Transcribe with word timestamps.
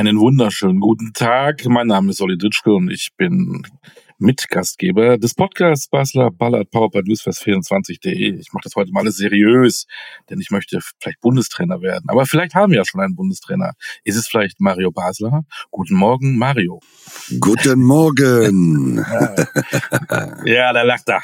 Einen 0.00 0.18
wunderschönen 0.18 0.80
guten 0.80 1.12
Tag. 1.12 1.62
Mein 1.66 1.88
Name 1.88 2.12
ist 2.12 2.22
Olli 2.22 2.38
Ditschke 2.38 2.72
und 2.72 2.88
ich 2.88 3.10
bin 3.18 3.66
Mitgastgeber 4.16 5.18
des 5.18 5.34
Podcasts 5.34 5.88
Basler 5.88 6.30
Ballard 6.30 6.70
Powerpoint 6.70 7.06
Newsfest24.de. 7.06 8.38
Ich 8.40 8.50
mache 8.54 8.62
das 8.64 8.76
heute 8.76 8.92
mal 8.92 9.00
alles 9.00 9.18
seriös, 9.18 9.84
denn 10.30 10.40
ich 10.40 10.50
möchte 10.50 10.78
vielleicht 10.98 11.20
Bundestrainer 11.20 11.82
werden. 11.82 12.06
Aber 12.08 12.24
vielleicht 12.24 12.54
haben 12.54 12.72
wir 12.72 12.78
ja 12.78 12.84
schon 12.86 13.02
einen 13.02 13.14
Bundestrainer. 13.14 13.74
Ist 14.02 14.16
es 14.16 14.26
vielleicht 14.26 14.58
Mario 14.58 14.90
Basler? 14.90 15.44
Guten 15.70 15.96
Morgen, 15.96 16.38
Mario. 16.38 16.80
Guten 17.38 17.82
Morgen. 17.82 18.96
ja, 20.46 20.72
da 20.72 20.80
lacht 20.80 21.10
er. 21.10 21.20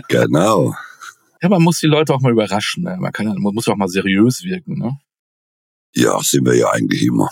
genau. 0.08 0.76
Ja, 1.42 1.48
man 1.48 1.60
muss 1.60 1.80
die 1.80 1.88
Leute 1.88 2.14
auch 2.14 2.20
mal 2.20 2.30
überraschen. 2.30 2.84
Ne? 2.84 2.98
Man, 3.00 3.10
kann, 3.10 3.26
man 3.26 3.52
muss 3.52 3.66
auch 3.66 3.74
mal 3.74 3.88
seriös 3.88 4.44
wirken. 4.44 4.78
Ne? 4.78 4.96
Ja, 5.92 6.20
sind 6.20 6.46
wir 6.46 6.54
ja 6.54 6.70
eigentlich 6.70 7.02
immer. 7.02 7.28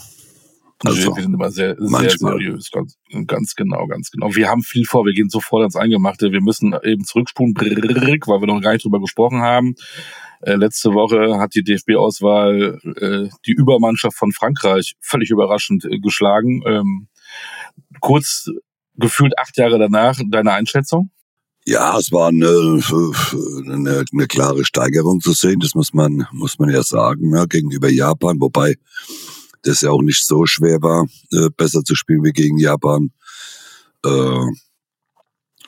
Also, 0.83 1.17
wir 1.17 1.23
sind 1.23 1.35
immer 1.35 1.51
sehr, 1.51 1.77
sehr 1.79 2.11
seriös, 2.11 2.71
ganz, 2.71 2.97
ganz 3.27 3.55
genau, 3.55 3.87
ganz 3.87 4.11
genau. 4.11 4.35
Wir 4.35 4.49
haben 4.49 4.63
viel 4.63 4.85
vor, 4.85 5.07
wir 5.07 5.13
gehen 5.13 5.29
sofort 5.29 5.63
ans 5.63 5.77
Eingemachte. 5.77 6.33
Wir 6.33 6.43
müssen 6.43 6.75
eben 6.83 7.05
zurückspulen, 7.05 7.55
weil 7.57 8.41
wir 8.41 8.47
noch 8.47 8.61
gar 8.61 8.73
nicht 8.73 8.85
drüber 8.85 9.01
gesprochen 9.01 9.41
haben. 9.41 9.77
Äh, 10.43 10.57
letzte 10.57 10.93
Woche 10.93 11.39
hat 11.39 11.55
die 11.55 11.63
DFB-Auswahl 11.63 12.79
äh, 12.97 13.29
die 13.47 13.53
Übermannschaft 13.53 14.17
von 14.17 14.33
Frankreich 14.33 14.95
völlig 15.01 15.31
überraschend 15.31 15.85
äh, 15.87 15.99
geschlagen. 15.99 16.63
Ähm, 16.67 17.09
kurz 18.01 18.51
gefühlt 18.97 19.39
acht 19.39 19.57
Jahre 19.57 19.79
danach, 19.79 20.21
deine 20.29 20.53
Einschätzung? 20.53 21.11
Ja, 21.67 21.97
es 21.99 22.13
war 22.13 22.29
eine, 22.29 22.47
eine, 22.47 24.05
eine 24.13 24.27
klare 24.27 24.67
Steigerung 24.67 25.21
zu 25.21 25.33
sehen, 25.33 25.61
das 25.61 25.75
muss 25.75 25.95
man, 25.95 26.27
muss 26.31 26.59
man 26.59 26.69
ja 26.69 26.83
sagen, 26.83 27.35
ja, 27.35 27.47
gegenüber 27.47 27.89
Japan, 27.89 28.39
wobei 28.39 28.77
das 29.65 29.81
ja 29.81 29.91
auch 29.91 30.03
nicht 30.03 30.25
so 30.27 30.47
schwer 30.47 30.81
war, 30.83 31.07
äh, 31.33 31.49
besser 31.57 31.83
zu 31.83 31.95
spielen 31.95 32.23
wie 32.23 32.33
gegen 32.33 32.59
Japan. 32.59 33.11
Äh, 34.05 34.47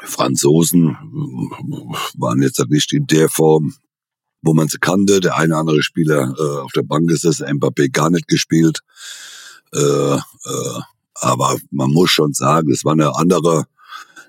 Franzosen 0.00 0.96
waren 2.18 2.42
jetzt 2.42 2.58
halt 2.58 2.70
nicht 2.70 2.92
in 2.92 3.06
der 3.06 3.28
Form, 3.28 3.74
wo 4.42 4.54
man 4.54 4.68
sie 4.68 4.78
kannte. 4.78 5.20
Der 5.20 5.36
eine 5.36 5.54
oder 5.54 5.60
andere 5.60 5.82
Spieler 5.82 6.34
äh, 6.38 6.60
auf 6.60 6.72
der 6.72 6.82
Bank 6.82 7.10
es, 7.10 7.24
Mbappé 7.24 7.90
gar 7.90 8.10
nicht 8.10 8.28
gespielt. 8.28 8.80
Äh, 9.72 9.78
äh, 10.14 10.80
aber 11.14 11.56
man 11.70 11.90
muss 11.90 12.10
schon 12.10 12.34
sagen, 12.34 12.70
es 12.70 12.84
war 12.84 12.92
eine 12.92 13.16
andere, 13.16 13.64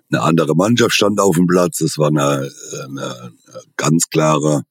eine 0.10 0.22
andere 0.22 0.56
Mannschaft 0.56 0.94
stand 0.94 1.20
auf 1.20 1.36
dem 1.36 1.48
Platz. 1.48 1.82
Es 1.82 1.98
war 1.98 2.08
eine, 2.08 2.50
eine 2.86 3.34
ganz 3.76 4.10
klare 4.10 4.64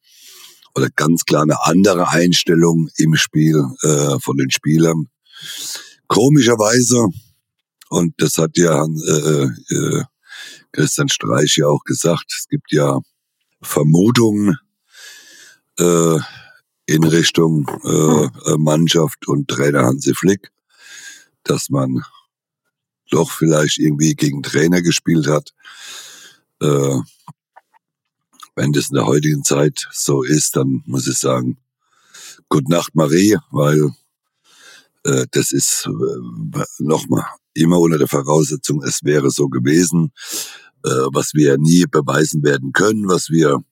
oder 0.77 0.91
ganz 0.91 1.24
klar 1.24 1.42
eine 1.42 1.64
andere 1.64 2.10
Einstellung 2.10 2.91
im 2.98 3.16
Spiel 3.16 3.64
äh, 3.82 4.19
von 4.20 4.36
den 4.36 4.50
Spielern. 4.50 5.08
Komischerweise, 6.06 7.06
und 7.88 8.14
das 8.19 8.36
hat 8.36 8.58
ja 8.58 8.84
äh, 8.84 9.47
äh, 9.74 10.04
Christian 10.72 11.08
Streich 11.08 11.56
ja 11.56 11.66
auch 11.66 11.82
gesagt, 11.84 12.27
es 12.28 12.47
gibt 12.48 12.72
ja 12.72 13.00
Vermutungen 13.62 14.58
äh, 15.78 16.19
in 16.84 17.04
Richtung 17.04 17.66
äh, 17.84 18.56
Mannschaft 18.58 19.27
und 19.27 19.48
Trainer 19.48 19.84
Hansi 19.84 20.14
Flick, 20.14 20.50
dass 21.42 21.70
man 21.70 22.02
doch 23.10 23.30
vielleicht 23.30 23.78
irgendwie 23.78 24.14
gegen 24.14 24.42
Trainer 24.42 24.82
gespielt 24.82 25.27
hat. 25.27 25.54
Äh, 26.60 26.98
wenn 28.57 28.73
das 28.73 28.89
in 28.89 28.97
der 28.97 29.07
heutigen 29.07 29.45
Zeit 29.45 29.87
so 29.93 30.23
ist, 30.23 30.57
dann 30.57 30.83
muss 30.87 31.07
ich 31.07 31.19
sagen, 31.19 31.59
Gute 32.49 32.71
Nacht 32.71 32.95
Marie, 32.95 33.37
weil 33.51 33.91
äh, 35.05 35.27
das 35.33 35.50
ist 35.50 35.89
äh, 35.89 36.65
nochmal 36.78 37.25
immer 37.55 37.81
unter 37.81 37.99
der 37.99 38.06
Voraussetzung, 38.06 38.83
es 38.84 39.00
wäre 39.03 39.31
so 39.31 39.49
gewesen, 39.49 40.12
äh, 40.84 40.89
was 41.12 41.34
wir 41.34 41.59
nie 41.59 41.87
beweisen 41.91 42.45
werden 42.45 42.72
können, 42.72 43.09
was 43.09 43.31
wir, 43.31 43.65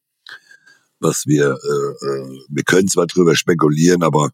was 0.99 1.25
wir, 1.27 1.51
äh, 1.51 2.07
äh, 2.07 2.39
wir 2.49 2.65
können 2.65 2.89
zwar 2.89 3.07
drüber 3.07 3.37
spekulieren, 3.37 4.03
aber 4.03 4.31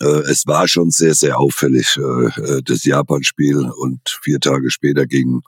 äh, 0.00 0.22
es 0.30 0.46
war 0.46 0.66
schon 0.66 0.90
sehr, 0.90 1.14
sehr 1.14 1.38
auffällig, 1.38 1.98
äh, 1.98 2.00
äh 2.00 2.62
das 2.64 2.84
Japan-Spiel 2.84 3.70
und 3.76 4.00
vier 4.22 4.40
Tage 4.40 4.70
später 4.70 5.06
gegen 5.06 5.42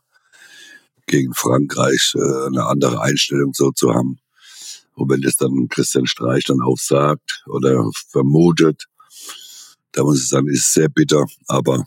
gegen 1.06 1.34
Frankreich 1.34 2.12
äh, 2.15 2.47
eine 2.47 2.67
andere 2.67 3.00
Einstellung 3.00 3.53
so 3.55 3.71
zu 3.71 3.94
haben. 3.94 4.19
Und 4.94 5.11
wenn 5.11 5.21
das 5.21 5.37
dann 5.37 5.69
Christian 5.69 6.06
Streich 6.06 6.44
dann 6.44 6.62
auch 6.62 6.78
sagt 6.78 7.44
oder 7.47 7.91
vermutet, 8.09 8.87
da 9.93 10.03
muss 10.03 10.22
ich 10.22 10.28
sagen, 10.28 10.49
ist 10.49 10.72
sehr 10.72 10.89
bitter. 10.89 11.25
Aber 11.47 11.84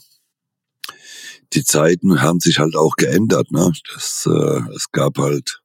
die 1.53 1.63
Zeiten 1.63 2.21
haben 2.21 2.39
sich 2.39 2.59
halt 2.59 2.75
auch 2.75 2.95
geändert. 2.95 3.51
Ne? 3.51 3.71
Das, 3.93 4.27
äh, 4.29 4.61
es 4.75 4.91
gab 4.91 5.17
halt 5.17 5.61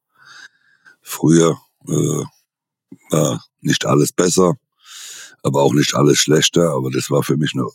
früher 1.03 1.59
äh, 1.87 2.25
war 3.11 3.45
nicht 3.61 3.87
alles 3.87 4.13
besser, 4.13 4.55
aber 5.43 5.63
auch 5.63 5.73
nicht 5.73 5.95
alles 5.95 6.19
schlechter. 6.19 6.73
Aber 6.73 6.91
das 6.91 7.11
war 7.11 7.23
für 7.23 7.37
mich 7.37 7.55
nur 7.55 7.73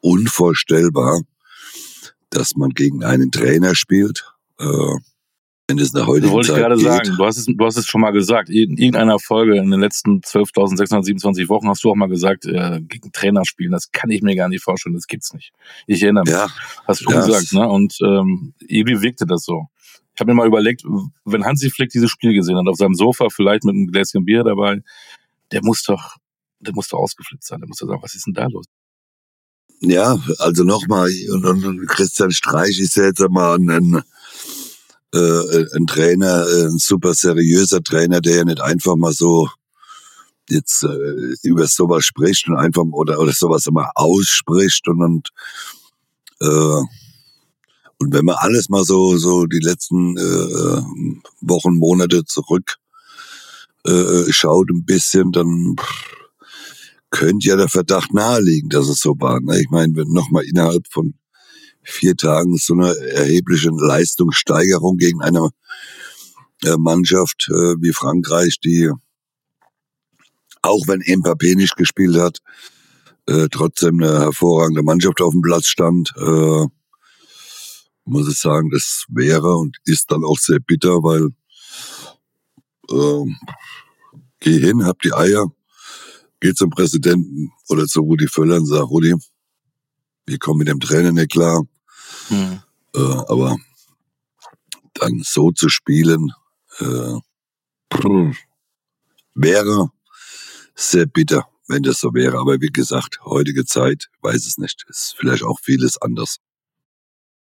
unvorstellbar, 0.00 1.22
dass 2.30 2.56
man 2.56 2.70
gegen 2.70 3.04
einen 3.04 3.30
Trainer 3.30 3.74
spielt. 3.74 4.24
Äh, 4.58 4.96
wenn 5.68 5.78
es 5.78 5.92
nach 5.92 6.06
heutigen 6.06 6.32
Wollte 6.32 6.48
Zeit 6.48 6.56
ich 6.56 6.62
gerade 6.62 6.74
geht. 6.76 6.84
sagen, 6.84 7.16
du 7.16 7.24
hast, 7.24 7.36
es, 7.36 7.46
du 7.46 7.64
hast 7.64 7.76
es 7.76 7.86
schon 7.86 8.00
mal 8.00 8.10
gesagt. 8.10 8.50
In 8.50 8.76
irgendeiner 8.76 9.18
Folge 9.18 9.56
in 9.56 9.70
den 9.70 9.80
letzten 9.80 10.20
12.627 10.20 11.48
Wochen 11.48 11.68
hast 11.68 11.84
du 11.84 11.90
auch 11.90 11.94
mal 11.94 12.08
gesagt, 12.08 12.44
äh, 12.46 12.80
gegen 12.82 13.12
Trainer 13.12 13.44
spielen, 13.44 13.72
das 13.72 13.90
kann 13.92 14.10
ich 14.10 14.22
mir 14.22 14.34
gar 14.36 14.48
nicht 14.48 14.62
vorstellen, 14.62 14.94
das 14.94 15.06
gibt's 15.06 15.32
nicht. 15.32 15.52
Ich 15.86 16.02
erinnere 16.02 16.24
mich. 16.24 16.32
Ja, 16.32 16.48
hast 16.86 17.02
du 17.02 17.10
ja, 17.10 17.24
gesagt, 17.24 17.52
ne? 17.52 17.68
Und 17.68 17.96
ähm, 18.02 18.54
irgendwie 18.60 19.00
wirkte 19.00 19.24
das 19.26 19.44
so. 19.44 19.66
Ich 20.14 20.20
habe 20.20 20.32
mir 20.32 20.36
mal 20.36 20.46
überlegt, 20.46 20.84
wenn 21.24 21.44
Hansi 21.44 21.70
Flick 21.70 21.90
dieses 21.90 22.10
Spiel 22.10 22.34
gesehen 22.34 22.58
hat, 22.58 22.66
auf 22.66 22.76
seinem 22.76 22.94
Sofa, 22.94 23.28
vielleicht 23.30 23.64
mit 23.64 23.74
einem 23.74 23.86
Gläschen 23.86 24.24
Bier 24.24 24.44
dabei, 24.44 24.82
der 25.52 25.62
muss 25.62 25.82
doch, 25.84 26.16
der 26.60 26.74
muss 26.74 26.88
doch 26.88 26.98
ausgeflippt 26.98 27.44
sein. 27.44 27.60
Der 27.60 27.68
muss 27.68 27.78
doch 27.78 27.86
sagen, 27.86 28.02
was 28.02 28.14
ist 28.14 28.26
denn 28.26 28.34
da 28.34 28.46
los? 28.46 28.66
Ja, 29.80 30.16
also 30.38 30.64
nochmal, 30.64 31.10
und, 31.30 31.44
und, 31.44 31.86
Christian 31.88 32.30
Streich 32.30 32.78
ist 32.78 32.96
ja 32.96 33.04
jetzt 33.04 33.20
einmal 33.20 33.58
ein, 33.58 34.02
äh, 35.12 35.66
ein 35.76 35.86
Trainer, 35.86 36.46
äh, 36.46 36.64
ein 36.66 36.78
super 36.78 37.14
seriöser 37.14 37.82
Trainer, 37.82 38.20
der 38.20 38.36
ja 38.36 38.44
nicht 38.44 38.60
einfach 38.60 38.96
mal 38.96 39.12
so 39.12 39.48
jetzt 40.48 40.82
äh, 40.84 41.34
über 41.42 41.66
sowas 41.66 42.04
spricht 42.04 42.48
und 42.48 42.56
einfach 42.56 42.82
oder 42.92 43.20
oder 43.20 43.32
sowas 43.32 43.66
immer 43.66 43.90
ausspricht 43.94 44.88
und 44.88 45.02
und 45.02 45.28
äh, 46.40 46.82
und 47.98 48.12
wenn 48.12 48.24
man 48.24 48.36
alles 48.38 48.68
mal 48.68 48.84
so 48.84 49.16
so 49.16 49.46
die 49.46 49.60
letzten 49.60 50.16
äh, 50.16 50.82
Wochen 51.40 51.74
Monate 51.74 52.24
zurück 52.24 52.78
äh, 53.84 54.32
schaut 54.32 54.70
ein 54.70 54.84
bisschen, 54.84 55.32
dann 55.32 55.76
könnte 57.10 57.48
ja 57.48 57.56
der 57.56 57.68
Verdacht 57.68 58.14
naheliegen, 58.14 58.70
dass 58.70 58.88
es 58.88 59.00
so 59.00 59.14
war. 59.18 59.40
Ne? 59.40 59.60
Ich 59.60 59.70
meine, 59.70 59.94
wenn 59.94 60.08
nochmal 60.08 60.44
innerhalb 60.44 60.86
von 60.88 61.14
vier 61.82 62.16
Tagen 62.16 62.56
so 62.56 62.74
eine 62.74 62.96
erhebliche 62.96 63.70
Leistungssteigerung 63.70 64.96
gegen 64.96 65.22
eine 65.22 65.50
äh, 66.64 66.76
Mannschaft 66.76 67.48
äh, 67.50 67.74
wie 67.80 67.92
Frankreich, 67.92 68.60
die 68.60 68.90
auch 70.62 70.86
wenn 70.86 71.00
Mbappé 71.00 71.56
nicht 71.56 71.76
gespielt 71.76 72.16
hat, 72.16 72.38
äh, 73.26 73.48
trotzdem 73.50 74.02
eine 74.02 74.20
hervorragende 74.20 74.82
Mannschaft 74.82 75.20
auf 75.20 75.32
dem 75.32 75.42
Platz 75.42 75.66
stand, 75.66 76.12
muss 78.04 78.28
ich 78.28 78.38
sagen, 78.38 78.70
das 78.70 79.04
wäre 79.08 79.56
und 79.56 79.78
ist 79.84 80.10
dann 80.10 80.24
auch 80.24 80.38
sehr 80.38 80.58
bitter, 80.58 81.02
weil 81.02 81.28
äh, 82.90 83.24
geh 84.40 84.58
hin, 84.58 84.84
hab 84.84 85.00
die 85.00 85.12
Eier, 85.12 85.52
geh 86.40 86.52
zum 86.52 86.70
Präsidenten 86.70 87.52
oder 87.68 87.86
zu 87.86 88.00
Rudi 88.00 88.26
Völler 88.28 88.56
und 88.56 88.66
sag, 88.66 88.88
Rudi, 88.88 89.14
wir 90.26 90.38
kommen 90.38 90.58
mit 90.58 90.68
dem 90.68 90.80
Trainer 90.80 91.12
nicht 91.12 91.32
klar. 91.32 91.62
Mhm. 92.30 92.62
Äh, 92.94 93.00
aber 93.28 93.56
dann 94.94 95.22
so 95.24 95.50
zu 95.50 95.68
spielen, 95.68 96.32
äh, 96.78 97.18
wäre 99.34 99.90
sehr 100.74 101.06
bitter, 101.06 101.48
wenn 101.68 101.82
das 101.82 102.00
so 102.00 102.14
wäre. 102.14 102.38
Aber 102.38 102.60
wie 102.60 102.68
gesagt, 102.68 103.20
heutige 103.24 103.64
Zeit, 103.64 104.08
weiß 104.20 104.46
es 104.46 104.58
nicht, 104.58 104.84
ist 104.88 105.14
vielleicht 105.18 105.42
auch 105.42 105.58
vieles 105.60 106.00
anders. 106.00 106.38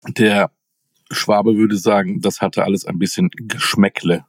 Der 0.08 0.52
Schwabe 1.12 1.56
würde 1.56 1.78
sagen, 1.78 2.22
das 2.22 2.42
hatte 2.42 2.64
alles 2.64 2.86
ein 2.86 3.00
bisschen 3.00 3.30
Geschmäckle. 3.32 4.26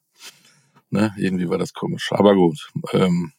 Ne? 0.90 1.14
Irgendwie 1.16 1.48
war 1.48 1.58
das 1.58 1.72
komisch. 1.72 2.12
Aber 2.12 2.34
gut. 2.34 2.70
Ähm, 2.92 3.32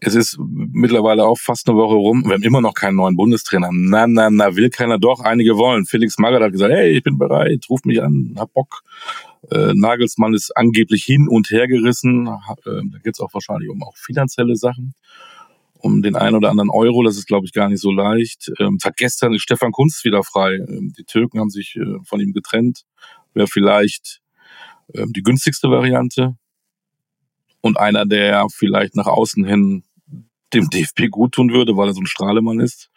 es 0.00 0.14
ist 0.14 0.38
mittlerweile 0.38 1.24
auch 1.24 1.38
fast 1.38 1.68
eine 1.68 1.78
Woche 1.78 1.94
rum. 1.94 2.22
Wir 2.26 2.34
haben 2.34 2.42
immer 2.42 2.60
noch 2.60 2.74
keinen 2.74 2.96
neuen 2.96 3.16
Bundestrainer. 3.16 3.70
Na, 3.72 4.06
na, 4.06 4.28
na, 4.30 4.54
will 4.54 4.68
keiner 4.70 4.98
doch. 4.98 5.20
Einige 5.20 5.56
wollen. 5.56 5.86
Felix 5.86 6.18
Magath 6.18 6.42
hat 6.42 6.52
gesagt, 6.52 6.72
hey, 6.72 6.90
ich 6.92 7.02
bin 7.02 7.16
bereit, 7.18 7.64
ruf 7.70 7.84
mich 7.84 8.02
an, 8.02 8.34
hab 8.38 8.52
Bock. 8.52 8.82
Äh, 9.50 9.72
Nagelsmann 9.74 10.34
ist 10.34 10.56
angeblich 10.56 11.04
hin 11.04 11.28
und 11.28 11.50
her 11.50 11.66
gerissen. 11.66 12.26
Äh, 12.26 12.64
da 12.64 12.98
geht 13.02 13.14
es 13.14 13.20
auch 13.20 13.32
wahrscheinlich 13.32 13.70
um 13.70 13.82
auch 13.82 13.96
finanzielle 13.96 14.56
Sachen. 14.56 14.94
um 15.78 16.02
den 16.02 16.16
einen 16.16 16.36
oder 16.36 16.50
anderen 16.50 16.70
Euro. 16.70 17.02
Das 17.02 17.16
ist, 17.16 17.26
glaube 17.26 17.46
ich, 17.46 17.52
gar 17.52 17.68
nicht 17.68 17.80
so 17.80 17.90
leicht. 17.92 18.50
Ähm, 18.58 18.78
seit 18.80 18.96
gestern 18.96 19.34
ist 19.34 19.42
Stefan 19.42 19.72
Kunst 19.72 20.04
wieder 20.04 20.22
frei. 20.22 20.54
Ähm, 20.56 20.92
die 20.96 21.04
Türken 21.04 21.38
haben 21.40 21.50
sich 21.50 21.76
äh, 21.76 21.98
von 22.04 22.20
ihm 22.20 22.32
getrennt. 22.32 22.82
Wäre 23.34 23.46
vielleicht 23.46 24.20
ähm, 24.94 25.12
die 25.12 25.22
günstigste 25.22 25.70
Variante. 25.70 26.36
Und 27.66 27.78
einer, 27.78 28.06
der 28.06 28.46
vielleicht 28.54 28.94
nach 28.94 29.06
außen 29.06 29.44
hin 29.44 29.82
dem 30.54 30.70
DFB 30.70 31.10
gut 31.10 31.32
tun 31.32 31.52
würde, 31.52 31.76
weil 31.76 31.88
er 31.88 31.94
so 31.94 32.00
ein 32.00 32.06
Strahlemann 32.06 32.60
ist. 32.60 32.90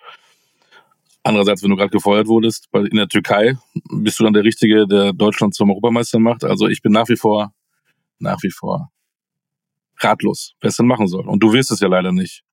Andererseits, 1.24 1.64
wenn 1.64 1.72
du 1.72 1.76
gerade 1.76 1.90
gefeuert 1.90 2.28
wurdest 2.28 2.70
in 2.74 2.98
der 2.98 3.08
Türkei, 3.08 3.58
bist 3.92 4.20
du 4.20 4.24
dann 4.24 4.34
der 4.34 4.44
Richtige, 4.44 4.88
der 4.88 5.12
Deutschland 5.12 5.54
zum 5.54 5.70
Europameister 5.70 6.20
macht. 6.20 6.44
Also 6.44 6.68
ich 6.68 6.82
bin 6.82 6.92
nach 6.92 7.10
wie 7.10 7.18
vor, 7.18 7.54
nach 8.20 8.42
wie 8.44 8.52
vor 8.52 8.92
ratlos, 9.98 10.54
wer 10.62 10.70
es 10.70 10.78
denn 10.78 10.88
machen 10.88 11.08
soll. 11.08 11.28
Und 11.28 11.42
du 11.42 11.52
wirst 11.52 11.72
es 11.72 11.80
ja 11.80 11.88
leider 11.88 12.12
nicht. 12.12 12.44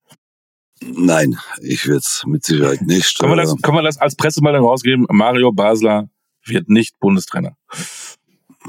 Nein, 0.81 1.37
ich 1.61 1.87
werde 1.87 1.99
es 1.99 2.23
mit 2.25 2.43
Sicherheit 2.43 2.81
nicht. 2.81 3.17
Können 3.17 3.31
wir, 3.31 3.37
das, 3.37 3.53
äh, 3.53 3.61
können 3.61 3.77
wir 3.77 3.83
das 3.83 3.97
als 3.97 4.15
Pressemeldung 4.15 4.65
rausgeben? 4.65 5.05
Mario 5.09 5.51
Basler 5.51 6.09
wird 6.45 6.69
nicht 6.69 6.99
Bundestrainer. 6.99 7.55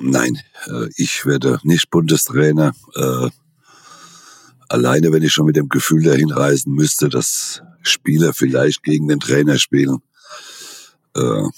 Nein, 0.00 0.38
äh, 0.66 0.88
ich 0.96 1.26
werde 1.26 1.58
nicht 1.62 1.90
Bundestrainer. 1.90 2.72
Äh, 2.94 3.30
alleine, 4.68 5.12
wenn 5.12 5.22
ich 5.22 5.32
schon 5.32 5.46
mit 5.46 5.56
dem 5.56 5.68
Gefühl 5.68 6.04
dahin 6.04 6.30
reisen 6.30 6.72
müsste, 6.72 7.08
dass 7.08 7.62
Spieler 7.82 8.34
vielleicht 8.34 8.82
gegen 8.82 9.08
den 9.08 9.20
Trainer 9.20 9.58
spielen, 9.58 9.98
dann 11.14 11.50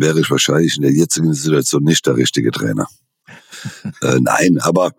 wäre 0.00 0.20
ich 0.20 0.30
wahrscheinlich 0.30 0.76
in 0.76 0.82
der 0.82 0.92
jetzigen 0.92 1.32
Situation 1.32 1.84
nicht 1.84 2.04
der 2.06 2.16
richtige 2.16 2.50
Trainer. 2.50 2.86
nein, 4.02 4.58
aber 4.60 4.92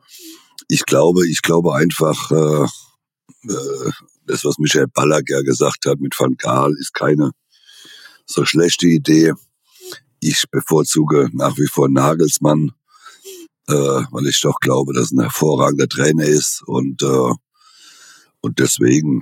ich 0.67 0.85
glaube, 0.85 1.27
ich 1.27 1.41
glaube 1.41 1.75
einfach, 1.75 2.31
äh, 2.31 2.63
äh, 3.47 3.91
das, 4.25 4.43
was 4.43 4.57
Michael 4.57 4.87
Ballack 4.87 5.29
ja 5.29 5.41
gesagt 5.41 5.85
hat 5.85 5.99
mit 5.99 6.19
Van 6.19 6.35
Gaal, 6.37 6.73
ist 6.79 6.93
keine 6.93 7.31
so 8.25 8.45
schlechte 8.45 8.87
Idee. 8.87 9.33
Ich 10.27 10.45
bevorzuge 10.49 11.29
nach 11.33 11.55
wie 11.59 11.67
vor 11.67 11.87
Nagelsmann, 11.87 12.71
äh, 13.67 13.73
weil 13.73 14.25
ich 14.25 14.41
doch 14.41 14.59
glaube, 14.59 14.91
dass 14.91 15.11
ein 15.11 15.21
hervorragender 15.21 15.87
Trainer 15.87 16.25
ist 16.25 16.63
und 16.65 17.03
äh, 17.03 17.33
und 18.41 18.57
deswegen, 18.57 19.21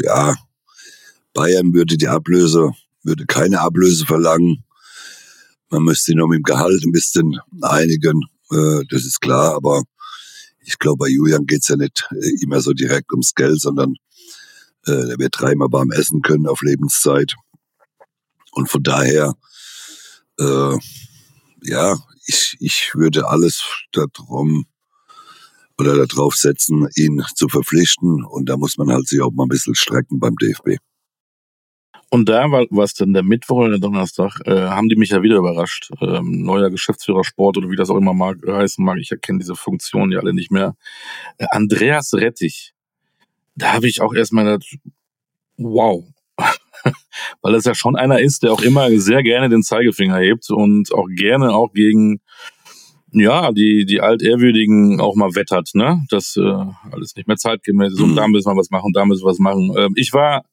ja, 0.00 0.34
Bayern 1.34 1.74
würde 1.74 1.98
die 1.98 2.08
Ablöse, 2.08 2.70
würde 3.02 3.26
keine 3.26 3.60
Ablöse 3.60 4.06
verlangen. 4.06 4.64
Man 5.68 5.82
müsste 5.82 6.14
noch 6.14 6.28
mit 6.28 6.38
dem 6.38 6.44
Gehalt 6.44 6.82
ein 6.82 6.92
bisschen 6.92 7.38
einigen, 7.60 8.22
äh, 8.50 8.84
das 8.88 9.04
ist 9.04 9.20
klar, 9.20 9.54
aber 9.54 9.82
ich 10.60 10.78
glaube, 10.78 11.04
bei 11.04 11.08
Julian 11.08 11.44
geht's 11.44 11.68
ja 11.68 11.76
nicht 11.76 12.08
äh, 12.10 12.42
immer 12.42 12.62
so 12.62 12.72
direkt 12.72 13.12
ums 13.12 13.34
Geld, 13.34 13.60
sondern 13.60 13.96
äh, 14.86 15.10
er 15.10 15.18
wird 15.18 15.34
dreimal 15.38 15.68
warm 15.70 15.90
essen 15.90 16.22
können 16.22 16.46
auf 16.46 16.62
Lebenszeit. 16.62 17.34
Und 18.52 18.70
von 18.70 18.82
daher, 18.82 19.34
äh, 20.38 20.78
ja, 21.62 21.96
ich, 22.26 22.56
ich 22.60 22.92
würde 22.94 23.28
alles 23.28 23.64
darum 23.92 24.66
oder 25.78 26.06
darauf 26.06 26.34
setzen, 26.34 26.88
ihn 26.96 27.22
zu 27.34 27.48
verpflichten. 27.48 28.24
Und 28.24 28.48
da 28.48 28.56
muss 28.56 28.76
man 28.76 28.90
halt 28.90 29.06
sich 29.06 29.20
auch 29.20 29.30
mal 29.30 29.44
ein 29.44 29.48
bisschen 29.48 29.74
strecken 29.74 30.18
beim 30.18 30.36
DFB. 30.36 30.78
Und 32.10 32.28
da 32.28 32.50
war 32.50 32.64
was 32.70 32.94
dann 32.94 33.12
der 33.12 33.22
Mittwoch 33.22 33.58
oder 33.58 33.70
der 33.70 33.78
Donnerstag, 33.80 34.40
äh, 34.46 34.68
haben 34.68 34.88
die 34.88 34.96
mich 34.96 35.10
ja 35.10 35.22
wieder 35.22 35.36
überrascht. 35.36 35.90
Ähm, 36.00 36.42
neuer 36.42 36.70
Geschäftsführer 36.70 37.22
Sport 37.22 37.58
oder 37.58 37.68
wie 37.70 37.76
das 37.76 37.90
auch 37.90 37.96
immer 37.96 38.14
mag, 38.14 38.38
heißen 38.46 38.82
mag. 38.82 38.98
Ich 38.98 39.10
erkenne 39.10 39.38
diese 39.38 39.54
Funktion 39.54 40.10
ja 40.10 40.18
alle 40.18 40.32
nicht 40.32 40.50
mehr. 40.50 40.74
Äh, 41.36 41.46
Andreas 41.50 42.14
Rettich. 42.14 42.72
Da 43.56 43.74
habe 43.74 43.88
ich 43.88 44.00
auch 44.00 44.14
erstmal 44.14 44.44
gedacht, 44.44 44.78
wow. 45.58 46.04
Weil 47.42 47.54
es 47.54 47.64
ja 47.64 47.74
schon 47.74 47.96
einer 47.96 48.20
ist, 48.20 48.42
der 48.42 48.52
auch 48.52 48.62
immer 48.62 48.90
sehr 48.98 49.22
gerne 49.22 49.48
den 49.48 49.62
Zeigefinger 49.62 50.18
hebt 50.18 50.50
und 50.50 50.92
auch 50.92 51.06
gerne 51.08 51.54
auch 51.54 51.72
gegen 51.72 52.20
ja, 53.10 53.52
die, 53.52 53.86
die 53.86 54.02
Altehrwürdigen 54.02 55.00
auch 55.00 55.14
mal 55.14 55.34
wettert, 55.34 55.70
ne? 55.72 56.04
Das 56.10 56.36
äh, 56.36 56.42
alles 56.92 57.16
nicht 57.16 57.26
mehr 57.26 57.38
zeitgemäß 57.38 57.94
ist 57.94 58.00
und 58.00 58.12
mhm. 58.12 58.16
da 58.16 58.28
müssen 58.28 58.50
wir 58.50 58.56
was 58.56 58.70
machen, 58.70 58.92
da 58.92 59.06
müssen 59.06 59.22
wir 59.22 59.30
was 59.30 59.38
machen. 59.38 59.74
Ähm, 59.78 59.94
ich 59.96 60.12
war 60.12 60.44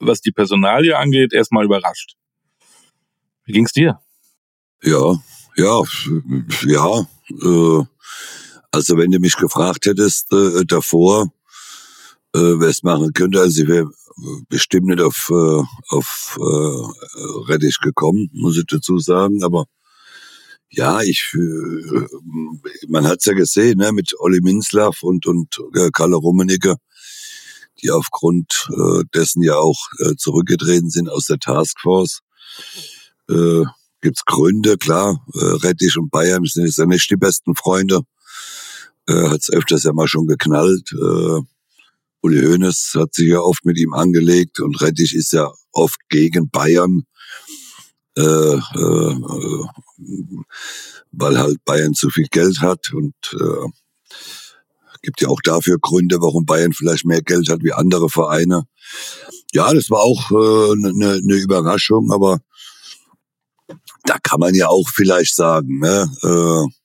was 0.00 0.20
die 0.20 0.32
Personalie 0.32 0.96
angeht, 0.96 1.32
erstmal 1.32 1.64
überrascht. 1.64 2.16
Wie 3.44 3.52
ging's 3.52 3.72
dir? 3.72 4.00
Ja, 4.82 5.14
ja, 5.56 5.82
ja. 6.66 7.06
Äh, 7.28 7.84
also 8.72 8.96
wenn 8.96 9.10
du 9.10 9.18
mich 9.18 9.36
gefragt 9.36 9.86
hättest 9.86 10.32
äh, 10.32 10.64
davor, 10.64 11.32
äh, 12.34 12.38
wer 12.38 12.68
es 12.68 12.82
machen 12.82 13.12
könnte, 13.12 13.40
also 13.40 13.62
ich 13.62 13.68
wäre 13.68 13.90
bestimmt 14.48 14.86
nicht 14.86 15.00
auf, 15.00 15.30
äh, 15.30 15.62
auf 15.88 16.38
äh, 16.40 17.50
Reddich 17.50 17.78
gekommen, 17.80 18.30
muss 18.32 18.58
ich 18.58 18.64
dazu 18.66 18.98
sagen. 18.98 19.42
Aber 19.42 19.66
ja, 20.68 21.00
ich, 21.02 21.32
äh, 21.34 22.06
man 22.88 23.06
hat's 23.06 23.24
ja 23.24 23.32
gesehen, 23.32 23.78
ne, 23.78 23.92
mit 23.92 24.14
Olli 24.18 24.40
Minzlaff 24.40 25.02
und 25.02 25.26
und 25.26 25.58
äh, 25.74 25.90
Kalle 25.92 26.16
Rummenigge 26.16 26.76
die 27.82 27.90
aufgrund 27.90 28.68
äh, 28.70 29.04
dessen 29.14 29.42
ja 29.42 29.56
auch 29.56 29.78
äh, 29.98 30.14
zurückgetreten 30.16 30.90
sind 30.90 31.08
aus 31.08 31.26
der 31.26 31.38
Taskforce. 31.38 32.20
Äh, 33.28 33.64
gibt's 34.00 34.24
Gründe, 34.24 34.76
klar. 34.76 35.24
Äh, 35.34 35.66
Rettich 35.66 35.96
und 35.96 36.10
Bayern 36.10 36.44
sind 36.44 36.66
jetzt 36.66 36.78
ja 36.78 36.86
nicht 36.86 37.10
die 37.10 37.16
besten 37.16 37.54
Freunde. 37.54 38.00
Äh, 39.06 39.28
hat's 39.28 39.50
öfters 39.50 39.84
ja 39.84 39.92
mal 39.92 40.08
schon 40.08 40.26
geknallt. 40.26 40.92
Äh, 40.92 41.40
Uli 42.22 42.44
Hoeneß 42.44 42.92
hat 42.96 43.14
sich 43.14 43.28
ja 43.28 43.38
oft 43.40 43.64
mit 43.64 43.78
ihm 43.78 43.94
angelegt 43.94 44.60
und 44.60 44.80
Rettich 44.80 45.14
ist 45.14 45.32
ja 45.32 45.50
oft 45.72 45.98
gegen 46.08 46.50
Bayern, 46.50 47.04
äh, 48.16 48.22
äh, 48.22 49.16
weil 51.12 51.38
halt 51.38 51.64
Bayern 51.64 51.94
zu 51.94 52.10
viel 52.10 52.26
Geld 52.30 52.60
hat 52.60 52.92
und 52.92 53.14
äh, 53.32 53.68
Gibt 55.02 55.22
ja 55.22 55.28
auch 55.28 55.40
dafür 55.42 55.78
Gründe, 55.80 56.20
warum 56.20 56.44
Bayern 56.44 56.74
vielleicht 56.74 57.06
mehr 57.06 57.22
Geld 57.22 57.48
hat 57.48 57.62
wie 57.62 57.72
andere 57.72 58.10
Vereine. 58.10 58.64
Ja, 59.52 59.72
das 59.72 59.90
war 59.90 60.00
auch 60.00 60.30
eine 60.30 60.88
äh, 60.88 60.92
ne, 60.92 61.20
ne 61.22 61.34
Überraschung, 61.36 62.12
aber 62.12 62.40
da 64.04 64.18
kann 64.22 64.40
man 64.40 64.54
ja 64.54 64.68
auch 64.68 64.88
vielleicht 64.88 65.34
sagen, 65.34 65.78
ne, 65.78 66.10
äh, 66.22 66.79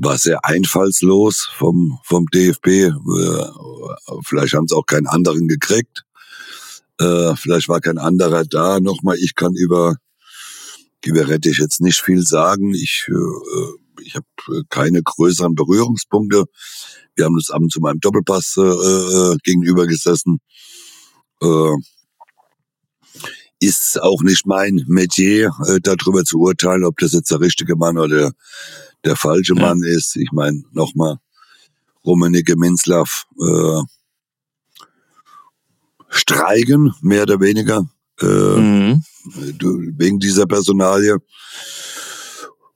war 0.00 0.18
sehr 0.18 0.44
einfallslos 0.44 1.48
vom, 1.56 1.98
vom 2.04 2.26
DFB. 2.26 2.66
Äh, 2.66 2.92
vielleicht 4.24 4.54
haben 4.54 4.68
sie 4.68 4.76
auch 4.76 4.86
keinen 4.86 5.06
anderen 5.06 5.48
gekriegt. 5.48 6.04
Äh, 6.98 7.34
vielleicht 7.36 7.68
war 7.68 7.80
kein 7.80 7.98
anderer 7.98 8.44
da. 8.44 8.80
Nochmal, 8.80 9.16
ich 9.16 9.34
kann 9.34 9.54
über, 9.54 9.96
über 11.04 11.28
Rettich 11.28 11.58
jetzt 11.58 11.80
nicht 11.80 12.00
viel 12.00 12.26
sagen. 12.26 12.74
Ich 12.74 13.06
äh, 13.08 13.78
ich 14.04 14.14
habe 14.14 14.26
keine 14.68 15.02
größeren 15.02 15.54
Berührungspunkte. 15.54 16.44
Wir 17.14 17.24
haben 17.24 17.34
uns 17.34 17.50
abends 17.50 17.74
zu 17.74 17.80
meinem 17.80 18.00
Doppelpass 18.00 18.56
äh, 18.56 19.36
gegenüber 19.42 19.86
gesessen. 19.86 20.38
Äh, 21.42 21.76
ist 23.60 24.00
auch 24.00 24.22
nicht 24.22 24.46
mein 24.46 24.84
Metier, 24.86 25.50
äh, 25.66 25.80
darüber 25.82 26.24
zu 26.24 26.38
urteilen, 26.38 26.84
ob 26.84 26.98
das 26.98 27.12
jetzt 27.12 27.30
der 27.30 27.40
richtige 27.40 27.74
Mann 27.76 27.98
oder 27.98 28.32
der, 29.04 29.16
falsche 29.16 29.54
ja. 29.54 29.62
Mann 29.62 29.82
ist. 29.82 30.16
Ich 30.16 30.30
meine, 30.32 30.62
nochmal, 30.72 31.16
Rummenigge 32.04 32.56
Minzlaff 32.56 33.26
äh, 33.40 33.82
streiken, 36.08 36.94
mehr 37.00 37.22
oder 37.22 37.40
weniger, 37.40 37.88
äh, 38.20 38.24
mhm. 38.24 39.02
wegen 39.96 40.18
dieser 40.18 40.46
Personalie. 40.46 41.18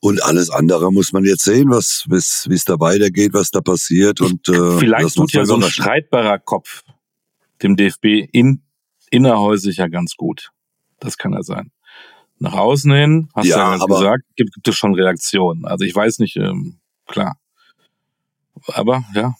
Und 0.01 0.23
alles 0.25 0.51
andere 0.51 0.93
muss 0.93 1.13
man 1.13 1.25
jetzt 1.25 1.45
sehen, 1.45 1.71
was 1.71 2.05
wie 2.09 2.55
es 2.55 2.65
da 2.65 2.81
weitergeht, 2.81 3.35
was 3.35 3.51
da 3.51 3.61
passiert. 3.61 4.21
Und 4.21 4.49
äh, 4.49 4.79
vielleicht 4.79 5.15
tut 5.15 5.33
ja 5.33 5.45
so 5.45 5.55
ein 5.55 5.63
streitbarer 5.63 6.41
Kopf 6.41 6.83
dem 7.63 7.77
DFB 7.77 8.29
in, 8.33 8.63
innerhäusig 9.11 9.77
ja 9.77 9.87
ganz 9.87 10.17
gut. 10.17 10.51
Das 10.99 11.17
kann 11.19 11.33
er 11.33 11.45
sein. 11.45 11.71
Nach 12.43 12.55
außen 12.55 12.93
hin, 12.93 13.29
hast 13.35 13.47
ja, 13.47 13.55
du 13.55 13.79
ja 13.79 13.85
aber, 13.85 13.99
gesagt, 14.01 14.25
gibt, 14.35 14.53
gibt 14.53 14.67
es 14.67 14.75
schon 14.75 14.97
Reaktionen. 14.97 15.65
Also 15.65 15.85
ich 15.85 15.95
weiß 15.95 16.19
nicht, 16.19 16.35
ähm, 16.35 16.81
klar. 17.07 17.37
Aber 18.67 19.05
ja. 19.15 19.37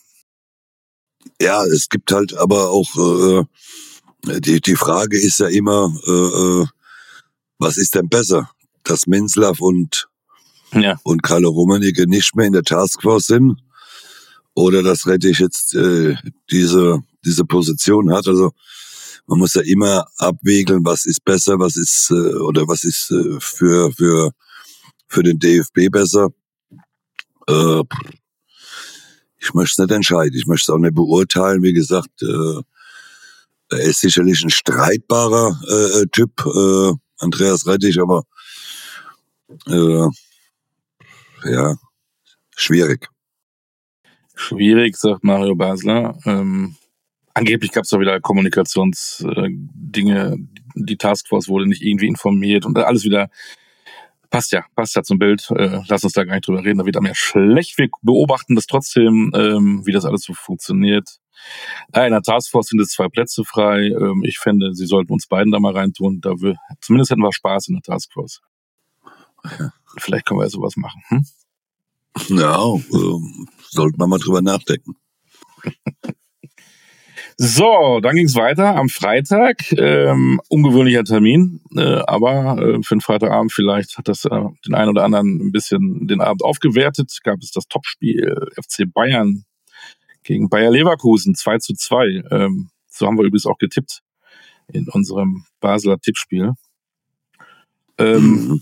Ja, 1.41 1.65
es 1.65 1.89
gibt 1.89 2.13
halt 2.13 2.33
aber 2.33 2.69
auch 2.69 2.95
äh, 2.95 3.43
die, 4.39 4.61
die 4.61 4.75
Frage 4.77 5.19
ist 5.19 5.39
ja 5.39 5.47
immer, 5.47 5.93
äh, 6.07 6.11
äh 6.11 6.65
was 7.59 7.75
ist 7.75 7.93
denn 7.93 8.07
besser? 8.07 8.49
Das 8.85 9.05
Menslav 9.05 9.59
und 9.59 10.07
ja. 10.71 10.97
und 11.03 11.23
Carlo 11.23 11.49
Rummenigge 11.49 12.07
nicht 12.07 12.37
mehr 12.37 12.45
in 12.45 12.53
der 12.53 12.63
Taskforce 12.63 13.25
sind 13.25 13.61
oder 14.53 14.81
dass 14.81 15.07
Rettich 15.07 15.39
jetzt 15.39 15.75
äh, 15.75 16.15
diese 16.49 17.03
diese 17.25 17.43
Position 17.43 18.13
hat. 18.13 18.29
Also 18.29 18.53
man 19.27 19.39
muss 19.39 19.53
ja 19.53 19.61
immer 19.61 20.05
abwägeln, 20.17 20.85
was 20.85 21.05
ist 21.05 21.23
besser, 21.23 21.59
was 21.59 21.77
ist 21.77 22.09
äh, 22.11 22.35
oder 22.35 22.67
was 22.67 22.83
ist 22.83 23.11
äh, 23.11 23.39
für 23.39 23.91
für 23.93 24.31
für 25.07 25.23
den 25.23 25.39
DFB 25.39 25.91
besser. 25.91 26.29
Äh, 27.47 27.83
ich 29.39 29.53
möchte 29.53 29.73
es 29.73 29.77
nicht 29.77 29.95
entscheiden, 29.95 30.37
ich 30.37 30.45
möchte 30.47 30.71
es 30.71 30.75
auch 30.75 30.79
nicht 30.79 30.95
beurteilen. 30.95 31.63
Wie 31.63 31.73
gesagt, 31.73 32.21
äh, 32.21 32.61
er 33.69 33.81
ist 33.81 34.01
sicherlich 34.01 34.43
ein 34.43 34.49
streitbarer 34.49 35.59
äh, 35.67 36.01
äh 36.01 36.05
Typ, 36.11 36.45
äh, 36.45 36.93
Andreas 37.19 37.65
Rettich, 37.67 37.99
aber 37.99 38.23
äh, 39.67 40.07
ja, 41.45 41.75
schwierig. 42.55 43.07
Schwierig, 44.35 44.97
sagt 44.97 45.23
Mario 45.23 45.55
Basler. 45.55 46.17
Ähm, 46.25 46.75
angeblich 47.33 47.71
gab 47.71 47.83
es 47.83 47.89
da 47.89 47.99
wieder 47.99 48.19
Kommunikationsdinge. 48.19 50.33
Äh, 50.33 50.37
die 50.75 50.97
Taskforce 50.97 51.47
wurde 51.47 51.67
nicht 51.67 51.83
irgendwie 51.83 52.07
informiert 52.07 52.65
und 52.65 52.75
alles 52.77 53.03
wieder 53.03 53.29
passt 54.33 54.51
ja, 54.51 54.65
passt 54.75 54.95
ja 54.95 55.03
zum 55.03 55.19
Bild. 55.19 55.49
Äh, 55.51 55.81
lass 55.87 56.03
uns 56.03 56.13
da 56.13 56.23
gar 56.23 56.33
nicht 56.33 56.47
drüber 56.47 56.63
reden. 56.63 56.79
Da 56.79 56.85
wird 56.85 56.97
einem 56.97 57.05
ja 57.05 57.15
schlecht. 57.15 57.77
Wir 57.77 57.87
beobachten 58.01 58.55
das 58.55 58.65
trotzdem, 58.65 59.31
ähm, 59.35 59.85
wie 59.85 59.91
das 59.91 60.05
alles 60.05 60.23
so 60.23 60.33
funktioniert. 60.33 61.19
in 61.93 62.11
der 62.11 62.21
Taskforce 62.23 62.69
sind 62.69 62.79
jetzt 62.79 62.93
zwei 62.93 63.09
Plätze 63.09 63.43
frei. 63.43 63.89
Ähm, 63.89 64.23
ich 64.25 64.39
fände, 64.39 64.73
sie 64.73 64.87
sollten 64.87 65.13
uns 65.13 65.27
beiden 65.27 65.51
da 65.51 65.59
mal 65.59 65.73
reintun. 65.73 66.19
Da 66.21 66.31
wir, 66.41 66.55
zumindest 66.81 67.11
hätten 67.11 67.21
wir 67.21 67.31
Spaß 67.31 67.67
in 67.67 67.75
der 67.75 67.83
Taskforce. 67.83 68.41
Ja. 69.59 69.71
Vielleicht 69.97 70.25
können 70.25 70.39
wir 70.39 70.45
ja 70.45 70.49
sowas 70.49 70.77
machen. 70.77 71.01
Hm? 71.09 71.25
Ja, 72.29 72.63
ähm, 72.63 73.47
sollten 73.69 73.99
wir 73.99 74.07
mal 74.07 74.19
drüber 74.19 74.41
nachdenken. 74.41 74.95
So, 77.37 77.99
dann 78.01 78.15
ging's 78.15 78.35
weiter 78.35 78.75
am 78.75 78.89
Freitag. 78.89 79.71
Ähm, 79.71 80.39
ungewöhnlicher 80.49 81.03
Termin, 81.03 81.61
äh, 81.75 82.01
aber 82.05 82.57
äh, 82.57 82.83
für 82.83 82.95
den 82.95 83.01
Freitagabend 83.01 83.51
vielleicht 83.51 83.97
hat 83.97 84.07
das 84.07 84.25
äh, 84.25 84.29
den 84.65 84.75
einen 84.75 84.89
oder 84.89 85.03
anderen 85.03 85.47
ein 85.47 85.51
bisschen 85.51 86.07
den 86.07 86.21
Abend 86.21 86.43
aufgewertet. 86.43 87.19
Gab 87.23 87.39
es 87.41 87.51
das 87.51 87.67
Topspiel 87.67 88.49
FC 88.55 88.85
Bayern 88.91 89.45
gegen 90.23 90.49
Bayer 90.49 90.71
Leverkusen 90.71 91.35
2 91.35 91.57
zu 91.57 91.73
2. 91.73 92.23
Ähm, 92.31 92.69
so 92.87 93.07
haben 93.07 93.17
wir 93.17 93.25
übrigens 93.25 93.45
auch 93.45 93.57
getippt 93.57 94.01
in 94.71 94.87
unserem 94.89 95.45
Basler 95.59 95.99
Tippspiel. 95.99 96.53
Ähm. 97.97 98.61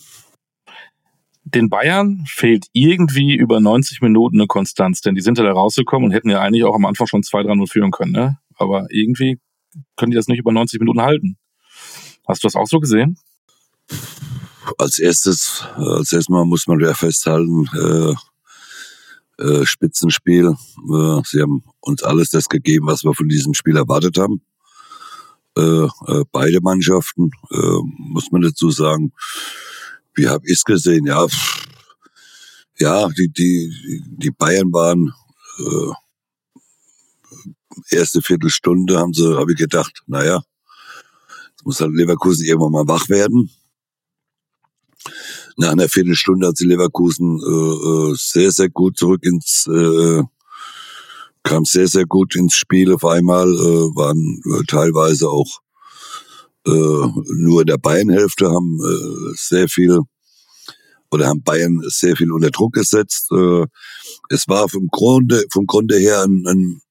Den 1.44 1.70
Bayern 1.70 2.24
fehlt 2.28 2.68
irgendwie 2.72 3.36
über 3.36 3.60
90 3.60 4.02
Minuten 4.02 4.40
eine 4.40 4.48
Konstanz, 4.48 5.02
denn 5.02 5.16
die 5.16 5.22
sind 5.22 5.40
ja 5.40 5.44
da 5.44 5.52
rausgekommen 5.52 6.10
und 6.10 6.16
hätten 6.16 6.30
ja 6.30 6.40
eigentlich 6.40 6.64
auch 6.64 6.76
am 6.76 6.86
Anfang 6.86 7.08
schon 7.08 7.24
2-3-0 7.24 7.70
führen 7.70 7.92
können. 7.92 8.12
Ne? 8.12 8.38
Aber 8.62 8.88
irgendwie 8.90 9.40
können 9.98 10.12
die 10.12 10.18
das 10.18 10.28
nicht 10.28 10.40
über 10.40 10.52
90 10.52 10.80
Minuten 10.80 11.02
halten. 11.02 11.38
Hast 12.28 12.44
du 12.44 12.48
das 12.48 12.56
auch 12.56 12.68
so 12.68 12.80
gesehen? 12.80 13.18
Als 14.78 15.00
erstes, 15.00 15.64
als 15.76 16.14
erstes 16.14 16.30
Mal 16.30 16.46
muss 16.46 16.68
man 16.68 16.80
ja 16.80 16.94
festhalten, 16.94 17.68
äh, 17.74 18.16
äh, 19.44 19.66
Spitzenspiel. 19.66 20.50
Äh, 20.50 21.22
sie 21.26 21.42
haben 21.42 21.64
uns 21.80 22.04
alles 22.04 22.30
das 22.30 22.48
gegeben, 22.48 22.88
was 22.88 23.04
wir 23.04 23.14
von 23.14 23.28
diesem 23.28 23.54
Spiel 23.54 23.76
erwartet 23.76 24.18
haben. 24.18 24.42
Äh, 25.58 25.86
äh, 26.08 26.24
beide 26.32 26.62
Mannschaften, 26.62 27.32
äh, 27.50 27.80
muss 27.98 28.32
man 28.32 28.42
dazu 28.42 28.72
sagen. 28.72 29.12
Wie 30.14 30.28
habe 30.28 30.46
ich 30.46 30.60
es 30.60 30.64
gesehen? 30.64 31.06
Ja, 31.06 31.26
ja, 32.78 33.08
die, 33.10 33.30
die, 33.30 34.04
die 34.18 34.32
Bayern 34.32 34.72
waren 34.72 35.14
äh, 35.60 35.94
erste 37.90 38.22
Viertelstunde 38.22 38.98
haben 38.98 39.14
sie, 39.14 39.38
habe 39.38 39.52
ich 39.54 39.58
gedacht, 39.58 40.04
naja, 40.08 40.42
jetzt 41.50 41.66
muss 41.66 41.80
halt 41.80 41.94
Leverkusen 41.94 42.46
irgendwann 42.46 42.72
mal 42.72 42.88
wach 42.88 43.10
werden. 43.10 43.50
Nach 45.58 45.72
einer 45.72 45.90
Viertelstunde 45.90 46.48
hat 46.48 46.58
sie 46.58 46.66
Leverkusen 46.66 47.40
äh, 47.40 48.12
äh, 48.12 48.16
sehr, 48.16 48.52
sehr 48.52 48.70
gut 48.70 48.98
zurück 48.98 49.24
ins, 49.24 49.68
äh, 49.68 50.24
kam 51.44 51.66
sehr, 51.66 51.88
sehr 51.88 52.06
gut 52.06 52.36
ins 52.36 52.56
Spiel 52.56 52.94
auf 52.94 53.06
einmal, 53.06 53.48
äh, 53.48 53.96
waren 53.96 54.42
äh, 54.46 54.64
teilweise 54.68 55.30
auch 55.30 55.60
äh, 56.66 56.72
nur 56.72 57.62
in 57.62 57.68
der 57.68 57.78
Bayern-Hälfte, 57.78 58.50
haben 58.50 58.80
äh, 58.80 59.34
sehr 59.36 59.68
viel 59.68 60.02
oder 61.12 61.28
haben 61.28 61.44
Bayern 61.44 61.82
sehr 61.88 62.16
viel 62.16 62.32
unter 62.32 62.52
Druck 62.52 62.74
gesetzt. 62.74 63.32
Äh, 63.32 63.66
es 64.30 64.48
war 64.48 64.70
vom 64.70 64.88
Grunde, 64.88 65.44
vom 65.52 65.66
Grunde 65.66 65.98
her 65.98 66.24
ein, 66.24 66.46
ein 66.48 66.82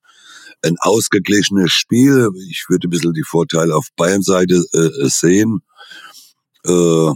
ein 0.62 0.76
ausgeglichenes 0.80 1.72
Spiel. 1.72 2.30
Ich 2.48 2.66
würde 2.68 2.88
ein 2.88 2.90
bisschen 2.90 3.12
die 3.12 3.24
Vorteile 3.24 3.74
auf 3.74 3.88
Bayern-Seite 3.96 4.62
äh, 4.72 5.08
sehen. 5.08 5.62
Äh, 6.64 7.12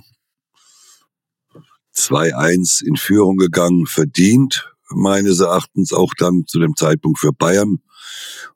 2-1 1.96 2.84
in 2.84 2.96
Führung 2.96 3.36
gegangen, 3.36 3.86
verdient, 3.86 4.68
meines 4.90 5.40
Erachtens 5.40 5.92
auch 5.92 6.12
dann 6.18 6.44
zu 6.46 6.58
dem 6.58 6.74
Zeitpunkt 6.76 7.20
für 7.20 7.32
Bayern, 7.32 7.82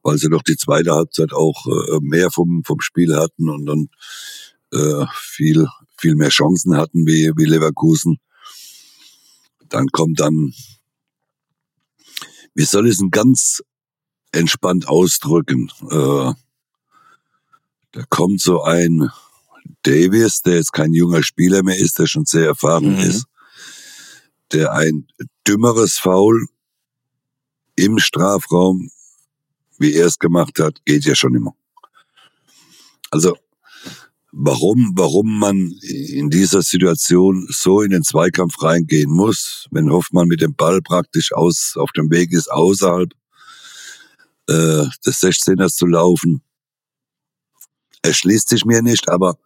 weil 0.02 0.18
sie 0.18 0.28
doch 0.28 0.42
die 0.42 0.56
zweite 0.56 0.92
Halbzeit 0.92 1.32
auch 1.32 1.66
äh, 1.66 1.98
mehr 2.00 2.30
vom, 2.30 2.62
vom 2.64 2.80
Spiel 2.80 3.16
hatten 3.16 3.48
und 3.48 3.66
dann 3.66 3.88
äh, 4.72 5.06
viel, 5.12 5.66
viel 5.96 6.14
mehr 6.14 6.30
Chancen 6.30 6.76
hatten 6.76 7.06
wie, 7.06 7.32
wie 7.36 7.44
Leverkusen. 7.44 8.18
Dann 9.68 9.86
kommt 9.88 10.20
dann, 10.20 10.52
wie 12.54 12.64
soll 12.64 12.88
es 12.88 13.00
ein 13.00 13.10
ganz 13.10 13.62
entspannt 14.32 14.88
ausdrücken. 14.88 15.70
Äh, 15.90 16.32
da 17.92 18.04
kommt 18.10 18.40
so 18.40 18.62
ein 18.62 19.10
Davis, 19.82 20.42
der 20.42 20.56
jetzt 20.56 20.72
kein 20.72 20.92
junger 20.92 21.22
Spieler 21.22 21.62
mehr 21.62 21.78
ist, 21.78 21.98
der 21.98 22.06
schon 22.06 22.24
sehr 22.24 22.46
erfahren 22.46 22.96
mhm. 22.96 23.00
ist, 23.00 23.24
der 24.52 24.72
ein 24.72 25.06
dümmeres 25.46 25.98
Foul 25.98 26.46
im 27.76 27.98
Strafraum, 27.98 28.90
wie 29.78 29.94
er 29.94 30.06
es 30.06 30.18
gemacht 30.18 30.58
hat, 30.58 30.84
geht 30.84 31.04
ja 31.04 31.14
schon 31.14 31.34
immer. 31.34 31.54
Also 33.10 33.36
warum, 34.32 34.92
warum 34.96 35.38
man 35.38 35.72
in 35.82 36.30
dieser 36.30 36.62
Situation 36.62 37.46
so 37.50 37.80
in 37.80 37.90
den 37.90 38.02
Zweikampf 38.02 38.62
reingehen 38.62 39.10
muss, 39.10 39.66
wenn 39.70 39.90
Hoffmann 39.90 40.28
mit 40.28 40.40
dem 40.40 40.54
Ball 40.54 40.82
praktisch 40.82 41.32
aus 41.32 41.74
auf 41.76 41.92
dem 41.92 42.10
Weg 42.10 42.32
ist 42.32 42.50
außerhalb 42.50 43.10
äh, 44.48 44.86
des 45.06 45.22
16ers 45.22 45.74
zu 45.74 45.86
laufen. 45.86 46.42
Erschließt 48.02 48.48
sich 48.48 48.64
mir 48.64 48.82
nicht, 48.82 49.08
aber 49.08 49.38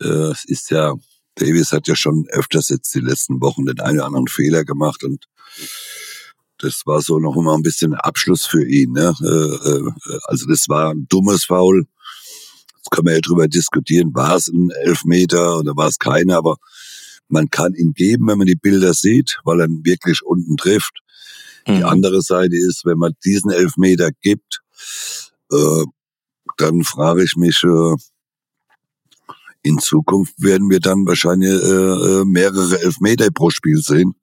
äh, 0.00 0.32
ist 0.46 0.70
ja, 0.70 0.94
Davis 1.34 1.72
hat 1.72 1.88
ja 1.88 1.96
schon 1.96 2.26
öfters 2.30 2.68
jetzt 2.68 2.94
die 2.94 3.00
letzten 3.00 3.40
Wochen 3.40 3.66
den 3.66 3.80
einen 3.80 3.98
oder 3.98 4.06
anderen 4.06 4.28
Fehler 4.28 4.64
gemacht 4.64 5.02
und 5.04 5.26
das 6.58 6.82
war 6.86 7.02
so 7.02 7.18
noch 7.18 7.34
mal 7.34 7.56
ein 7.56 7.62
bisschen 7.62 7.94
Abschluss 7.94 8.46
für 8.46 8.64
ihn. 8.64 8.92
Ne? 8.92 9.12
Äh, 9.20 9.68
äh, 9.68 10.18
also 10.24 10.46
das 10.46 10.68
war 10.68 10.92
ein 10.92 11.06
dummes 11.08 11.44
Foul. 11.44 11.86
Jetzt 12.76 12.90
können 12.90 13.08
wir 13.08 13.14
ja 13.14 13.20
drüber 13.20 13.48
diskutieren, 13.48 14.14
war 14.14 14.36
es 14.36 14.48
ein 14.48 14.70
Elfmeter 14.70 15.58
oder 15.58 15.76
war 15.76 15.88
es 15.88 15.98
keiner, 15.98 16.36
aber 16.36 16.56
man 17.28 17.50
kann 17.50 17.74
ihn 17.74 17.94
geben, 17.94 18.28
wenn 18.28 18.38
man 18.38 18.46
die 18.46 18.54
Bilder 18.54 18.94
sieht, 18.94 19.40
weil 19.44 19.60
er 19.60 19.68
wirklich 19.68 20.22
unten 20.22 20.56
trifft. 20.56 21.00
Mhm. 21.66 21.76
Die 21.76 21.84
andere 21.84 22.22
Seite 22.22 22.56
ist, 22.56 22.84
wenn 22.84 22.98
man 22.98 23.12
diesen 23.24 23.50
Elfmeter 23.50 24.10
gibt, 24.20 24.60
äh, 25.50 25.84
dann 26.56 26.82
frage 26.84 27.24
ich 27.24 27.36
mich, 27.36 27.62
äh, 27.64 27.96
in 29.62 29.78
Zukunft 29.78 30.34
werden 30.38 30.70
wir 30.70 30.80
dann 30.80 31.06
wahrscheinlich 31.06 31.50
äh, 31.50 32.20
äh, 32.20 32.24
mehrere 32.24 32.80
Elfmeter 32.80 33.30
pro 33.30 33.50
Spiel 33.50 33.78
sehen, 33.78 34.14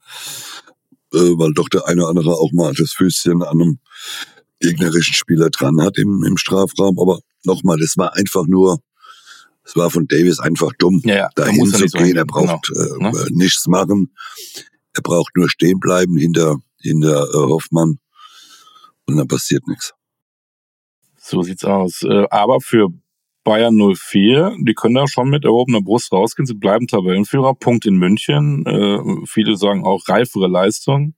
äh, 1.14 1.18
weil 1.18 1.54
doch 1.54 1.70
der 1.70 1.88
eine 1.88 2.02
oder 2.02 2.10
andere 2.10 2.32
auch 2.34 2.52
mal 2.52 2.74
das 2.74 2.92
Füßchen 2.92 3.42
an 3.42 3.62
einem 3.62 3.80
gegnerischen 4.60 5.14
Spieler 5.14 5.50
dran 5.50 5.82
hat 5.82 5.98
im, 5.98 6.24
im 6.26 6.38
Strafraum. 6.38 7.00
Aber 7.00 7.20
nochmal, 7.46 7.78
das 7.80 7.96
war 7.96 8.16
einfach 8.16 8.46
nur, 8.48 8.82
es 9.64 9.76
war 9.76 9.90
von 9.90 10.08
Davis 10.08 10.40
einfach 10.40 10.74
dumm, 10.78 11.02
ja, 11.06 11.16
ja, 11.16 11.30
dahin 11.36 11.66
zu 11.68 11.86
gehen. 11.86 12.18
Er 12.18 12.26
braucht 12.26 12.68
genau. 12.68 13.10
äh, 13.10 13.14
ne? 13.14 13.28
nichts 13.32 13.68
machen. 13.68 14.14
Er 14.94 15.02
braucht 15.02 15.36
nur 15.38 15.50
stehen 15.50 15.80
bleiben 15.80 16.18
hinter 16.18 16.60
in 16.82 17.02
der 17.02 17.28
äh, 17.34 17.38
Hoffmann 17.38 18.00
und 19.06 19.18
dann 19.18 19.28
passiert 19.28 19.68
nichts. 19.68 19.94
So 21.18 21.42
sieht's 21.42 21.66
aus. 21.66 22.04
Äh, 22.04 22.26
aber 22.30 22.62
für 22.62 22.90
Bayern 23.44 23.78
04, 23.78 24.58
die 24.62 24.74
können 24.74 24.96
da 24.96 25.08
schon 25.08 25.30
mit 25.30 25.46
erhobener 25.46 25.82
Brust 25.82 26.12
rausgehen. 26.12 26.46
Sie 26.46 26.54
bleiben 26.54 26.88
Tabellenführer, 26.88 27.56
Punkt 27.56 27.86
in 27.86 27.98
München. 27.98 28.66
Äh, 28.66 29.00
viele 29.26 29.56
sagen 29.58 29.86
auch 29.86 30.08
reifere 30.08 30.48
Leistung. 30.48 31.16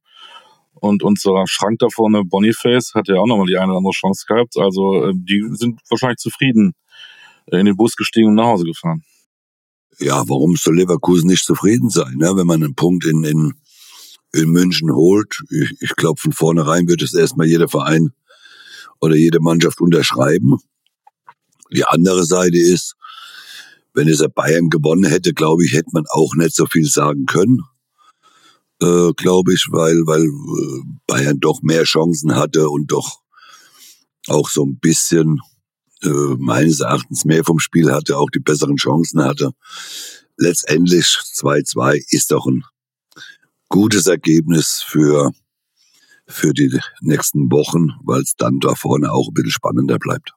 Und 0.74 1.04
unser 1.04 1.46
Schrank 1.46 1.80
da 1.80 1.88
vorne, 1.90 2.24
Boniface, 2.24 2.94
hat 2.96 3.08
ja 3.08 3.16
auch 3.16 3.28
nochmal 3.28 3.46
die 3.46 3.58
eine 3.58 3.68
oder 3.68 3.78
andere 3.78 3.94
Chance 3.94 4.26
gehabt. 4.28 4.58
Also 4.58 5.06
äh, 5.06 5.14
die 5.14 5.44
sind 5.52 5.80
wahrscheinlich 5.90 6.18
zufrieden 6.18 6.74
in 7.48 7.66
den 7.66 7.76
Bus 7.76 7.96
gestiegen 7.96 8.30
und 8.30 8.36
nach 8.36 8.46
Hause 8.46 8.66
gefahren. 8.66 9.04
Ja, 10.00 10.24
warum 10.28 10.56
soll 10.56 10.78
Leverkusen 10.78 11.30
nicht 11.30 11.44
zufrieden 11.44 11.90
sein, 11.90 12.16
ne? 12.18 12.32
wenn 12.36 12.48
man 12.48 12.64
einen 12.64 12.76
Punkt 12.76 13.06
in, 13.06 13.24
in 13.24 13.54
in 14.34 14.50
München 14.50 14.92
holt. 14.94 15.44
Ich, 15.50 15.76
ich 15.82 15.96
glaube, 15.96 16.20
von 16.20 16.32
vornherein 16.32 16.88
wird 16.88 17.02
es 17.02 17.14
erstmal 17.14 17.48
jeder 17.48 17.68
Verein 17.68 18.14
oder 19.00 19.16
jede 19.16 19.40
Mannschaft 19.40 19.82
unterschreiben. 19.82 20.58
Die 21.72 21.86
andere 21.86 22.26
Seite 22.26 22.58
ist, 22.58 22.96
wenn 23.94 24.08
es 24.08 24.24
Bayern 24.36 24.70
gewonnen 24.70 25.06
hätte, 25.10 25.34
glaube 25.34 25.66
ich, 25.66 25.74
hätte 25.74 25.90
man 25.94 26.06
auch 26.10 26.36
nicht 26.36 26.56
so 26.56 26.66
viel 26.66 26.86
sagen 26.88 27.26
können. 27.26 27.62
äh, 28.82 29.14
glaube 29.16 29.54
ich, 29.54 29.68
weil, 29.72 30.02
weil 30.06 30.24
äh, 30.24 30.84
Bayern 31.08 31.40
doch 31.40 31.62
mehr 31.62 31.84
Chancen 31.84 32.36
hatte 32.36 32.70
und 32.70 32.92
doch 32.92 33.22
auch 34.28 34.50
so 34.50 34.66
ein 34.66 34.80
bisschen 34.80 35.40
äh, 36.04 36.36
meines 36.38 36.80
Erachtens 36.80 37.26
mehr 37.26 37.44
vom 37.44 37.60
Spiel 37.60 37.92
hatte, 37.92 38.18
auch 38.18 38.30
die 38.30 38.40
besseren 38.40 38.78
Chancen 38.78 39.24
hatte. 39.24 39.52
Letztendlich 40.38 41.06
2-2 41.06 42.04
ist 42.10 42.32
doch 42.32 42.48
ein 42.48 42.64
gutes 43.72 44.06
Ergebnis 44.06 44.84
für, 44.86 45.32
für 46.28 46.54
die 46.54 46.80
nächsten 47.02 47.52
Wochen, 47.52 47.94
weil 48.04 48.22
es 48.22 48.36
dann 48.36 48.60
da 48.60 48.76
vorne 48.76 49.12
auch 49.12 49.30
ein 49.30 49.34
bisschen 49.34 49.52
spannender 49.52 49.98
bleibt. 49.98 50.34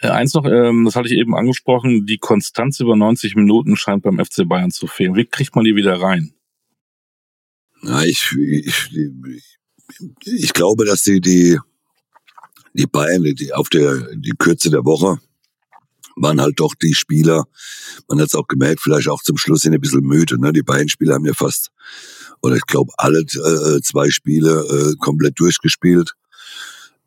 Äh, 0.00 0.10
eins 0.10 0.34
noch, 0.34 0.44
ähm, 0.44 0.84
das 0.84 0.94
hatte 0.94 1.08
ich 1.08 1.14
eben 1.14 1.34
angesprochen, 1.34 2.06
die 2.06 2.18
Konstanz 2.18 2.78
über 2.78 2.94
90 2.94 3.34
Minuten 3.34 3.76
scheint 3.76 4.04
beim 4.04 4.24
FC 4.24 4.46
Bayern 4.46 4.70
zu 4.70 4.86
fehlen. 4.86 5.16
Wie 5.16 5.24
kriegt 5.24 5.56
man 5.56 5.64
die 5.64 5.74
wieder 5.74 6.00
rein? 6.00 6.32
Ja, 7.82 8.02
ich, 8.02 8.32
ich, 8.32 8.90
ich 10.24 10.52
glaube, 10.52 10.84
dass 10.84 11.02
die, 11.02 11.20
die, 11.20 11.58
die 12.74 12.86
Bayern, 12.86 13.24
die 13.24 13.52
auf 13.52 13.68
der, 13.70 14.14
die 14.14 14.34
Kürze 14.38 14.70
der 14.70 14.84
Woche, 14.84 15.18
waren 16.16 16.40
halt 16.40 16.60
doch 16.60 16.74
die 16.74 16.94
Spieler, 16.94 17.46
man 18.08 18.20
hat 18.20 18.28
es 18.28 18.34
auch 18.34 18.48
gemerkt, 18.48 18.80
vielleicht 18.80 19.08
auch 19.08 19.22
zum 19.22 19.36
Schluss 19.36 19.62
sind 19.62 19.74
ein 19.74 19.80
bisschen 19.80 20.02
müde. 20.02 20.40
Ne? 20.40 20.52
Die 20.52 20.62
Bayern-Spieler 20.62 21.14
haben 21.14 21.26
ja 21.26 21.34
fast, 21.34 21.70
oder 22.42 22.56
ich 22.56 22.66
glaube, 22.66 22.92
alle 22.96 23.20
äh, 23.20 23.80
zwei 23.82 24.10
Spiele 24.10 24.50
äh, 24.50 24.94
komplett 24.98 25.38
durchgespielt. 25.38 26.12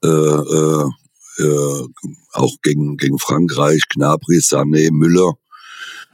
Äh, 0.03 0.07
äh, 0.07 0.89
äh, 1.37 1.87
auch 2.33 2.55
gegen, 2.61 2.97
gegen 2.97 3.19
Frankreich, 3.19 3.81
Gnabry, 3.93 4.37
Sané, 4.37 4.91
Müller. 4.91 5.33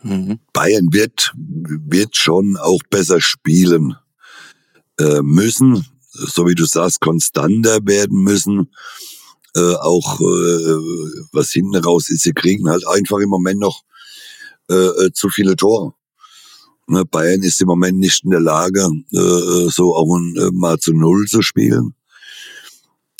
Mhm. 0.04 0.40
Bayern 0.54 0.94
wird, 0.94 1.34
wird 1.36 2.16
schon 2.16 2.58
auch 2.58 2.82
besser 2.90 3.20
spielen 3.20 3.96
äh, 5.00 5.22
müssen, 5.22 5.86
so 6.12 6.48
wie 6.48 6.56
du 6.56 6.66
sagst, 6.66 7.02
konstanter 7.02 7.80
werden 7.84 8.24
müssen. 8.24 8.72
Äh, 9.56 9.76
auch 9.76 10.20
äh, 10.20 10.78
was 11.32 11.52
hinten 11.52 11.76
raus 11.78 12.10
ist, 12.10 12.22
sie 12.22 12.34
kriegen 12.34 12.70
halt 12.70 12.88
einfach 12.88 13.18
im 13.18 13.30
Moment 13.30 13.60
noch 13.60 13.84
äh, 14.70 14.76
äh 14.76 15.12
zu 15.14 15.30
viele 15.30 15.56
Tore. 15.56 15.94
Ne, 16.89 17.03
Bayern 17.03 17.44
ist 17.44 17.60
im 17.60 17.67
Moment 17.67 18.00
nicht 18.00 18.24
in 18.24 18.32
der 18.32 18.39
Lage, 18.39 18.89
äh, 19.12 19.70
so 19.70 19.94
auch 19.94 20.17
äh, 20.17 20.51
mal 20.53 20.77
zu 20.79 20.94
Null 20.94 21.25
zu 21.25 21.41
spielen. 21.41 21.96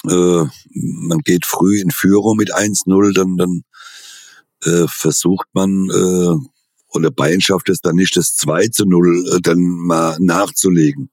Äh, 0.05 0.45
man 0.74 1.19
geht 1.19 1.45
früh 1.45 1.81
in 1.81 1.91
Führung 1.91 2.38
mit 2.38 2.55
1-0, 2.55 3.13
dann, 3.13 3.36
dann 3.36 3.63
äh, 4.63 4.88
versucht 4.88 5.47
man, 5.51 5.89
äh, 5.89 6.95
oder 6.95 7.12
Bayern 7.12 7.41
schafft 7.41 7.67
es 7.67 7.81
dann 7.81 7.97
nicht, 7.97 8.15
das 8.15 8.38
2 8.38 8.69
zu 8.69 8.86
0 8.86 9.36
äh, 9.36 9.41
dann 9.41 9.59
mal 9.59 10.17
nachzulegen. 10.21 11.09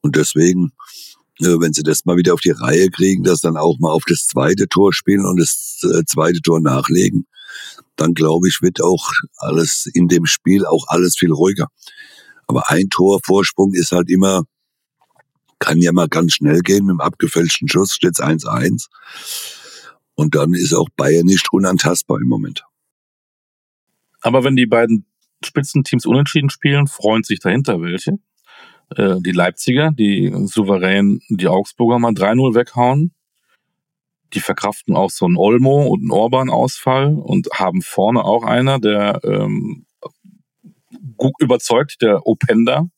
Und 0.00 0.14
deswegen, 0.14 0.72
äh, 1.40 1.58
wenn 1.58 1.72
sie 1.72 1.82
das 1.82 2.04
mal 2.04 2.16
wieder 2.16 2.34
auf 2.34 2.40
die 2.40 2.50
Reihe 2.50 2.88
kriegen, 2.90 3.24
dass 3.24 3.40
dann 3.40 3.56
auch 3.56 3.80
mal 3.80 3.90
auf 3.90 4.04
das 4.06 4.28
zweite 4.28 4.68
Tor 4.68 4.92
spielen 4.92 5.26
und 5.26 5.40
das 5.40 5.80
äh, 5.82 6.04
zweite 6.06 6.40
Tor 6.40 6.60
nachlegen, 6.60 7.26
dann 7.96 8.14
glaube 8.14 8.48
ich, 8.48 8.60
wird 8.62 8.82
auch 8.82 9.10
alles 9.36 9.86
in 9.92 10.08
dem 10.08 10.26
Spiel 10.26 10.66
auch 10.66 10.84
alles 10.88 11.16
viel 11.16 11.32
ruhiger. 11.32 11.68
Aber 12.46 12.70
ein 12.70 12.88
Tor 12.90 13.20
Vorsprung 13.24 13.72
ist 13.74 13.92
halt 13.92 14.10
immer, 14.10 14.44
kann 15.58 15.80
ja 15.80 15.92
mal 15.92 16.08
ganz 16.08 16.34
schnell 16.34 16.60
gehen. 16.60 16.86
Mit 16.86 16.94
dem 16.94 17.00
abgefälschten 17.00 17.68
Schuss 17.68 17.94
steht 17.94 18.12
es 18.18 18.20
1-1. 18.20 18.88
Und 20.14 20.34
dann 20.34 20.54
ist 20.54 20.74
auch 20.74 20.88
Bayern 20.96 21.26
nicht 21.26 21.52
unantastbar 21.52 22.18
im 22.20 22.28
Moment. 22.28 22.64
Aber 24.20 24.44
wenn 24.44 24.56
die 24.56 24.66
beiden 24.66 25.06
Spitzenteams 25.44 26.06
unentschieden 26.06 26.50
spielen, 26.50 26.86
freuen 26.86 27.24
sich 27.24 27.40
dahinter 27.40 27.80
welche. 27.80 28.18
Äh, 28.96 29.16
die 29.20 29.32
Leipziger, 29.32 29.90
die 29.90 30.32
souverän 30.46 31.20
die 31.28 31.48
Augsburger 31.48 31.98
mal 31.98 32.12
3-0 32.12 32.54
weghauen. 32.54 33.12
Die 34.34 34.40
verkraften 34.40 34.96
auch 34.96 35.10
so 35.10 35.26
einen 35.26 35.36
Olmo 35.36 35.86
und 35.86 36.00
einen 36.00 36.10
Orban-Ausfall 36.10 37.14
und 37.14 37.48
haben 37.54 37.82
vorne 37.82 38.24
auch 38.24 38.42
einer, 38.44 38.80
der 38.80 39.20
ähm, 39.24 39.86
gut 41.16 41.34
überzeugt, 41.38 42.02
der 42.02 42.26
Openda, 42.26 42.88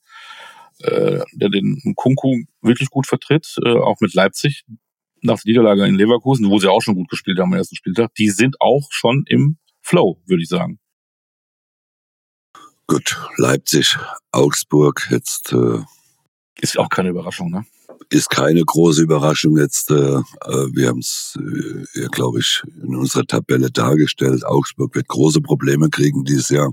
äh, 0.80 1.20
der 1.32 1.48
den 1.50 1.94
Kunku 1.94 2.44
wirklich 2.62 2.90
gut 2.90 3.06
vertritt, 3.06 3.56
äh, 3.64 3.76
auch 3.78 4.00
mit 4.00 4.14
Leipzig 4.14 4.64
nach 5.22 5.40
der 5.40 5.50
Niederlage 5.50 5.86
in 5.86 5.94
Leverkusen, 5.96 6.50
wo 6.50 6.58
sie 6.58 6.70
auch 6.70 6.80
schon 6.80 6.94
gut 6.94 7.08
gespielt 7.08 7.38
haben 7.38 7.52
am 7.52 7.58
ersten 7.58 7.76
Spieltag. 7.76 8.14
Die 8.14 8.30
sind 8.30 8.60
auch 8.60 8.86
schon 8.90 9.24
im 9.26 9.58
Flow, 9.82 10.20
würde 10.26 10.42
ich 10.42 10.48
sagen. 10.48 10.78
Gut, 12.86 13.16
Leipzig, 13.36 13.98
Augsburg, 14.30 15.08
jetzt 15.10 15.52
äh, 15.52 15.80
ist 16.60 16.78
auch 16.78 16.88
keine 16.88 17.08
Überraschung, 17.08 17.50
ne? 17.50 17.64
Ist 18.08 18.30
keine 18.30 18.62
große 18.64 19.02
Überraschung 19.02 19.56
jetzt. 19.58 19.90
Äh, 19.90 19.94
äh 19.94 20.22
wir 20.72 20.88
haben 20.88 21.00
es, 21.00 21.38
äh, 21.94 22.06
glaube 22.08 22.40
ich, 22.40 22.62
in 22.82 22.94
unserer 22.96 23.26
Tabelle 23.26 23.70
dargestellt. 23.70 24.44
Augsburg 24.44 24.94
wird 24.94 25.08
große 25.08 25.40
Probleme 25.40 25.90
kriegen 25.90 26.24
dieses 26.24 26.48
Jahr. 26.50 26.72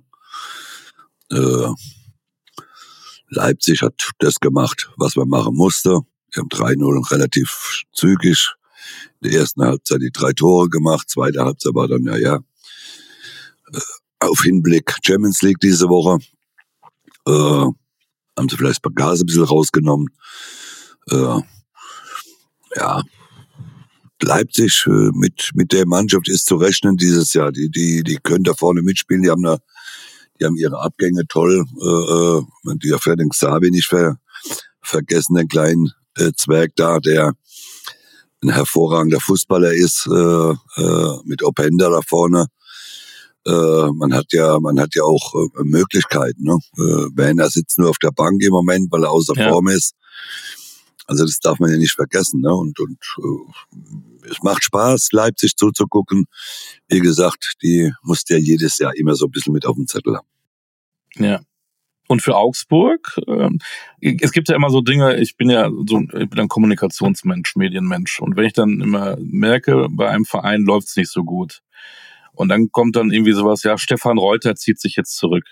Leipzig 3.30 3.82
hat 3.82 4.12
das 4.20 4.40
gemacht, 4.40 4.92
was 4.98 5.16
man 5.16 5.28
machen 5.28 5.56
musste. 5.56 6.02
Wir 6.32 6.42
haben 6.42 6.50
3-0 6.50 7.12
relativ 7.12 7.84
zügig 7.94 8.54
in 9.22 9.30
der 9.30 9.40
ersten 9.40 9.64
Halbzeit 9.64 10.02
die 10.02 10.12
drei 10.12 10.34
Tore 10.34 10.70
gemacht. 10.70 11.10
Zweite 11.10 11.44
Halbzeit 11.44 11.74
war 11.74 11.88
dann, 11.88 12.04
ja, 12.04 12.18
ja, 12.18 12.40
äh, 13.72 13.80
auf 14.20 14.42
Hinblick 14.42 14.96
Champions 15.04 15.42
League 15.42 15.60
diese 15.62 15.90
Woche. 15.90 16.20
Äh, 17.28 17.32
haben 17.32 18.50
sie 18.50 18.58
vielleicht 18.58 18.82
Gas 18.96 19.22
ein 19.22 19.26
bisschen 19.26 19.44
rausgenommen. 19.44 20.08
Äh, 21.10 21.42
ja, 22.76 23.02
Leipzig 24.22 24.86
äh, 24.88 25.10
mit, 25.14 25.52
mit 25.54 25.72
der 25.74 25.86
Mannschaft 25.86 26.30
ist 26.30 26.46
zu 26.46 26.56
rechnen 26.56 26.98
dieses 26.98 27.34
Jahr. 27.34 27.52
Die, 27.52 27.70
die, 27.70 28.04
die 28.04 28.18
können 28.18 28.44
da 28.44 28.54
vorne 28.54 28.82
mitspielen. 28.82 29.24
Die 29.24 29.30
haben 29.30 29.44
da, 29.44 29.58
die 30.40 30.46
haben 30.46 30.56
ihre 30.56 30.80
Abgänge 30.80 31.24
toll. 31.28 31.66
Äh, 31.82 32.70
äh 32.72 32.78
die 32.82 32.90
ja 32.90 32.98
für 32.98 33.16
den 33.16 33.30
Xavi 33.30 33.70
nicht 33.70 33.88
ver, 33.88 34.18
vergessen, 34.82 35.36
den 35.36 35.48
kleinen 35.48 35.92
äh, 36.18 36.32
Zwerg 36.36 36.72
da, 36.76 37.00
der 37.00 37.34
ein 38.42 38.50
hervorragender 38.50 39.20
Fußballer 39.20 39.74
ist, 39.74 40.08
äh, 40.08 40.82
äh, 40.82 41.18
mit 41.26 41.44
Openda 41.44 41.90
da 41.90 42.02
vorne 42.02 42.48
äh, 43.46 43.88
man 43.94 44.14
hat 44.14 44.28
ja, 44.32 44.60
man 44.60 44.80
hat 44.80 44.96
ja 44.96 45.04
auch 45.04 45.34
äh, 45.36 45.64
Möglichkeiten. 45.64 46.44
Ne? 46.44 46.58
Äh, 46.78 47.10
Werner 47.16 47.50
sitzt 47.50 47.78
nur 47.78 47.90
auf 47.90 47.98
der 48.02 48.12
Bank 48.12 48.42
im 48.42 48.52
Moment, 48.52 48.92
weil 48.92 49.04
er 49.04 49.12
außer 49.12 49.34
ja. 49.36 49.50
Form 49.50 49.68
ist. 49.68 49.96
Also 51.08 51.26
das 51.26 51.40
darf 51.40 51.60
man 51.60 51.72
ja 51.72 51.78
nicht 51.78 51.94
vergessen. 51.94 52.42
Ne? 52.42 52.54
Und, 52.54 52.80
und 52.80 53.00
äh, 53.18 54.30
es 54.30 54.42
macht 54.42 54.64
Spaß, 54.64 55.10
Leipzig 55.12 55.56
zuzugucken. 55.56 56.26
Wie 56.88 57.00
gesagt, 57.00 57.54
die 57.62 57.92
muss 58.02 58.24
ja 58.28 58.38
jedes 58.38 58.78
Jahr 58.78 58.96
immer 58.96 59.16
so 59.16 59.26
ein 59.26 59.32
bisschen 59.32 59.54
mit 59.54 59.66
auf 59.66 59.76
dem 59.76 59.88
Zettel 59.88 60.18
haben. 60.18 60.28
Ja. 61.16 61.42
Und 62.08 62.22
für 62.22 62.36
Augsburg, 62.36 63.18
äh, 63.28 63.50
es 64.02 64.32
gibt 64.32 64.50
ja 64.50 64.56
immer 64.56 64.70
so 64.70 64.82
Dinge, 64.82 65.20
ich 65.20 65.38
bin 65.38 65.50
ja 65.50 65.70
so 65.88 66.02
ich 66.02 66.30
bin 66.30 66.40
ein 66.40 66.48
Kommunikationsmensch, 66.48 67.56
Medienmensch. 67.56 68.20
Und 68.20 68.36
wenn 68.36 68.46
ich 68.46 68.54
dann 68.54 68.82
immer 68.82 69.18
merke, 69.20 69.88
bei 69.90 70.10
einem 70.10 70.26
Verein 70.26 70.64
läuft 70.64 70.90
es 70.90 70.96
nicht 70.96 71.12
so 71.12 71.24
gut, 71.24 71.62
und 72.34 72.50
dann 72.50 72.72
kommt 72.72 72.96
dann 72.96 73.12
irgendwie 73.12 73.34
sowas, 73.34 73.64
ja, 73.64 73.78
Stefan 73.78 74.18
Reuter 74.18 74.56
zieht 74.56 74.80
sich 74.80 74.96
jetzt 74.96 75.16
zurück. 75.18 75.46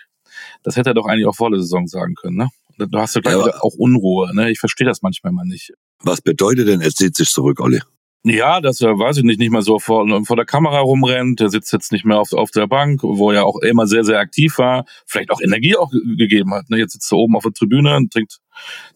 Das 0.63 0.75
hätte 0.75 0.91
er 0.91 0.93
doch 0.93 1.05
eigentlich 1.05 1.27
auch 1.27 1.35
vor 1.35 1.51
der 1.51 1.59
Saison 1.59 1.87
sagen 1.87 2.15
können, 2.15 2.37
ne? 2.37 2.49
Du 2.87 2.97
hast 2.97 3.15
ja 3.15 3.21
gleich 3.21 3.35
ja, 3.35 3.61
auch 3.61 3.73
Unruhe, 3.77 4.33
ne? 4.35 4.51
Ich 4.51 4.59
verstehe 4.59 4.87
das 4.87 5.01
manchmal 5.01 5.33
mal 5.33 5.45
nicht. 5.45 5.71
Was 6.03 6.21
bedeutet 6.21 6.67
denn, 6.67 6.81
er 6.81 6.91
zieht 6.91 7.15
sich 7.15 7.29
zurück, 7.29 7.59
Olli? 7.59 7.81
Ja, 8.23 8.61
dass 8.61 8.79
er, 8.81 8.99
weiß 8.99 9.17
ich 9.17 9.23
nicht, 9.23 9.39
nicht 9.39 9.51
mehr 9.51 9.63
so 9.63 9.79
vor, 9.79 10.05
vor 10.25 10.35
der 10.35 10.45
Kamera 10.45 10.79
rumrennt, 10.79 11.39
der 11.39 11.49
sitzt 11.49 11.73
jetzt 11.73 11.91
nicht 11.91 12.05
mehr 12.05 12.19
auf, 12.19 12.33
auf 12.33 12.51
der 12.51 12.67
Bank, 12.67 13.01
wo 13.01 13.31
er 13.31 13.47
auch 13.47 13.57
immer 13.61 13.87
sehr, 13.87 14.03
sehr 14.03 14.19
aktiv 14.19 14.59
war, 14.59 14.85
vielleicht 15.07 15.31
auch 15.31 15.41
Energie 15.41 15.75
auch 15.75 15.89
gegeben 15.89 16.53
hat. 16.53 16.69
Ne? 16.69 16.77
Jetzt 16.77 16.93
sitzt 16.93 17.11
er 17.11 17.17
oben 17.17 17.35
auf 17.35 17.41
der 17.41 17.53
Tribüne 17.53 17.95
und 17.95 18.13
trinkt 18.13 18.37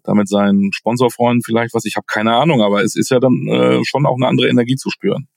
damit 0.03 0.29
seinen 0.29 0.71
Sponsorfreunden 0.73 1.41
vielleicht 1.43 1.73
was, 1.73 1.85
ich 1.85 1.95
habe 1.95 2.05
keine 2.07 2.35
Ahnung, 2.35 2.61
aber 2.61 2.83
es 2.83 2.95
ist 2.95 3.09
ja 3.09 3.19
dann 3.19 3.47
äh, 3.47 3.83
schon 3.83 4.05
auch 4.05 4.15
eine 4.15 4.27
andere 4.27 4.47
Energie 4.47 4.75
zu 4.75 4.91
spüren. 4.91 5.27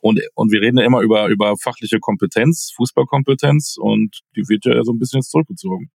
Und, 0.00 0.20
und 0.34 0.50
wir 0.50 0.62
reden 0.62 0.78
ja 0.78 0.84
immer 0.84 1.00
über, 1.00 1.28
über 1.28 1.54
fachliche 1.58 1.98
Kompetenz, 1.98 2.72
Fußballkompetenz 2.76 3.76
und 3.78 4.20
die 4.36 4.48
wird 4.48 4.64
ja 4.64 4.82
so 4.84 4.92
ein 4.92 4.98
bisschen 4.98 5.18
jetzt 5.18 5.30
zurückgezogen. 5.30 5.90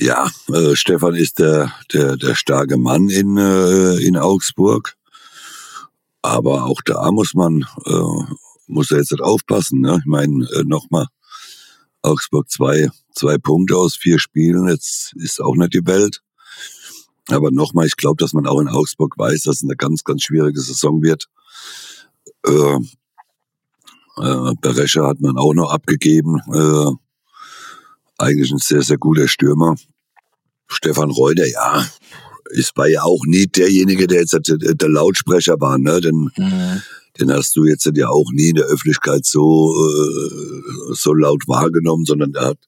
Ja, 0.00 0.30
äh, 0.52 0.76
Stefan 0.76 1.16
ist 1.16 1.40
der, 1.40 1.72
der, 1.92 2.16
der 2.16 2.36
starke 2.36 2.76
Mann 2.76 3.08
in, 3.08 3.36
äh, 3.36 3.96
in 3.96 4.16
Augsburg. 4.16 4.94
Aber 6.22 6.66
auch 6.66 6.80
da 6.84 7.10
muss 7.10 7.34
man, 7.34 7.66
äh, 7.84 8.34
muss 8.68 8.92
er 8.92 8.98
jetzt 8.98 9.10
nicht 9.10 9.22
aufpassen. 9.22 9.80
Ne? 9.80 9.96
Ich 9.98 10.06
meine, 10.06 10.46
äh, 10.54 10.62
nochmal, 10.64 11.06
Augsburg 12.02 12.48
zwei, 12.48 12.90
zwei 13.12 13.38
Punkte 13.38 13.76
aus 13.76 13.96
vier 13.96 14.20
Spielen, 14.20 14.68
jetzt 14.68 15.14
ist 15.16 15.40
auch 15.40 15.56
nicht 15.56 15.74
die 15.74 15.84
Welt. 15.84 16.22
Aber 17.28 17.50
nochmal, 17.50 17.86
ich 17.86 17.96
glaube, 17.96 18.22
dass 18.22 18.32
man 18.32 18.46
auch 18.46 18.60
in 18.60 18.68
Augsburg 18.68 19.18
weiß, 19.18 19.42
dass 19.42 19.56
es 19.56 19.62
eine 19.64 19.74
ganz, 19.74 20.04
ganz 20.04 20.22
schwierige 20.22 20.60
Saison 20.60 21.02
wird. 21.02 21.26
Äh, 22.46 22.78
äh, 24.18 24.54
Berescher 24.60 25.08
hat 25.08 25.20
man 25.20 25.36
auch 25.36 25.54
noch 25.54 25.72
abgegeben. 25.72 26.40
Äh, 26.52 26.92
eigentlich 28.18 28.50
ein 28.50 28.58
sehr, 28.58 28.82
sehr 28.82 28.98
guter 28.98 29.28
Stürmer. 29.28 29.76
Stefan 30.66 31.10
Reuter, 31.10 31.46
ja, 31.46 31.86
es 32.56 32.72
war 32.74 32.88
ja 32.88 33.02
auch 33.02 33.24
nie 33.26 33.46
derjenige, 33.46 34.06
der 34.06 34.20
jetzt 34.20 34.38
der, 34.46 34.88
Lautsprecher 34.88 35.60
war, 35.60 35.78
ne? 35.78 36.00
Denn 36.00 36.30
mhm. 36.36 36.82
den 37.18 37.32
hast 37.32 37.56
du 37.56 37.64
jetzt 37.64 37.90
ja 37.94 38.08
auch 38.08 38.30
nie 38.32 38.50
in 38.50 38.56
der 38.56 38.66
Öffentlichkeit 38.66 39.24
so 39.24 39.74
äh, 39.74 40.94
so 40.94 41.14
laut 41.14 41.42
wahrgenommen, 41.46 42.04
sondern 42.04 42.34
er 42.34 42.48
hat 42.48 42.58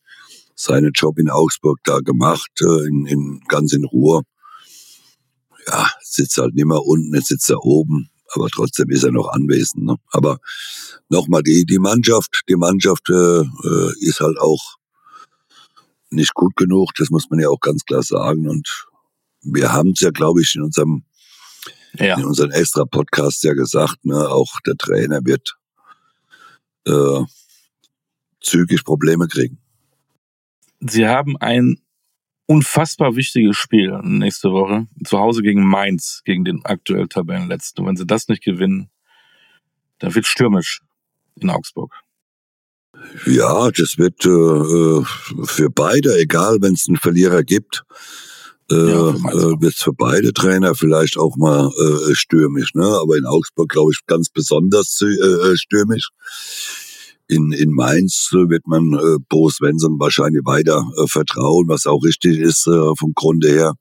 seinen 0.55 0.93
Job 0.93 1.19
in 1.19 1.31
Augsburg 1.31 1.79
da 1.85 2.01
gemacht, 2.01 2.51
äh, 2.61 2.87
in, 2.87 3.07
in 3.07 3.41
ganz 3.49 3.73
in 3.73 3.85
Ruhe. 3.85 4.23
Ja, 5.67 5.91
sitzt 6.03 6.39
halt 6.39 6.55
nicht 6.55 6.67
mehr 6.67 6.83
unten, 6.83 7.15
jetzt 7.15 7.29
sitzt 7.29 7.51
er 7.51 7.65
oben, 7.65 8.11
aber 8.33 8.49
trotzdem 8.49 8.91
ist 8.91 9.05
er 9.05 9.13
noch 9.13 9.29
anwesend. 9.29 9.85
Ne? 9.85 9.97
Aber 10.11 10.39
nochmal 11.09 11.43
die 11.43 11.65
die 11.67 11.79
Mannschaft, 11.79 12.43
die 12.49 12.57
Mannschaft 12.57 13.09
äh, 13.11 13.41
äh, 13.41 13.93
ist 14.01 14.21
halt 14.21 14.39
auch 14.39 14.80
nicht 16.11 16.35
gut 16.35 16.57
genug, 16.57 16.91
das 16.97 17.11
muss 17.11 17.31
man 17.31 17.41
ja 17.41 17.49
auch 17.49 17.61
ganz 17.61 17.85
klar 17.85 18.03
sagen 18.03 18.49
und 18.49 18.87
wir 19.43 19.73
haben 19.73 19.93
es 19.93 20.01
ja, 20.01 20.11
glaube 20.11 20.43
ich, 20.43 20.55
in 20.55 20.63
unserem 20.63 21.05
ja. 21.95 22.17
in 22.17 22.25
unserem 22.25 22.51
extra 22.51 22.85
Podcast 22.85 23.43
ja 23.45 23.55
gesagt, 23.55 24.05
ne, 24.05 24.29
auch 24.29 24.61
der 24.67 24.77
Trainer 24.77 25.21
wird 25.25 25.57
äh, 26.87 27.25
zügig 28.41 28.85
Probleme 28.85 29.29
kriegen. 29.29 29.59
Sie 30.81 31.07
haben 31.07 31.37
ein 31.37 31.81
unfassbar 32.47 33.15
wichtiges 33.17 33.57
Spiel 33.57 34.01
nächste 34.03 34.51
Woche 34.51 34.87
zu 35.05 35.19
Hause 35.19 35.43
gegen 35.43 35.65
Mainz, 35.65 36.23
gegen 36.25 36.45
den 36.45 36.65
aktuell 36.65 37.07
Tabellenletzten. 37.07 37.83
Und 37.83 37.89
wenn 37.89 37.97
sie 37.97 38.07
das 38.07 38.29
nicht 38.29 38.43
gewinnen, 38.43 38.91
dann 39.99 40.15
wird 40.15 40.27
stürmisch 40.27 40.81
in 41.37 41.51
Augsburg. 41.51 41.95
Ja, 43.27 43.71
das 43.71 43.99
wird 43.99 44.25
äh, 44.25 45.05
für 45.45 45.71
beide, 45.71 46.19
egal 46.19 46.59
wenn 46.61 46.75
es 46.75 46.87
einen 46.89 46.97
Verlierer 46.97 47.43
gibt, 47.43 47.83
äh, 48.71 48.91
ja, 48.91 49.11
äh, 49.11 49.61
wird 49.61 49.75
für 49.75 49.93
beide 49.93 50.33
Trainer 50.33 50.75
vielleicht 50.75 51.19
auch 51.19 51.37
mal 51.37 51.69
äh, 51.69 52.15
stürmisch. 52.15 52.75
Ne? 52.75 52.87
Aber 52.87 53.17
in 53.17 53.27
Augsburg, 53.27 53.69
glaube 53.69 53.93
ich, 53.93 54.07
ganz 54.07 54.29
besonders 54.29 55.01
äh, 55.03 55.57
stürmisch. 55.57 56.09
In, 57.27 57.53
in 57.53 57.71
Mainz 57.71 58.31
wird 58.33 58.67
man 58.67 58.93
äh, 58.95 59.19
Bo 59.29 59.51
Svensson 59.51 59.99
wahrscheinlich 60.01 60.43
weiter 60.45 60.85
äh, 60.97 61.07
vertrauen, 61.07 61.69
was 61.69 61.87
auch 61.87 62.03
richtig 62.03 62.39
ist 62.39 62.67
äh, 62.67 62.93
vom 62.99 63.13
Grunde 63.15 63.49
her, 63.49 63.75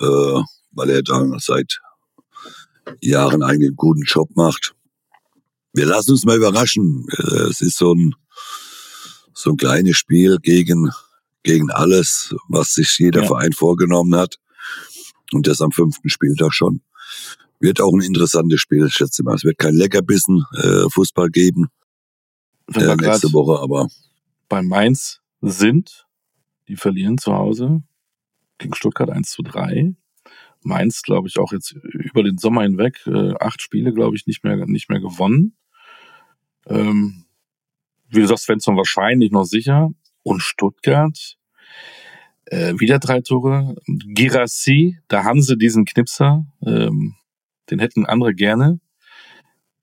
äh, 0.00 0.42
weil 0.72 0.90
er 0.90 1.02
da 1.02 1.24
seit 1.38 1.80
Jahren 3.00 3.42
eigentlich 3.42 3.68
einen 3.68 3.76
guten 3.76 4.02
Job 4.02 4.28
macht. 4.34 4.74
Wir 5.72 5.86
lassen 5.86 6.12
uns 6.12 6.24
mal 6.24 6.36
überraschen. 6.36 7.06
Äh, 7.10 7.48
es 7.50 7.60
ist 7.60 7.76
so 7.76 7.94
ein, 7.94 8.14
so 9.34 9.50
ein 9.50 9.56
kleines 9.56 9.96
Spiel 9.96 10.38
gegen 10.38 10.90
gegen 11.42 11.70
alles, 11.70 12.34
was 12.48 12.74
sich 12.74 12.98
jeder 12.98 13.22
ja. 13.22 13.26
Verein 13.26 13.52
vorgenommen 13.52 14.14
hat. 14.14 14.36
Und 15.32 15.46
das 15.46 15.60
am 15.60 15.72
fünften 15.72 16.08
Spieltag 16.08 16.52
schon. 16.52 16.82
Wird 17.60 17.80
auch 17.80 17.92
ein 17.92 18.02
interessantes 18.02 18.60
Spiel, 18.60 18.88
schätze 18.90 19.22
ich 19.22 19.24
mal. 19.24 19.34
Es 19.34 19.44
wird 19.44 19.58
kein 19.58 19.74
Leckerbissen 19.74 20.44
äh, 20.62 20.88
Fußball 20.90 21.30
geben 21.30 21.68
äh, 22.74 22.96
nächste 22.96 23.32
Woche, 23.32 23.60
aber 23.60 23.88
bei 24.48 24.62
Mainz 24.62 25.20
sind, 25.40 26.06
die 26.68 26.76
verlieren 26.76 27.18
zu 27.18 27.34
Hause 27.34 27.82
gegen 28.58 28.74
Stuttgart 28.74 29.10
1 29.10 29.30
zu 29.30 29.42
3. 29.42 29.94
Mainz, 30.62 31.02
glaube 31.02 31.28
ich, 31.28 31.38
auch 31.38 31.52
jetzt 31.52 31.72
über 31.72 32.22
den 32.22 32.38
Sommer 32.38 32.62
hinweg 32.62 33.00
äh, 33.06 33.34
acht 33.40 33.62
Spiele, 33.62 33.92
glaube 33.92 34.16
ich, 34.16 34.26
nicht 34.26 34.44
mehr 34.44 34.56
nicht 34.66 34.90
mehr 34.90 35.00
gewonnen. 35.00 35.56
Ähm, 36.66 37.24
wie 38.08 38.20
du 38.20 38.26
sagst, 38.26 38.44
Svensson 38.44 38.76
wahrscheinlich 38.76 39.30
noch 39.30 39.44
sicher. 39.44 39.90
Und 40.22 40.42
Stuttgart, 40.42 41.38
äh, 42.46 42.74
wieder 42.78 42.98
drei 42.98 43.20
Tore. 43.20 43.76
Girassi, 43.86 44.98
da 45.08 45.24
haben 45.24 45.42
sie 45.42 45.56
diesen 45.56 45.84
Knipser, 45.84 46.46
ähm, 46.64 47.14
den 47.70 47.78
hätten 47.78 48.06
andere 48.06 48.34
gerne. 48.34 48.80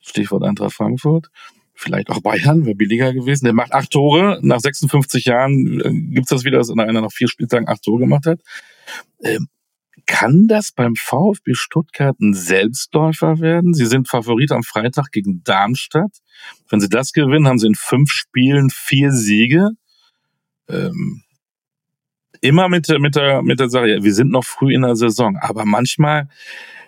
Stichwort 0.01 0.43
Eintracht 0.43 0.73
Frankfurt. 0.73 1.29
Vielleicht 1.73 2.09
auch 2.09 2.21
Bayern, 2.21 2.65
wäre 2.65 2.75
billiger 2.75 3.13
gewesen. 3.13 3.45
Der 3.45 3.53
macht 3.53 3.73
acht 3.73 3.91
Tore. 3.91 4.39
Nach 4.41 4.59
56 4.59 5.25
Jahren 5.25 5.81
äh, 5.81 6.13
gibt's 6.13 6.29
das 6.29 6.45
wieder, 6.45 6.57
dass 6.57 6.69
einer 6.69 7.01
nach 7.01 7.11
vier 7.11 7.27
Spieltagen 7.27 7.67
acht 7.67 7.83
Tore 7.83 7.99
gemacht 7.99 8.25
hat. 8.25 8.39
Ähm, 9.23 9.47
kann 10.05 10.47
das 10.47 10.71
beim 10.71 10.95
VfB 10.95 11.53
Stuttgart 11.53 12.19
ein 12.19 12.33
Selbstläufer 12.33 13.39
werden? 13.39 13.73
Sie 13.73 13.85
sind 13.85 14.07
Favorit 14.07 14.51
am 14.51 14.63
Freitag 14.63 15.11
gegen 15.11 15.43
Darmstadt. 15.43 16.19
Wenn 16.69 16.79
sie 16.79 16.89
das 16.89 17.11
gewinnen, 17.11 17.47
haben 17.47 17.59
sie 17.59 17.67
in 17.67 17.75
fünf 17.75 18.11
Spielen 18.11 18.69
vier 18.69 19.11
Siege. 19.11 19.69
Ähm, 20.67 21.23
immer 22.41 22.69
mit, 22.69 22.89
der 22.89 22.99
mit 22.99 23.15
der, 23.15 23.41
mit 23.41 23.59
der 23.59 23.69
Sache, 23.69 23.87
ja, 23.87 24.03
wir 24.03 24.13
sind 24.13 24.31
noch 24.31 24.45
früh 24.45 24.73
in 24.73 24.81
der 24.81 24.95
Saison, 24.95 25.37
aber 25.37 25.65
manchmal 25.65 26.27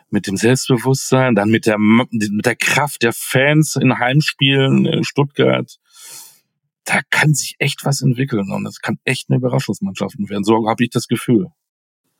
mit 0.09 0.27
dem 0.27 0.37
Selbstbewusstsein, 0.37 1.35
dann 1.35 1.49
mit 1.49 1.65
der, 1.65 1.77
mit 1.79 2.45
der 2.45 2.55
Kraft 2.55 3.03
der 3.03 3.13
Fans 3.13 3.75
in 3.75 3.99
Heimspielen 3.99 4.85
in 4.85 5.03
Stuttgart, 5.03 5.77
da 6.85 7.01
kann 7.09 7.33
sich 7.33 7.55
echt 7.59 7.83
was 7.83 8.01
entwickeln 8.01 8.51
und 8.51 8.63
das 8.63 8.79
kann 8.79 8.99
echt 9.03 9.29
eine 9.29 9.37
Überraschungsmannschaft 9.37 10.15
werden. 10.17 10.45
So 10.45 10.67
habe 10.69 10.83
ich 10.83 10.89
das 10.89 11.07
Gefühl. 11.07 11.47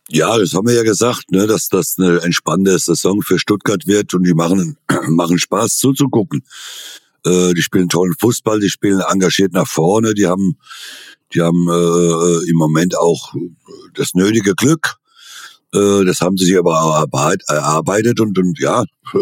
Ja, 0.09 0.37
das 0.37 0.53
haben 0.53 0.67
wir 0.67 0.75
ja 0.75 0.83
gesagt, 0.83 1.31
ne, 1.31 1.47
dass 1.47 1.67
das 1.67 1.95
eine 1.97 2.21
entspannte 2.21 2.79
Saison 2.79 3.21
für 3.21 3.39
Stuttgart 3.39 3.87
wird 3.87 4.13
und 4.13 4.23
die 4.23 4.33
machen, 4.33 4.77
machen 5.09 5.37
Spaß 5.37 5.77
zuzugucken. 5.77 6.43
Äh, 7.25 7.53
die 7.53 7.61
spielen 7.61 7.89
tollen 7.89 8.13
Fußball, 8.17 8.59
die 8.61 8.69
spielen 8.69 9.01
engagiert 9.01 9.51
nach 9.51 9.67
vorne, 9.67 10.13
die 10.13 10.25
haben, 10.25 10.57
die 11.33 11.41
haben 11.41 11.67
äh, 11.67 12.49
im 12.49 12.55
Moment 12.55 12.97
auch 12.97 13.33
das 13.95 14.13
nötige 14.13 14.55
Glück. 14.55 14.95
Äh, 15.73 16.05
das 16.05 16.21
haben 16.21 16.37
sie 16.37 16.45
sich 16.45 16.57
aber 16.57 17.05
erarbeitet 17.47 18.21
und, 18.21 18.37
und 18.37 18.57
ja, 18.59 18.85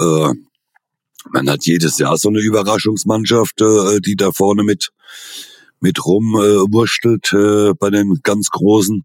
äh, 0.00 0.32
man 1.32 1.48
hat 1.48 1.64
jedes 1.64 1.98
Jahr 1.98 2.16
so 2.16 2.28
eine 2.28 2.40
Überraschungsmannschaft, 2.40 3.60
äh, 3.60 4.00
die 4.00 4.16
da 4.16 4.32
vorne 4.32 4.64
mit 4.64 4.90
mit 5.80 6.04
rumwurschtelt 6.04 7.32
äh, 7.32 7.72
bei 7.72 7.88
den 7.88 8.20
ganz 8.22 8.50
Großen. 8.50 9.04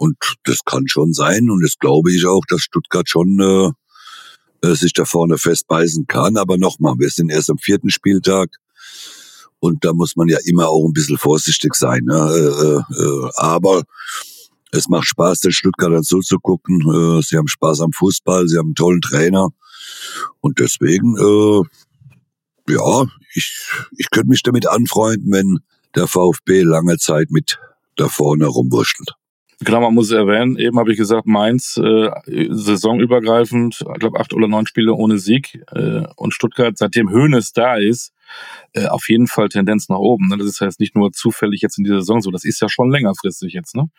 Und 0.00 0.16
das 0.44 0.60
kann 0.64 0.88
schon 0.88 1.12
sein 1.12 1.50
und 1.50 1.62
das 1.62 1.74
glaube 1.78 2.10
ich 2.10 2.24
auch, 2.24 2.40
dass 2.48 2.62
Stuttgart 2.62 3.06
schon 3.06 3.38
äh, 3.38 4.66
äh, 4.66 4.74
sich 4.74 4.94
da 4.94 5.04
vorne 5.04 5.36
festbeißen 5.36 6.06
kann. 6.06 6.38
Aber 6.38 6.56
nochmal, 6.56 6.94
wir 6.96 7.10
sind 7.10 7.30
erst 7.30 7.50
am 7.50 7.58
vierten 7.58 7.90
Spieltag 7.90 8.48
und 9.58 9.84
da 9.84 9.92
muss 9.92 10.16
man 10.16 10.28
ja 10.28 10.38
immer 10.46 10.70
auch 10.70 10.86
ein 10.86 10.94
bisschen 10.94 11.18
vorsichtig 11.18 11.74
sein. 11.74 12.04
Ne? 12.04 12.16
Äh, 12.16 13.02
äh, 13.02 13.30
aber 13.36 13.82
es 14.70 14.88
macht 14.88 15.06
Spaß, 15.06 15.40
den 15.40 15.52
Stuttgartern 15.52 16.02
zuzugucken. 16.02 16.80
Äh, 16.80 17.22
sie 17.22 17.36
haben 17.36 17.48
Spaß 17.48 17.82
am 17.82 17.92
Fußball, 17.92 18.48
sie 18.48 18.56
haben 18.56 18.68
einen 18.68 18.76
tollen 18.76 19.02
Trainer 19.02 19.50
und 20.40 20.60
deswegen, 20.60 21.14
äh, 21.18 21.62
ja, 22.72 23.06
ich, 23.34 23.54
ich 23.98 24.08
könnte 24.10 24.30
mich 24.30 24.42
damit 24.42 24.66
anfreunden, 24.66 25.30
wenn 25.30 25.58
der 25.94 26.06
VfB 26.06 26.62
lange 26.62 26.96
Zeit 26.96 27.30
mit 27.30 27.58
da 27.96 28.08
vorne 28.08 28.46
rumwurschtelt. 28.46 29.19
Genau, 29.62 29.82
man 29.82 29.94
muss 29.94 30.10
erwähnen, 30.10 30.56
eben 30.56 30.78
habe 30.78 30.90
ich 30.90 30.96
gesagt, 30.96 31.26
Mainz 31.26 31.76
äh, 31.76 32.08
saisonübergreifend, 32.48 33.80
ich 33.80 34.00
glaube 34.00 34.18
acht 34.18 34.32
oder 34.32 34.48
neun 34.48 34.66
Spiele 34.66 34.94
ohne 34.94 35.18
Sieg 35.18 35.62
äh, 35.72 36.02
und 36.16 36.32
Stuttgart, 36.32 36.78
seitdem 36.78 37.10
Höhnes 37.10 37.52
da 37.52 37.76
ist, 37.76 38.14
äh, 38.72 38.86
auf 38.86 39.10
jeden 39.10 39.26
Fall 39.26 39.50
Tendenz 39.50 39.90
nach 39.90 39.98
oben. 39.98 40.28
Ne? 40.28 40.38
Das 40.38 40.46
ist 40.46 40.62
heißt 40.62 40.80
nicht 40.80 40.96
nur 40.96 41.12
zufällig 41.12 41.60
jetzt 41.60 41.76
in 41.76 41.84
dieser 41.84 42.00
Saison 42.00 42.22
so, 42.22 42.30
das 42.30 42.44
ist 42.44 42.60
ja 42.62 42.70
schon 42.70 42.90
längerfristig 42.90 43.52
jetzt, 43.52 43.74
ne? 43.76 43.90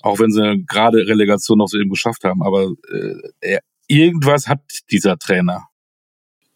Auch 0.00 0.18
wenn 0.18 0.30
sie 0.30 0.64
gerade 0.66 1.06
Relegation 1.06 1.58
noch 1.58 1.68
so 1.68 1.78
eben 1.78 1.90
geschafft 1.90 2.24
haben, 2.24 2.42
aber 2.42 2.70
äh, 3.42 3.58
irgendwas 3.88 4.46
hat 4.46 4.60
dieser 4.90 5.18
Trainer. 5.18 5.64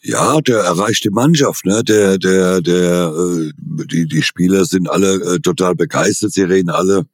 Ja, 0.03 0.41
der 0.41 0.61
erreicht 0.61 1.05
die 1.05 1.11
Mannschaft, 1.11 1.67
ne? 1.67 1.83
Der, 1.85 2.17
der, 2.17 2.63
der, 2.63 3.13
äh, 3.15 3.51
die, 3.87 4.07
die 4.07 4.23
Spieler 4.23 4.65
sind 4.65 4.89
alle 4.89 5.35
äh, 5.35 5.41
total 5.41 5.75
begeistert. 5.75 6.33
Sie 6.33 6.43
reden 6.43 6.71
alle 6.71 7.07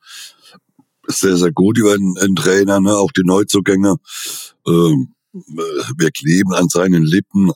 sehr, 1.08 1.36
sehr 1.36 1.52
gut 1.52 1.78
über 1.78 1.94
einen, 1.94 2.36
Trainer, 2.36 2.80
ne? 2.80 2.96
auch 2.96 3.12
die 3.12 3.24
Neuzugänge. 3.24 3.96
Ähm, 4.66 5.14
wir 5.32 6.10
kleben 6.10 6.54
an 6.54 6.68
seinen 6.68 7.02
Lippen 7.02 7.50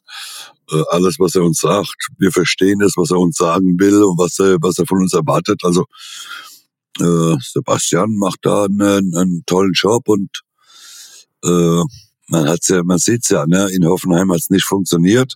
äh, 0.71 0.83
alles, 0.91 1.19
was 1.19 1.35
er 1.35 1.43
uns 1.43 1.61
sagt. 1.61 2.09
Wir 2.19 2.31
verstehen 2.31 2.81
das, 2.81 2.93
was 2.97 3.11
er 3.11 3.19
uns 3.19 3.37
sagen 3.37 3.79
will 3.79 4.03
und 4.03 4.19
was 4.19 4.39
er, 4.39 4.59
was 4.61 4.79
er 4.79 4.87
von 4.87 4.99
uns 4.99 5.15
erwartet. 5.15 5.61
Also 5.65 5.87
äh, 7.01 7.37
Sebastian 7.41 8.17
macht 8.17 8.41
da 8.43 8.65
einen, 8.65 9.17
einen 9.17 9.43
tollen 9.47 9.73
Job 9.73 10.09
und 10.09 10.43
äh, 11.45 11.83
man 12.29 12.49
hat's 12.49 12.69
ja, 12.69 12.83
man 12.85 12.99
sieht's 12.99 13.31
ja, 13.31 13.47
ne? 13.47 13.69
In 13.73 13.87
Hoffenheim 13.87 14.31
hat's 14.33 14.51
nicht 14.51 14.65
funktioniert. 14.65 15.35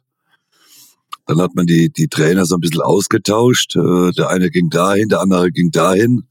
Dann 1.26 1.40
hat 1.40 1.54
man 1.54 1.66
die, 1.66 1.90
die 1.90 2.08
Trainer 2.08 2.44
so 2.44 2.56
ein 2.56 2.60
bisschen 2.60 2.82
ausgetauscht. 2.82 3.76
Äh, 3.76 4.12
der 4.12 4.28
eine 4.28 4.50
ging 4.50 4.68
dahin, 4.70 5.08
der 5.08 5.20
andere 5.20 5.50
ging 5.50 5.70
dahin. 5.70 6.28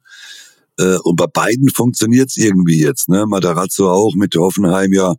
Äh, 0.80 0.98
und 1.04 1.16
bei 1.16 1.28
beiden 1.28 1.70
funktioniert's 1.70 2.38
irgendwie 2.38 2.80
jetzt. 2.80 3.10
Ne? 3.10 3.26
Matarazzo 3.26 3.90
auch 3.90 4.16
mit 4.16 4.36
Hoffenheim 4.36 4.94
ja 4.94 5.16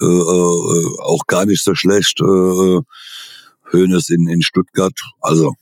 äh, 0.00 0.04
äh, 0.04 1.00
auch 1.02 1.26
gar 1.26 1.46
nicht 1.46 1.62
so 1.62 1.74
schlecht. 1.74 2.20
Äh, 2.20 2.80
Hönes 3.70 4.08
in, 4.08 4.28
in 4.28 4.42
Stuttgart. 4.42 4.98
Also 5.20 5.54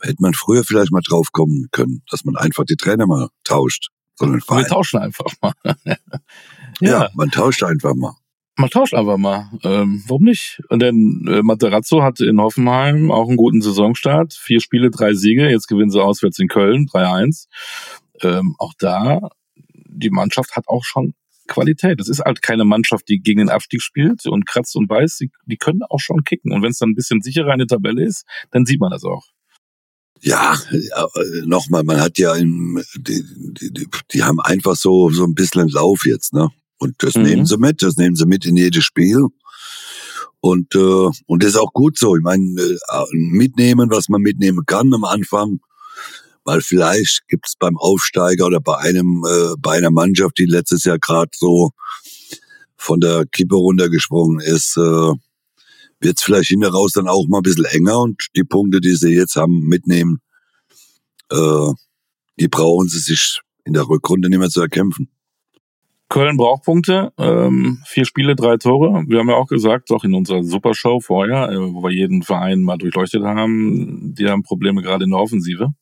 hätte 0.00 0.16
man 0.20 0.34
früher 0.34 0.64
vielleicht 0.64 0.92
mal 0.92 1.02
drauf 1.06 1.32
kommen 1.32 1.68
können, 1.72 2.02
dass 2.10 2.24
man 2.24 2.36
einfach 2.36 2.64
die 2.64 2.76
Trainer 2.76 3.06
mal 3.06 3.28
tauscht. 3.44 3.88
sondern. 4.16 4.40
Wir 4.48 4.66
tauschen 4.66 5.00
einfach 5.00 5.32
mal. 5.40 5.52
ja. 5.84 5.96
ja, 6.80 7.08
man 7.14 7.30
tauscht 7.30 7.62
einfach 7.62 7.94
mal. 7.94 8.14
Man 8.58 8.70
tauscht 8.70 8.94
einfach 8.94 9.18
mal. 9.18 9.50
Ähm, 9.64 10.02
warum 10.06 10.24
nicht? 10.24 10.62
Und 10.70 10.80
denn 10.80 11.26
äh, 11.28 11.42
Materazzo 11.42 12.02
hatte 12.02 12.24
in 12.24 12.40
Hoffenheim 12.40 13.10
auch 13.10 13.28
einen 13.28 13.36
guten 13.36 13.60
Saisonstart. 13.60 14.32
Vier 14.32 14.60
Spiele, 14.60 14.90
drei 14.90 15.12
Siege. 15.12 15.50
Jetzt 15.50 15.66
gewinnen 15.66 15.90
sie 15.90 16.02
auswärts 16.02 16.38
in 16.38 16.48
Köln, 16.48 16.86
3-1. 16.86 17.48
Ähm, 18.22 18.54
auch 18.58 18.72
da, 18.78 19.20
die 19.88 20.10
Mannschaft 20.10 20.56
hat 20.56 20.68
auch 20.68 20.84
schon 20.84 21.14
Qualität. 21.46 22.00
Es 22.00 22.08
ist 22.08 22.20
halt 22.20 22.42
keine 22.42 22.64
Mannschaft, 22.64 23.08
die 23.08 23.20
gegen 23.20 23.38
den 23.38 23.48
Abstieg 23.48 23.82
spielt 23.82 24.26
und 24.26 24.46
kratzt 24.46 24.76
und 24.76 24.88
beißt. 24.88 25.20
Die, 25.20 25.30
die 25.46 25.56
können 25.56 25.82
auch 25.88 26.00
schon 26.00 26.24
kicken. 26.24 26.52
Und 26.52 26.62
wenn 26.62 26.70
es 26.70 26.78
dann 26.78 26.90
ein 26.90 26.94
bisschen 26.94 27.22
sicherer 27.22 27.52
in 27.52 27.58
der 27.58 27.68
Tabelle 27.68 28.04
ist, 28.04 28.24
dann 28.50 28.66
sieht 28.66 28.80
man 28.80 28.90
das 28.90 29.04
auch. 29.04 29.24
Ja, 30.20 30.58
nochmal, 31.44 31.84
man 31.84 32.00
hat 32.00 32.18
ja, 32.18 32.34
im, 32.34 32.82
die, 32.96 33.22
die, 33.70 33.86
die 34.12 34.22
haben 34.22 34.40
einfach 34.40 34.74
so, 34.74 35.10
so 35.10 35.24
ein 35.24 35.34
bisschen 35.34 35.68
Lauf 35.68 36.06
jetzt, 36.06 36.32
ne? 36.32 36.48
Und 36.78 36.94
das 37.02 37.14
mhm. 37.14 37.22
nehmen 37.22 37.46
sie 37.46 37.58
mit, 37.58 37.82
das 37.82 37.96
nehmen 37.96 38.16
sie 38.16 38.26
mit 38.26 38.44
in 38.44 38.56
jedes 38.56 38.84
Spiel. 38.84 39.26
Und, 40.40 40.74
äh, 40.74 41.08
und 41.26 41.42
das 41.42 41.50
ist 41.50 41.56
auch 41.56 41.72
gut 41.72 41.98
so. 41.98 42.16
Ich 42.16 42.22
meine, 42.22 42.60
äh, 42.60 43.04
mitnehmen, 43.12 43.90
was 43.90 44.08
man 44.08 44.20
mitnehmen 44.20 44.64
kann 44.66 44.92
am 44.92 45.04
Anfang. 45.04 45.60
Weil 46.46 46.60
vielleicht 46.60 47.26
gibt 47.26 47.48
es 47.48 47.54
beim 47.58 47.76
Aufsteiger 47.76 48.46
oder 48.46 48.60
bei 48.60 48.78
einem, 48.78 49.24
äh, 49.28 49.54
bei 49.58 49.76
einer 49.76 49.90
Mannschaft, 49.90 50.38
die 50.38 50.46
letztes 50.46 50.84
Jahr 50.84 50.98
gerade 50.98 51.32
so 51.34 51.72
von 52.76 53.00
der 53.00 53.26
Kippe 53.26 53.56
runtergesprungen 53.56 54.38
ist, 54.38 54.76
äh, 54.76 55.12
wird 56.00 56.18
es 56.18 56.22
vielleicht 56.22 56.50
hinten 56.50 56.66
raus 56.66 56.92
dann 56.92 57.08
auch 57.08 57.26
mal 57.26 57.38
ein 57.38 57.42
bisschen 57.42 57.64
enger 57.64 57.98
und 57.98 58.28
die 58.36 58.44
Punkte, 58.44 58.80
die 58.80 58.94
sie 58.94 59.12
jetzt 59.12 59.34
haben, 59.34 59.66
mitnehmen, 59.66 60.20
äh, 61.32 61.72
die 62.38 62.48
brauchen 62.48 62.86
sie 62.86 63.00
sich 63.00 63.40
in 63.64 63.72
der 63.72 63.88
Rückrunde 63.88 64.28
nicht 64.28 64.38
mehr 64.38 64.48
zu 64.48 64.60
erkämpfen. 64.60 65.08
Köln 66.08 66.36
braucht 66.36 66.62
Punkte, 66.62 67.12
ähm, 67.18 67.82
vier 67.86 68.04
Spiele, 68.04 68.36
drei 68.36 68.56
Tore. 68.58 69.02
Wir 69.08 69.18
haben 69.18 69.28
ja 69.28 69.34
auch 69.34 69.48
gesagt, 69.48 69.90
auch 69.90 70.04
in 70.04 70.14
unserer 70.14 70.44
Supershow 70.44 71.00
vorher, 71.00 71.50
äh, 71.50 71.56
wo 71.58 71.82
wir 71.82 71.90
jeden 71.90 72.22
Verein 72.22 72.60
mal 72.60 72.78
durchleuchtet 72.78 73.24
haben, 73.24 74.14
die 74.14 74.28
haben 74.28 74.44
Probleme 74.44 74.82
gerade 74.82 75.02
in 75.02 75.10
der 75.10 75.18
Offensive. 75.18 75.74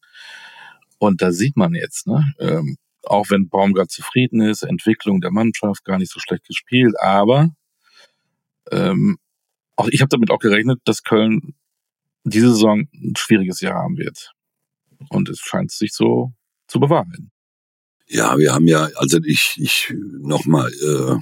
Und 0.98 1.22
da 1.22 1.32
sieht 1.32 1.56
man 1.56 1.74
jetzt, 1.74 2.06
ne, 2.06 2.24
ähm, 2.38 2.76
auch 3.02 3.26
wenn 3.30 3.48
Baumgart 3.48 3.90
zufrieden 3.90 4.40
ist, 4.40 4.62
Entwicklung 4.62 5.20
der 5.20 5.30
Mannschaft, 5.30 5.84
gar 5.84 5.98
nicht 5.98 6.10
so 6.10 6.20
schlecht 6.20 6.46
gespielt, 6.46 6.94
aber 7.00 7.50
ähm, 8.70 9.18
auch 9.76 9.88
ich 9.88 10.00
habe 10.00 10.08
damit 10.08 10.30
auch 10.30 10.38
gerechnet, 10.38 10.80
dass 10.84 11.02
Köln 11.02 11.54
diese 12.24 12.50
Saison 12.50 12.88
ein 12.94 13.14
schwieriges 13.16 13.60
Jahr 13.60 13.74
haben 13.74 13.98
wird. 13.98 14.32
Und 15.10 15.28
es 15.28 15.38
scheint 15.40 15.70
sich 15.70 15.92
so 15.92 16.32
zu 16.66 16.80
bewahrheiten. 16.80 17.30
Ja, 18.06 18.36
wir 18.38 18.52
haben 18.52 18.66
ja, 18.66 18.88
also 18.96 19.18
ich, 19.24 19.56
ich 19.58 19.92
nochmal. 20.20 20.70
Äh, 20.72 21.16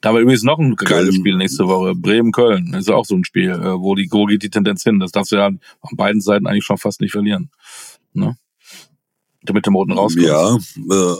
da 0.00 0.12
war 0.12 0.20
übrigens 0.20 0.42
noch 0.42 0.58
ein 0.58 0.76
geiles 0.76 1.14
Spiel 1.14 1.36
nächste 1.36 1.66
Woche. 1.66 1.94
Bremen-Köln. 1.94 2.74
Ist 2.74 2.90
auch 2.90 3.06
so 3.06 3.14
ein 3.14 3.24
Spiel, 3.24 3.50
äh, 3.50 3.80
wo 3.80 3.94
die, 3.94 4.06
wo 4.10 4.26
geht 4.26 4.42
die 4.42 4.50
Tendenz 4.50 4.82
hin? 4.82 5.00
Das 5.00 5.12
darfst 5.12 5.32
du 5.32 5.36
ja 5.36 5.46
an 5.46 5.60
beiden 5.92 6.20
Seiten 6.20 6.46
eigentlich 6.46 6.64
schon 6.64 6.76
fast 6.76 7.00
nicht 7.00 7.12
verlieren. 7.12 7.50
Ne? 8.12 8.36
Damit 9.44 9.66
dem 9.66 9.74
Roten 9.74 9.92
rauskommt. 9.92 10.26
Ja, 10.26 10.56
äh, 10.56 11.16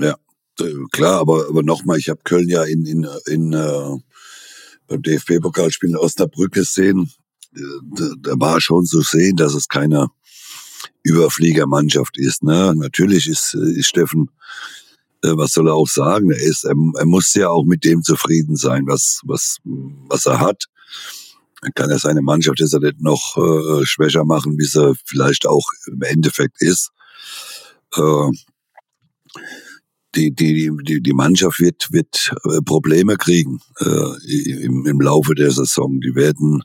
ja, 0.00 0.16
klar, 0.90 1.20
aber, 1.20 1.48
aber 1.48 1.62
nochmal, 1.62 1.98
ich 1.98 2.08
habe 2.08 2.20
Köln 2.24 2.48
ja 2.48 2.64
in, 2.64 2.84
in, 2.84 3.06
in 3.26 3.52
äh, 3.52 3.96
beim 4.86 5.02
DFB-Pokalspiel 5.02 5.90
in 5.90 5.96
Osnabrück 5.96 6.52
gesehen. 6.52 7.10
Äh, 7.54 7.60
da, 7.94 8.10
da 8.20 8.32
war 8.38 8.60
schon 8.60 8.84
zu 8.84 9.00
sehen, 9.02 9.36
dass 9.36 9.54
es 9.54 9.68
keine 9.68 10.08
Überfliegermannschaft 11.02 12.18
ist. 12.18 12.42
Ne? 12.42 12.74
Natürlich 12.76 13.28
ist, 13.28 13.54
ist 13.54 13.88
Steffen, 13.88 14.30
äh, 15.22 15.32
was 15.36 15.52
soll 15.52 15.68
er 15.68 15.74
auch 15.74 15.88
sagen? 15.88 16.30
Er, 16.30 16.40
ist, 16.40 16.64
er, 16.64 16.74
er 16.96 17.06
muss 17.06 17.34
ja 17.34 17.48
auch 17.48 17.64
mit 17.64 17.84
dem 17.84 18.02
zufrieden 18.02 18.56
sein, 18.56 18.86
was, 18.86 19.20
was, 19.24 19.58
was 19.64 20.26
er 20.26 20.40
hat. 20.40 20.64
Dann 21.60 21.72
kann 21.74 21.90
er 21.90 21.98
seine 21.98 22.22
Mannschaft 22.22 22.60
jetzt 22.60 22.74
nicht 22.74 23.00
noch 23.00 23.36
äh, 23.36 23.84
schwächer 23.84 24.24
machen, 24.24 24.56
wie 24.58 24.64
sie 24.64 24.94
vielleicht 25.04 25.46
auch 25.46 25.66
im 25.86 26.02
Endeffekt 26.02 26.62
ist. 26.62 26.90
Äh, 27.94 28.30
die, 30.14 30.34
die, 30.34 30.70
die, 30.82 31.00
die 31.00 31.12
Mannschaft 31.12 31.60
wird, 31.60 31.92
wird 31.92 32.34
äh, 32.44 32.62
Probleme 32.62 33.16
kriegen 33.16 33.60
äh, 33.80 34.62
im, 34.64 34.86
im 34.86 35.00
Laufe 35.00 35.34
der 35.34 35.50
Saison. 35.50 36.00
Die 36.00 36.14
werden, 36.14 36.62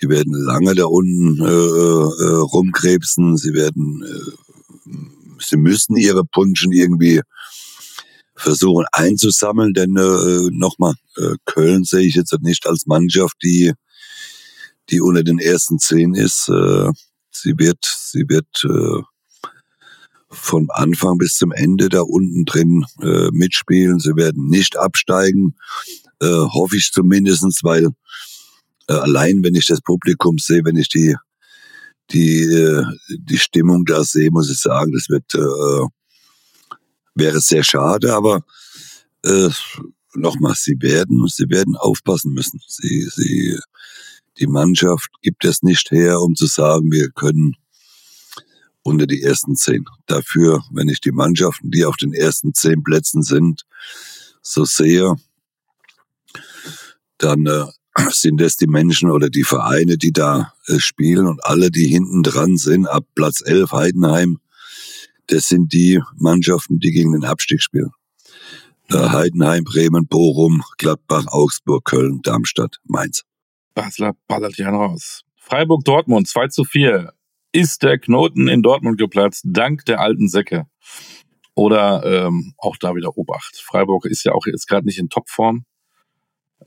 die 0.00 0.08
werden 0.08 0.34
lange 0.34 0.74
da 0.74 0.84
unten 0.84 1.40
äh, 1.40 1.44
äh, 1.44 2.36
rumkrebsen. 2.40 3.36
Sie 3.36 3.54
werden, 3.54 4.04
äh, 4.04 4.92
sie 5.40 5.56
müssen 5.56 5.96
ihre 5.96 6.24
Punschen 6.24 6.72
irgendwie 6.72 7.20
versuchen 8.36 8.86
einzusammeln, 8.92 9.72
denn 9.72 9.96
äh, 9.96 10.48
nochmal, 10.50 10.94
äh, 11.16 11.36
Köln 11.44 11.84
sehe 11.84 12.06
ich 12.06 12.14
jetzt 12.14 12.36
nicht 12.40 12.66
als 12.66 12.86
Mannschaft, 12.86 13.36
die, 13.42 13.72
die 14.90 15.00
unter 15.00 15.22
den 15.22 15.38
ersten 15.38 15.78
zehn 15.78 16.14
ist. 16.14 16.48
Äh, 16.48 16.90
sie 17.30 17.54
wird, 17.56 17.78
sie 17.82 18.24
wird 18.28 18.48
äh, 18.64 19.02
vom 20.32 20.68
Anfang 20.70 21.18
bis 21.18 21.34
zum 21.34 21.52
Ende 21.52 21.88
da 21.88 22.00
unten 22.00 22.44
drin 22.44 22.84
äh, 23.00 23.28
mitspielen. 23.32 23.98
Sie 23.98 24.16
werden 24.16 24.48
nicht 24.48 24.76
absteigen, 24.78 25.54
äh, 26.20 26.26
hoffe 26.26 26.76
ich 26.76 26.90
zumindestens, 26.92 27.60
weil 27.62 27.90
äh, 28.88 28.94
allein 28.94 29.42
wenn 29.42 29.54
ich 29.54 29.66
das 29.66 29.80
Publikum 29.80 30.38
sehe, 30.38 30.64
wenn 30.64 30.76
ich 30.76 30.88
die 30.88 31.16
die 32.10 32.42
äh, 32.42 32.84
die 33.10 33.38
Stimmung 33.38 33.84
da 33.84 34.04
sehe, 34.04 34.30
muss 34.30 34.50
ich 34.50 34.58
sagen, 34.58 34.92
das 34.92 35.08
wird 35.08 35.34
äh, 35.34 35.86
wäre 37.14 37.40
sehr 37.40 37.62
schade, 37.62 38.14
aber 38.14 38.42
äh, 39.24 39.50
nochmal, 40.14 40.54
sie 40.56 40.76
werden 40.80 41.26
sie 41.28 41.48
werden 41.48 41.76
aufpassen 41.76 42.32
müssen. 42.32 42.60
Sie 42.66 43.08
sie 43.14 43.58
die 44.38 44.46
Mannschaft 44.46 45.10
gibt 45.20 45.44
es 45.44 45.62
nicht 45.62 45.90
her, 45.90 46.20
um 46.20 46.34
zu 46.34 46.46
sagen, 46.46 46.90
wir 46.90 47.10
können 47.10 47.54
unter 48.82 49.06
die 49.06 49.22
ersten 49.22 49.56
zehn. 49.56 49.84
Dafür, 50.06 50.62
wenn 50.72 50.88
ich 50.88 51.00
die 51.00 51.12
Mannschaften, 51.12 51.70
die 51.70 51.84
auf 51.84 51.96
den 51.96 52.12
ersten 52.12 52.54
zehn 52.54 52.82
Plätzen 52.82 53.22
sind, 53.22 53.62
so 54.42 54.64
sehe, 54.64 55.16
dann 57.18 57.46
äh, 57.46 57.64
sind 58.10 58.40
es 58.40 58.56
die 58.56 58.66
Menschen 58.66 59.10
oder 59.10 59.28
die 59.28 59.44
Vereine, 59.44 59.98
die 59.98 60.12
da 60.12 60.52
äh, 60.66 60.78
spielen 60.78 61.26
und 61.26 61.44
alle, 61.44 61.70
die 61.70 61.86
hinten 61.86 62.22
dran 62.22 62.56
sind, 62.56 62.86
ab 62.86 63.04
Platz 63.14 63.42
11 63.44 63.72
Heidenheim, 63.72 64.38
das 65.28 65.48
sind 65.48 65.72
die 65.72 66.00
Mannschaften, 66.16 66.78
die 66.78 66.90
gegen 66.90 67.12
den 67.12 67.24
Abstieg 67.24 67.62
spielen. 67.62 67.90
Äh, 68.90 68.96
Heidenheim, 68.96 69.64
Bremen, 69.64 70.06
Bochum, 70.06 70.62
Gladbach, 70.78 71.26
Augsburg, 71.28 71.84
Köln, 71.84 72.20
Darmstadt, 72.22 72.78
Mainz. 72.84 73.22
Basler 73.74 74.14
ballert 74.26 74.56
ja 74.56 74.70
raus. 74.70 75.22
Freiburg, 75.36 75.84
Dortmund, 75.84 76.28
2 76.28 76.48
zu 76.48 76.64
4 76.64 77.12
ist 77.52 77.82
der 77.82 77.98
Knoten 77.98 78.48
in 78.48 78.62
Dortmund 78.62 78.98
geplatzt, 78.98 79.44
dank 79.46 79.84
der 79.84 80.00
alten 80.00 80.28
Säcke. 80.28 80.66
Oder 81.54 82.02
ähm, 82.04 82.54
auch 82.56 82.78
da 82.78 82.94
wieder 82.94 83.16
Obacht. 83.18 83.58
Freiburg 83.58 84.06
ist 84.06 84.24
ja 84.24 84.32
auch 84.32 84.46
jetzt 84.46 84.66
gerade 84.66 84.86
nicht 84.86 84.98
in 84.98 85.10
Topform. 85.10 85.66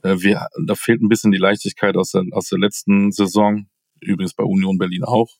Äh, 0.02 0.20
wir, 0.20 0.46
da 0.64 0.76
fehlt 0.76 1.02
ein 1.02 1.08
bisschen 1.08 1.32
die 1.32 1.38
Leichtigkeit 1.38 1.96
aus 1.96 2.12
der, 2.12 2.22
aus 2.30 2.48
der 2.48 2.60
letzten 2.60 3.10
Saison. 3.10 3.66
Übrigens 4.00 4.34
bei 4.34 4.44
Union 4.44 4.78
Berlin 4.78 5.02
auch, 5.02 5.38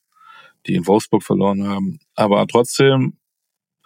die 0.65 0.75
in 0.75 0.85
Wolfsburg 0.85 1.23
verloren 1.23 1.65
haben. 1.65 1.99
Aber 2.15 2.45
trotzdem 2.45 3.17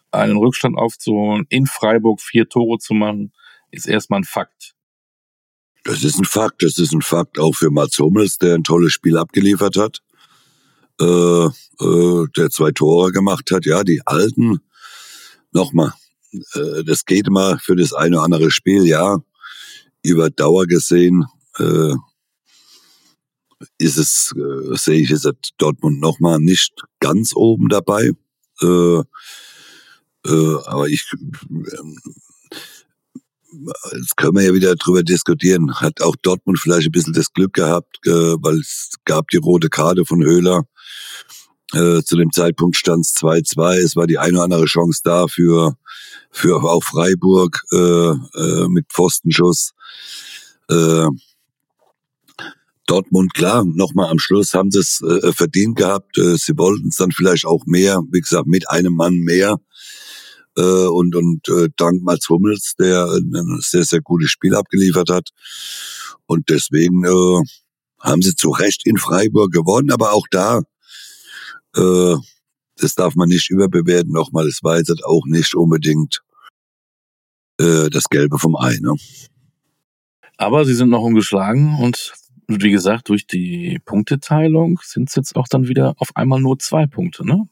einen 0.09 0.37
Rückstand 0.37 0.77
aufzuholen, 0.77 1.45
in 1.49 1.67
Freiburg 1.67 2.21
vier 2.21 2.49
Tore 2.49 2.79
zu 2.79 2.95
machen, 2.95 3.31
ist 3.69 3.87
erstmal 3.87 4.21
ein 4.21 4.25
Fakt. 4.25 4.73
Das 5.83 6.03
ist 6.03 6.19
ein 6.19 6.25
Fakt, 6.25 6.63
das 6.63 6.79
ist 6.79 6.91
ein 6.91 7.01
Fakt 7.01 7.39
auch 7.39 7.53
für 7.53 7.69
Mats 7.69 7.99
Hummels, 7.99 8.37
der 8.39 8.55
ein 8.55 8.63
tolles 8.63 8.91
Spiel 8.91 9.17
abgeliefert 9.17 9.77
hat 9.77 10.01
äh, 11.01 11.45
äh, 11.83 12.27
der 12.37 12.49
zwei 12.49 12.71
Tore 12.71 13.11
gemacht 13.11 13.49
hat. 13.51 13.65
Ja, 13.65 13.83
die 13.83 14.01
Alten, 14.05 14.59
nochmal, 15.51 15.93
äh, 16.31 16.83
das 16.85 17.05
geht 17.05 17.27
immer 17.27 17.57
für 17.59 17.75
das 17.75 17.93
eine 17.93 18.17
oder 18.17 18.25
andere 18.25 18.51
Spiel, 18.51 18.85
ja. 18.85 19.19
Über 20.03 20.29
Dauer 20.29 20.65
gesehen 20.65 21.25
äh, 21.59 21.93
ist 23.77 23.97
es, 23.97 24.33
äh, 24.35 24.75
sehe 24.77 25.01
ich 25.01 25.09
jetzt 25.09 25.27
Dortmund 25.57 25.99
nochmal 25.99 26.39
nicht 26.39 26.73
ganz 26.99 27.35
oben 27.35 27.69
dabei. 27.69 28.11
Äh, 28.61 28.99
äh, 30.25 30.55
aber 30.65 30.87
ich, 30.87 31.05
äh, 31.13 31.77
jetzt 33.93 34.17
können 34.17 34.35
wir 34.35 34.43
ja 34.43 34.53
wieder 34.53 34.75
drüber 34.75 35.03
diskutieren. 35.03 35.79
Hat 35.79 36.01
auch 36.01 36.15
Dortmund 36.21 36.59
vielleicht 36.59 36.87
ein 36.87 36.91
bisschen 36.91 37.13
das 37.13 37.33
Glück 37.33 37.53
gehabt, 37.53 37.99
äh, 38.05 38.35
weil 38.41 38.59
es 38.59 38.93
gab 39.05 39.27
die 39.29 39.37
rote 39.37 39.69
Karte 39.69 40.05
von 40.05 40.23
Höhler. 40.23 40.63
Äh, 41.73 42.01
zu 42.03 42.17
dem 42.17 42.31
Zeitpunkt 42.31 42.75
stand 42.75 43.05
es 43.05 43.15
2-2. 43.15 43.77
Es 43.77 43.95
war 43.95 44.07
die 44.07 44.17
eine 44.17 44.33
oder 44.33 44.43
andere 44.43 44.65
Chance 44.65 45.01
da 45.03 45.27
für, 45.27 45.77
für 46.29 46.63
auch 46.63 46.83
Freiburg 46.83 47.63
äh, 47.71 47.77
äh, 47.77 48.67
mit 48.67 48.87
Pfostenschuss. 48.91 49.71
Äh, 50.69 51.07
Dortmund, 52.87 53.33
klar, 53.33 53.63
nochmal 53.63 54.09
am 54.09 54.19
Schluss 54.19 54.53
haben 54.53 54.69
sie 54.69 54.79
es 54.79 55.01
äh, 55.01 55.31
verdient 55.31 55.77
gehabt. 55.77 56.17
Äh, 56.17 56.35
sie 56.35 56.57
wollten 56.57 56.89
es 56.89 56.97
dann 56.97 57.11
vielleicht 57.11 57.45
auch 57.45 57.65
mehr, 57.65 58.01
wie 58.11 58.19
gesagt, 58.19 58.47
mit 58.47 58.69
einem 58.69 58.93
Mann 58.93 59.15
mehr. 59.15 59.61
Äh, 60.57 60.61
und 60.87 61.15
und 61.15 61.47
äh, 61.47 61.69
dank 61.77 62.01
Mats 62.03 62.27
Hummels, 62.27 62.73
der 62.77 63.05
ein 63.05 63.59
sehr, 63.61 63.85
sehr 63.85 64.01
gutes 64.01 64.29
Spiel 64.29 64.55
abgeliefert 64.55 65.09
hat. 65.09 65.29
Und 66.25 66.49
deswegen 66.49 67.05
äh, 67.05 67.43
haben 67.99 68.21
sie 68.21 68.35
zu 68.35 68.49
Recht 68.49 68.85
in 68.85 68.97
Freiburg 68.97 69.51
gewonnen, 69.53 69.91
aber 69.91 70.11
auch 70.11 70.27
da, 70.29 70.61
äh, 71.75 72.15
das 72.77 72.95
darf 72.95 73.15
man 73.15 73.29
nicht 73.29 73.49
überbewerten. 73.49 74.11
Nochmal, 74.11 74.47
es 74.47 74.61
jetzt 74.89 75.05
auch 75.05 75.25
nicht 75.25 75.55
unbedingt 75.55 76.21
äh, 77.59 77.89
das 77.89 78.05
Gelbe 78.09 78.39
vom 78.39 78.55
Ei. 78.55 78.77
Ne? 78.81 78.95
Aber 80.37 80.65
sie 80.65 80.73
sind 80.73 80.89
noch 80.89 81.03
ungeschlagen 81.03 81.77
und 81.79 82.13
wie 82.47 82.71
gesagt, 82.71 83.09
durch 83.09 83.27
die 83.27 83.79
Punkteteilung 83.85 84.79
sind 84.83 85.09
es 85.09 85.15
jetzt 85.15 85.35
auch 85.35 85.47
dann 85.47 85.67
wieder 85.67 85.93
auf 85.97 86.15
einmal 86.15 86.41
nur 86.41 86.59
zwei 86.59 86.85
Punkte. 86.85 87.25
Ne? 87.25 87.47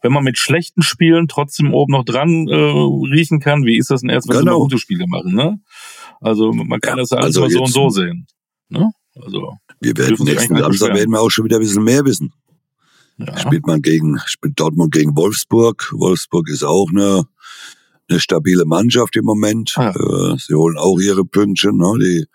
Wenn 0.00 0.12
man 0.12 0.24
mit 0.24 0.38
schlechten 0.38 0.82
Spielen 0.82 1.28
trotzdem 1.28 1.74
oben 1.74 1.92
noch 1.92 2.04
dran 2.04 2.48
äh, 2.48 2.54
riechen 2.54 3.40
kann, 3.40 3.64
wie 3.64 3.76
ist 3.76 3.90
das 3.90 4.00
denn 4.00 4.10
erst, 4.10 4.28
wenn 4.28 4.38
genau. 4.38 4.54
sie 4.54 4.60
gute 4.60 4.78
Spiele 4.78 5.06
machen? 5.06 5.34
Ne? 5.34 5.60
Also 6.20 6.52
man 6.52 6.80
kann 6.80 6.96
ja, 6.96 7.02
das 7.02 7.10
ja 7.10 7.18
alles 7.18 7.36
also 7.36 7.40
mal 7.40 7.50
so 7.50 7.62
und 7.62 7.72
so 7.72 7.88
sehen. 7.90 8.26
Ne? 8.68 8.90
Also 9.20 9.54
wir 9.80 9.96
werden 9.96 10.24
nächsten 10.24 10.56
Samstag 10.56 10.94
werden 10.94 11.10
wir 11.10 11.20
auch 11.20 11.30
schon 11.30 11.44
wieder 11.44 11.56
ein 11.56 11.62
bisschen 11.62 11.82
mehr 11.82 12.04
wissen. 12.04 12.32
Ja. 13.18 13.36
Spielt 13.36 13.66
man 13.66 13.82
gegen, 13.82 14.18
spielt 14.26 14.58
Dortmund 14.58 14.92
gegen 14.92 15.16
Wolfsburg. 15.16 15.92
Wolfsburg 15.92 16.48
ist 16.48 16.64
auch 16.64 16.88
eine, 16.90 17.24
eine 18.08 18.20
stabile 18.20 18.64
Mannschaft 18.64 19.16
im 19.16 19.24
Moment. 19.24 19.72
Ah. 19.76 19.90
Äh, 19.90 20.36
sie 20.38 20.54
holen 20.54 20.78
auch 20.78 20.98
ihre 20.98 21.24
Pünktchen. 21.24 21.76
Ne? 21.76 21.92
Die 22.00 22.26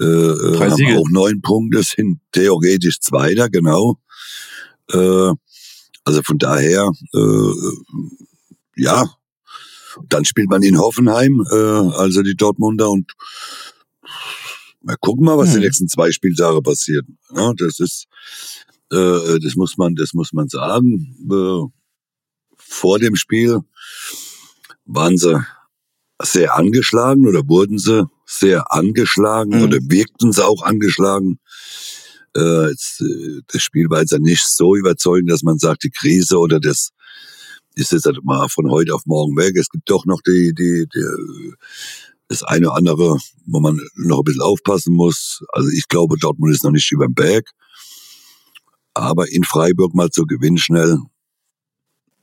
äh, 0.00 0.04
äh 0.04 0.58
haben 0.58 0.76
Siege. 0.76 0.98
auch 0.98 1.08
neun 1.10 1.40
Punkte, 1.42 1.82
sind 1.82 2.20
theoretisch 2.32 3.00
Zweiter, 3.00 3.48
genau. 3.48 3.98
Äh, 4.92 5.32
also 6.04 6.22
von 6.24 6.38
daher, 6.38 6.90
äh, 7.14 7.52
ja, 8.76 9.04
dann 10.08 10.24
spielt 10.24 10.48
man 10.48 10.62
in 10.62 10.78
Hoffenheim, 10.78 11.44
äh, 11.50 11.54
also 11.54 12.22
die 12.22 12.34
Dortmunder 12.34 12.90
und 12.90 13.12
mal 14.82 14.96
gucken 15.00 15.24
mal, 15.24 15.38
was 15.38 15.52
hm. 15.52 15.60
die 15.60 15.66
nächsten 15.66 15.88
zwei 15.88 16.10
Spieltage 16.10 16.62
passiert. 16.62 17.06
Ja, 17.34 17.52
das 17.54 17.78
ist, 17.80 18.06
äh, 18.90 19.38
das 19.40 19.54
muss 19.56 19.76
man, 19.76 19.94
das 19.94 20.12
muss 20.14 20.32
man 20.32 20.48
sagen. 20.48 21.16
Äh, 21.30 21.68
vor 22.56 22.98
dem 22.98 23.16
Spiel 23.16 23.60
waren 24.84 25.16
sie 25.16 25.44
sehr 26.22 26.56
angeschlagen 26.56 27.26
oder 27.26 27.48
wurden 27.48 27.78
sie 27.78 28.08
sehr 28.26 28.72
angeschlagen 28.72 29.58
mhm. 29.58 29.62
oder 29.62 29.78
wirkten 29.82 30.32
sie 30.32 30.44
auch 30.44 30.62
angeschlagen. 30.62 31.38
Äh, 32.36 32.68
jetzt, 32.68 33.00
äh, 33.00 33.40
das 33.48 33.62
Spiel 33.62 33.88
war 33.90 34.00
jetzt 34.00 34.12
ja 34.12 34.18
nicht 34.18 34.46
so 34.46 34.76
überzeugend, 34.76 35.30
dass 35.30 35.42
man 35.42 35.58
sagt, 35.58 35.84
die 35.84 35.90
Krise 35.90 36.38
oder 36.38 36.60
das 36.60 36.90
ist 37.74 37.92
jetzt 37.92 38.04
halt 38.04 38.18
mal 38.24 38.48
von 38.48 38.70
heute 38.70 38.94
auf 38.94 39.06
morgen 39.06 39.36
weg. 39.36 39.56
Es 39.56 39.68
gibt 39.68 39.88
doch 39.88 40.04
noch 40.04 40.20
die, 40.26 40.52
die, 40.56 40.86
die 40.92 41.54
das 42.28 42.44
eine 42.44 42.68
oder 42.68 42.76
andere, 42.76 43.18
wo 43.46 43.60
man 43.60 43.80
noch 43.96 44.18
ein 44.18 44.24
bisschen 44.24 44.42
aufpassen 44.42 44.94
muss. 44.94 45.42
Also 45.48 45.68
ich 45.70 45.88
glaube, 45.88 46.16
Dortmund 46.16 46.54
ist 46.54 46.62
noch 46.62 46.70
nicht 46.70 46.90
über 46.92 47.06
dem 47.06 47.14
Berg. 47.14 47.50
Aber 49.00 49.30
in 49.30 49.44
Freiburg 49.44 49.94
mal 49.94 50.10
zu 50.10 50.26
gewinnen 50.26 50.58
schnell, 50.58 50.98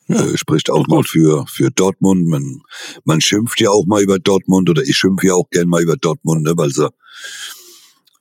ja, 0.07 0.21
äh, 0.21 0.37
spricht 0.37 0.69
auch 0.69 0.87
mal 0.87 1.03
für, 1.03 1.45
für 1.47 1.69
Dortmund. 1.71 2.27
Man, 2.27 2.61
man 3.03 3.21
schimpft 3.21 3.59
ja 3.59 3.69
auch 3.69 3.85
mal 3.85 4.01
über 4.01 4.19
Dortmund 4.19 4.69
oder 4.69 4.81
ich 4.83 4.95
schimpfe 4.95 5.27
ja 5.27 5.33
auch 5.33 5.49
gern 5.49 5.67
mal 5.67 5.81
über 5.81 5.97
Dortmund, 5.97 6.43
ne, 6.43 6.53
weil 6.55 6.69
sie, 6.69 6.89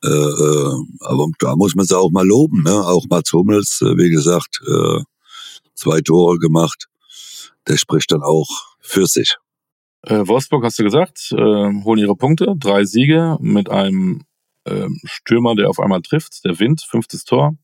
äh, 0.03 0.09
äh, 0.09 0.75
aber 1.01 1.27
da 1.39 1.55
muss 1.57 1.75
man 1.75 1.87
sie 1.87 1.97
auch 1.97 2.11
mal 2.11 2.27
loben, 2.27 2.63
ne? 2.63 2.87
Auch 2.87 3.05
Mats 3.09 3.33
Hummels, 3.33 3.81
äh, 3.83 3.97
wie 3.97 4.11
gesagt, 4.11 4.61
äh, 4.67 5.03
zwei 5.75 6.01
Tore 6.01 6.39
gemacht. 6.39 6.89
Der 7.69 7.77
spricht 7.77 8.13
dann 8.13 8.23
auch 8.23 8.49
für 8.81 9.07
sich. 9.07 9.37
Äh, 10.03 10.27
Wolfsburg 10.27 10.65
hast 10.65 10.79
du 10.79 10.85
gesagt, 10.85 11.33
äh, 11.33 11.37
holen 11.37 11.99
ihre 11.99 12.17
Punkte, 12.17 12.55
drei 12.57 12.85
Siege 12.85 13.37
mit 13.41 13.71
einem 13.71 14.23
äh, 14.65 14.89
Stürmer, 15.05 15.57
der 15.57 15.69
auf 15.69 15.81
einmal 15.81 16.03
trifft, 16.03 16.45
der 16.45 16.59
Wind, 16.59 16.83
fünftes 16.83 17.25
Tor. 17.25 17.57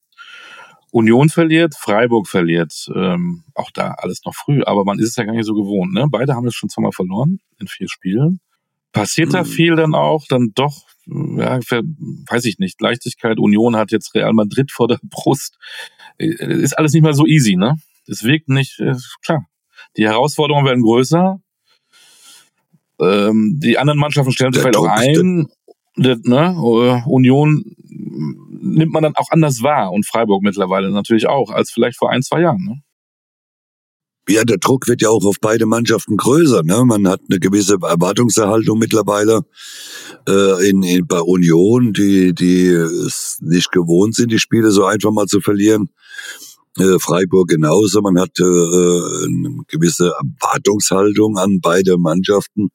Union 0.92 1.30
verliert, 1.30 1.74
Freiburg 1.74 2.28
verliert. 2.28 2.86
Ähm, 2.94 3.44
auch 3.54 3.70
da 3.70 3.92
alles 3.92 4.24
noch 4.26 4.34
früh, 4.34 4.62
aber 4.62 4.84
man 4.84 4.98
ist 4.98 5.08
es 5.08 5.16
ja 5.16 5.24
gar 5.24 5.32
nicht 5.32 5.46
so 5.46 5.54
gewohnt. 5.54 5.94
Ne? 5.94 6.06
Beide 6.08 6.34
haben 6.34 6.46
es 6.46 6.54
schon 6.54 6.68
zweimal 6.68 6.92
verloren 6.92 7.40
in 7.58 7.66
vier 7.66 7.88
Spielen. 7.88 8.40
Passiert 8.92 9.30
mhm. 9.30 9.32
da 9.32 9.44
viel 9.44 9.74
dann 9.74 9.94
auch? 9.94 10.26
Dann 10.28 10.52
doch, 10.54 10.86
ja, 11.06 11.58
weiß 11.60 12.44
ich 12.44 12.58
nicht. 12.58 12.80
Leichtigkeit, 12.82 13.38
Union 13.38 13.74
hat 13.74 13.90
jetzt 13.90 14.14
Real 14.14 14.34
Madrid 14.34 14.70
vor 14.70 14.86
der 14.86 15.00
Brust. 15.02 15.56
Äh, 16.18 16.26
ist 16.26 16.78
alles 16.78 16.92
nicht 16.92 17.02
mehr 17.02 17.14
so 17.14 17.26
easy, 17.26 17.56
ne? 17.56 17.76
Es 18.06 18.22
wirkt 18.22 18.50
nicht, 18.50 18.78
äh, 18.78 18.94
klar. 19.24 19.46
Die 19.96 20.04
Herausforderungen 20.04 20.66
werden 20.66 20.82
größer. 20.82 21.40
Ähm, 23.00 23.58
die 23.62 23.78
anderen 23.78 23.98
Mannschaften 23.98 24.32
stellen 24.32 24.52
sich 24.52 24.60
vielleicht 24.60 24.76
auch 24.76 24.86
ein. 24.86 25.48
Das, 25.96 26.18
ne, 26.24 26.54
äh, 26.56 27.08
Union 27.08 27.64
nimmt 28.62 28.92
man 28.92 29.02
dann 29.02 29.16
auch 29.16 29.30
anders 29.30 29.62
wahr 29.62 29.92
und 29.92 30.06
Freiburg 30.06 30.42
mittlerweile 30.42 30.90
natürlich 30.90 31.28
auch 31.28 31.50
als 31.50 31.70
vielleicht 31.70 31.98
vor 31.98 32.10
ein, 32.10 32.22
zwei 32.22 32.40
Jahren. 32.40 32.64
Ne? 32.64 32.82
Ja, 34.28 34.44
der 34.44 34.58
Druck 34.58 34.86
wird 34.86 35.02
ja 35.02 35.08
auch 35.08 35.24
auf 35.24 35.36
beide 35.40 35.66
Mannschaften 35.66 36.16
größer. 36.16 36.62
Ne? 36.62 36.84
Man 36.84 37.08
hat 37.08 37.20
eine 37.28 37.40
gewisse 37.40 37.74
Erwartungserhaltung 37.82 38.78
mittlerweile 38.78 39.42
äh, 40.28 40.68
in, 40.68 40.84
in, 40.84 41.06
bei 41.06 41.20
Union, 41.20 41.92
die, 41.92 42.32
die 42.32 42.66
es 42.66 43.38
nicht 43.40 43.72
gewohnt 43.72 44.14
sind, 44.14 44.30
die 44.30 44.38
Spiele 44.38 44.70
so 44.70 44.84
einfach 44.84 45.10
mal 45.10 45.26
zu 45.26 45.40
verlieren. 45.40 45.90
Äh, 46.78 46.98
Freiburg 47.00 47.48
genauso. 47.48 48.00
Man 48.00 48.18
hat 48.18 48.38
äh, 48.38 48.44
eine 48.44 49.64
gewisse 49.66 50.12
Erwartungshaltung 50.40 51.36
an 51.36 51.58
beide 51.60 51.98
Mannschaften. 51.98 52.68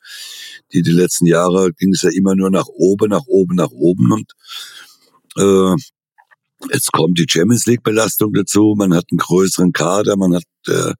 Die 0.73 0.82
die 0.82 0.91
letzten 0.91 1.26
Jahre 1.26 1.71
ging 1.73 1.93
es 1.93 2.02
ja 2.02 2.10
immer 2.13 2.36
nur 2.36 2.52
nach 2.52 2.67
oben, 2.67 3.10
nach 3.10 3.26
oben, 3.26 3.56
nach 3.56 3.71
oben 3.71 4.12
und 4.12 4.34
äh, 5.38 5.76
Jetzt 6.71 6.91
kommt 6.91 7.19
die 7.19 7.28
Champions 7.30 7.65
League 7.67 7.84
Belastung 7.84 8.34
dazu. 8.34 8.73
Man 8.76 8.93
hat 8.93 9.06
einen 9.12 9.19
größeren 9.19 9.73
Kader. 9.73 10.17
Man 10.17 10.36
hat 10.36 10.43
äh, 10.67 10.93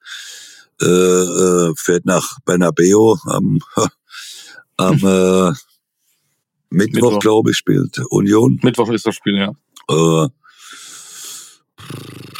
äh, 0.82 0.86
äh 0.86 1.74
fährt 1.76 2.06
nach 2.06 2.38
Bernabeu 2.46 3.16
am, 3.26 3.60
am 4.78 4.96
äh, 4.98 5.52
Mittwoch, 6.70 7.12
Mittwoch. 7.12 7.20
glaube 7.20 7.52
ich, 7.52 7.58
spielt 7.58 8.00
Union. 8.10 8.60
Mittwoch 8.62 8.90
ist 8.92 9.08
das 9.08 9.16
Spiel, 9.16 9.38
ja. 9.38 9.54
Äh, 9.90 10.28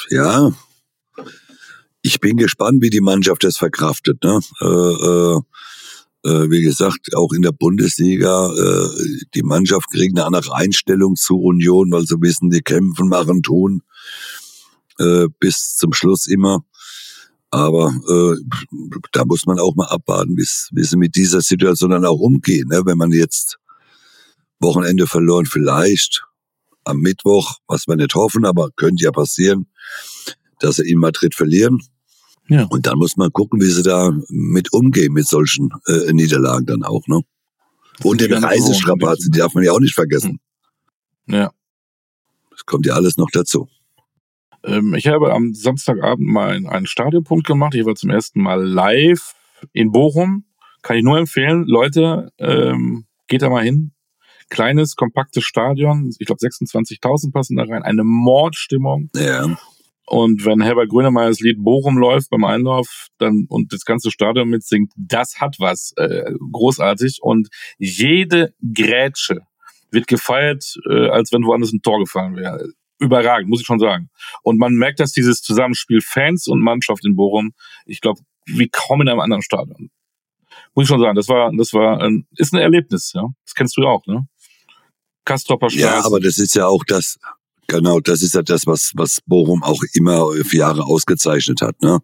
ja, 0.10 0.52
ich 2.02 2.20
bin 2.20 2.38
gespannt, 2.38 2.82
wie 2.82 2.90
die 2.90 3.02
Mannschaft 3.02 3.44
das 3.44 3.58
verkraftet. 3.58 4.24
Ne? 4.24 4.40
Äh, 4.62 4.66
äh, 4.66 5.36
äh, 5.36 5.42
wie 6.24 6.62
gesagt, 6.62 7.16
auch 7.16 7.32
in 7.32 7.42
der 7.42 7.52
Bundesliga, 7.52 8.52
äh, 8.52 8.90
die 9.36 9.44
Mannschaft 9.44 9.90
kriegt 9.92 10.18
eine 10.18 10.26
andere 10.26 10.54
Einstellung 10.54 11.16
zu 11.16 11.36
Union, 11.38 11.92
weil 11.92 12.06
sie 12.06 12.20
wissen, 12.20 12.50
die 12.50 12.62
kämpfen, 12.62 13.08
machen, 13.08 13.44
tun, 13.44 13.82
äh, 15.00 15.28
bis 15.40 15.76
zum 15.78 15.94
Schluss 15.94 16.28
immer. 16.28 16.66
Aber 17.50 17.94
äh, 18.10 18.36
da 19.14 19.26
muss 19.26 19.46
man 19.46 19.60
auch 19.60 19.76
mal 19.76 19.88
abwarten, 19.88 20.36
wie 20.36 20.84
sie 20.84 20.98
mit 20.98 21.16
dieser 21.16 21.42
Situation 21.42 21.92
dann 21.92 22.06
auch 22.06 22.20
umgehen. 22.20 22.68
Ne? 22.70 22.82
Wenn 22.86 22.98
man 22.98 23.12
jetzt 23.12 23.58
Wochenende 24.60 25.08
verloren, 25.08 25.46
vielleicht 25.46 26.26
am 26.84 27.00
Mittwoch, 27.00 27.58
was 27.68 27.88
wir 27.88 27.96
nicht 27.96 28.16
hoffen, 28.16 28.46
aber 28.46 28.70
könnte 28.76 29.04
ja 29.04 29.12
passieren, 29.12 29.68
dass 30.60 30.78
sie 30.78 30.90
in 30.90 31.00
Madrid 31.00 31.36
verlieren. 31.36 31.80
Ja. 32.50 32.66
Und 32.70 32.88
dann 32.88 32.98
muss 32.98 33.18
man 33.18 33.32
gucken, 33.32 33.60
wie 33.62 33.70
sie 33.70 33.84
da 33.84 34.12
mit 34.30 34.72
umgehen, 34.74 35.14
mit 35.14 35.28
solchen 35.28 35.70
äh, 35.88 36.14
Niederlagen 36.14 36.66
dann 36.66 36.84
auch. 36.84 37.08
Ne? 37.08 37.22
Und 38.04 38.22
den 38.22 38.34
Reisestrapazen, 38.34 39.32
die 39.32 39.40
darf 39.40 39.54
man 39.54 39.64
ja 39.64 39.72
auch 39.72 39.80
nicht 39.80 39.96
vergessen. 39.96 40.40
Hm. 41.28 41.36
Ja. 41.36 41.52
Das 42.52 42.66
kommt 42.66 42.86
ja 42.86 42.94
alles 42.94 43.18
noch 43.18 43.30
dazu. 43.32 43.68
Ähm, 44.64 44.94
ich 44.94 45.08
habe 45.08 45.34
am 45.34 45.54
Samstagabend 45.54 46.28
mal 46.28 46.66
einen 46.68 46.88
Stadionpunkt 46.88 47.46
gemacht. 47.46 47.76
Ich 47.76 47.86
war 47.86 47.96
zum 47.96 48.10
ersten 48.10 48.42
Mal 48.42 48.66
live 48.66 49.34
in 49.74 49.92
Bochum. 49.92 50.46
Kann 50.82 50.98
ich 50.98 51.04
nur 51.04 51.18
empfehlen. 51.18 51.66
Leute, 51.66 52.32
ähm, 52.38 53.06
geht 53.28 53.42
da 53.42 53.50
mal 53.50 53.64
hin 53.64 53.92
kleines, 54.50 54.96
kompaktes 54.96 55.44
Stadion. 55.44 56.10
Ich 56.20 56.26
glaube, 56.26 56.40
26.000 56.40 57.32
passen 57.32 57.58
da 57.58 57.64
rein. 57.64 57.84
Eine 57.84 58.04
Mordstimmung. 58.04 59.10
Ja. 59.16 59.58
Und 60.10 60.46
wenn 60.46 60.62
Herbert 60.62 60.90
Grönemeyers 60.90 61.42
Lied 61.42 61.62
Bochum 61.62 61.98
läuft 61.98 62.30
beim 62.30 62.46
Einlauf 62.46 63.08
dann 63.18 63.46
und 63.50 63.74
das 63.74 63.84
ganze 63.84 64.10
Stadion 64.10 64.48
mitsingt, 64.48 64.94
das 64.96 65.42
hat 65.42 65.58
was 65.60 65.92
äh, 65.98 66.32
großartig. 66.54 67.20
Und 67.22 67.50
jede 67.78 68.54
Grätsche 68.74 69.42
wird 69.92 70.08
gefeiert, 70.08 70.80
äh, 70.90 71.10
als 71.10 71.34
wenn 71.34 71.44
woanders 71.44 71.74
ein 71.74 71.82
Tor 71.82 72.00
gefallen 72.00 72.38
wäre. 72.38 72.70
Überragend, 73.00 73.50
muss 73.50 73.60
ich 73.60 73.66
schon 73.66 73.80
sagen. 73.80 74.10
Und 74.44 74.58
man 74.58 74.74
merkt, 74.74 75.02
dass 75.02 75.12
dieses 75.12 75.42
Zusammenspiel 75.42 76.00
Fans 76.02 76.48
und 76.48 76.62
Mannschaft 76.62 77.06
in 77.06 77.18
Bochum, 77.18 77.54
ich 77.86 78.00
glaube, 78.00 78.22
wie 78.46 78.70
kaum 78.70 79.02
in 79.02 79.10
einem 79.10 79.20
anderen 79.20 79.44
Stadion. 79.44 79.92
Muss 80.74 80.84
ich 80.84 80.88
schon 80.88 81.02
sagen, 81.02 81.16
das 81.16 81.28
war, 81.28 81.52
das 81.56 81.74
war, 81.74 82.00
ein, 82.02 82.28
ist 82.38 82.54
ein 82.54 82.62
Erlebnis, 82.62 83.12
ja. 83.14 83.26
Das 83.44 83.56
kennst 83.56 83.76
du 83.76 83.82
ja 83.82 83.90
auch, 83.90 84.06
ne? 84.08 84.26
Kastropper 85.26 85.70
Straße. 85.70 85.86
Ja, 85.86 86.06
aber 86.06 86.22
das 86.22 86.38
ist 86.38 86.56
ja 86.56 86.68
auch 86.68 86.86
das, 86.86 87.20
Genau, 87.70 88.00
das 88.00 88.22
ist 88.22 88.34
ja 88.34 88.44
das, 88.44 88.66
was, 88.66 88.94
was 88.96 89.18
Bochum 89.26 89.62
auch 89.62 89.82
immer 89.94 90.32
für 90.46 90.58
Jahre 90.58 90.86
ausgezeichnet 90.86 91.62
hat. 91.62 91.82
Ne? 91.82 92.00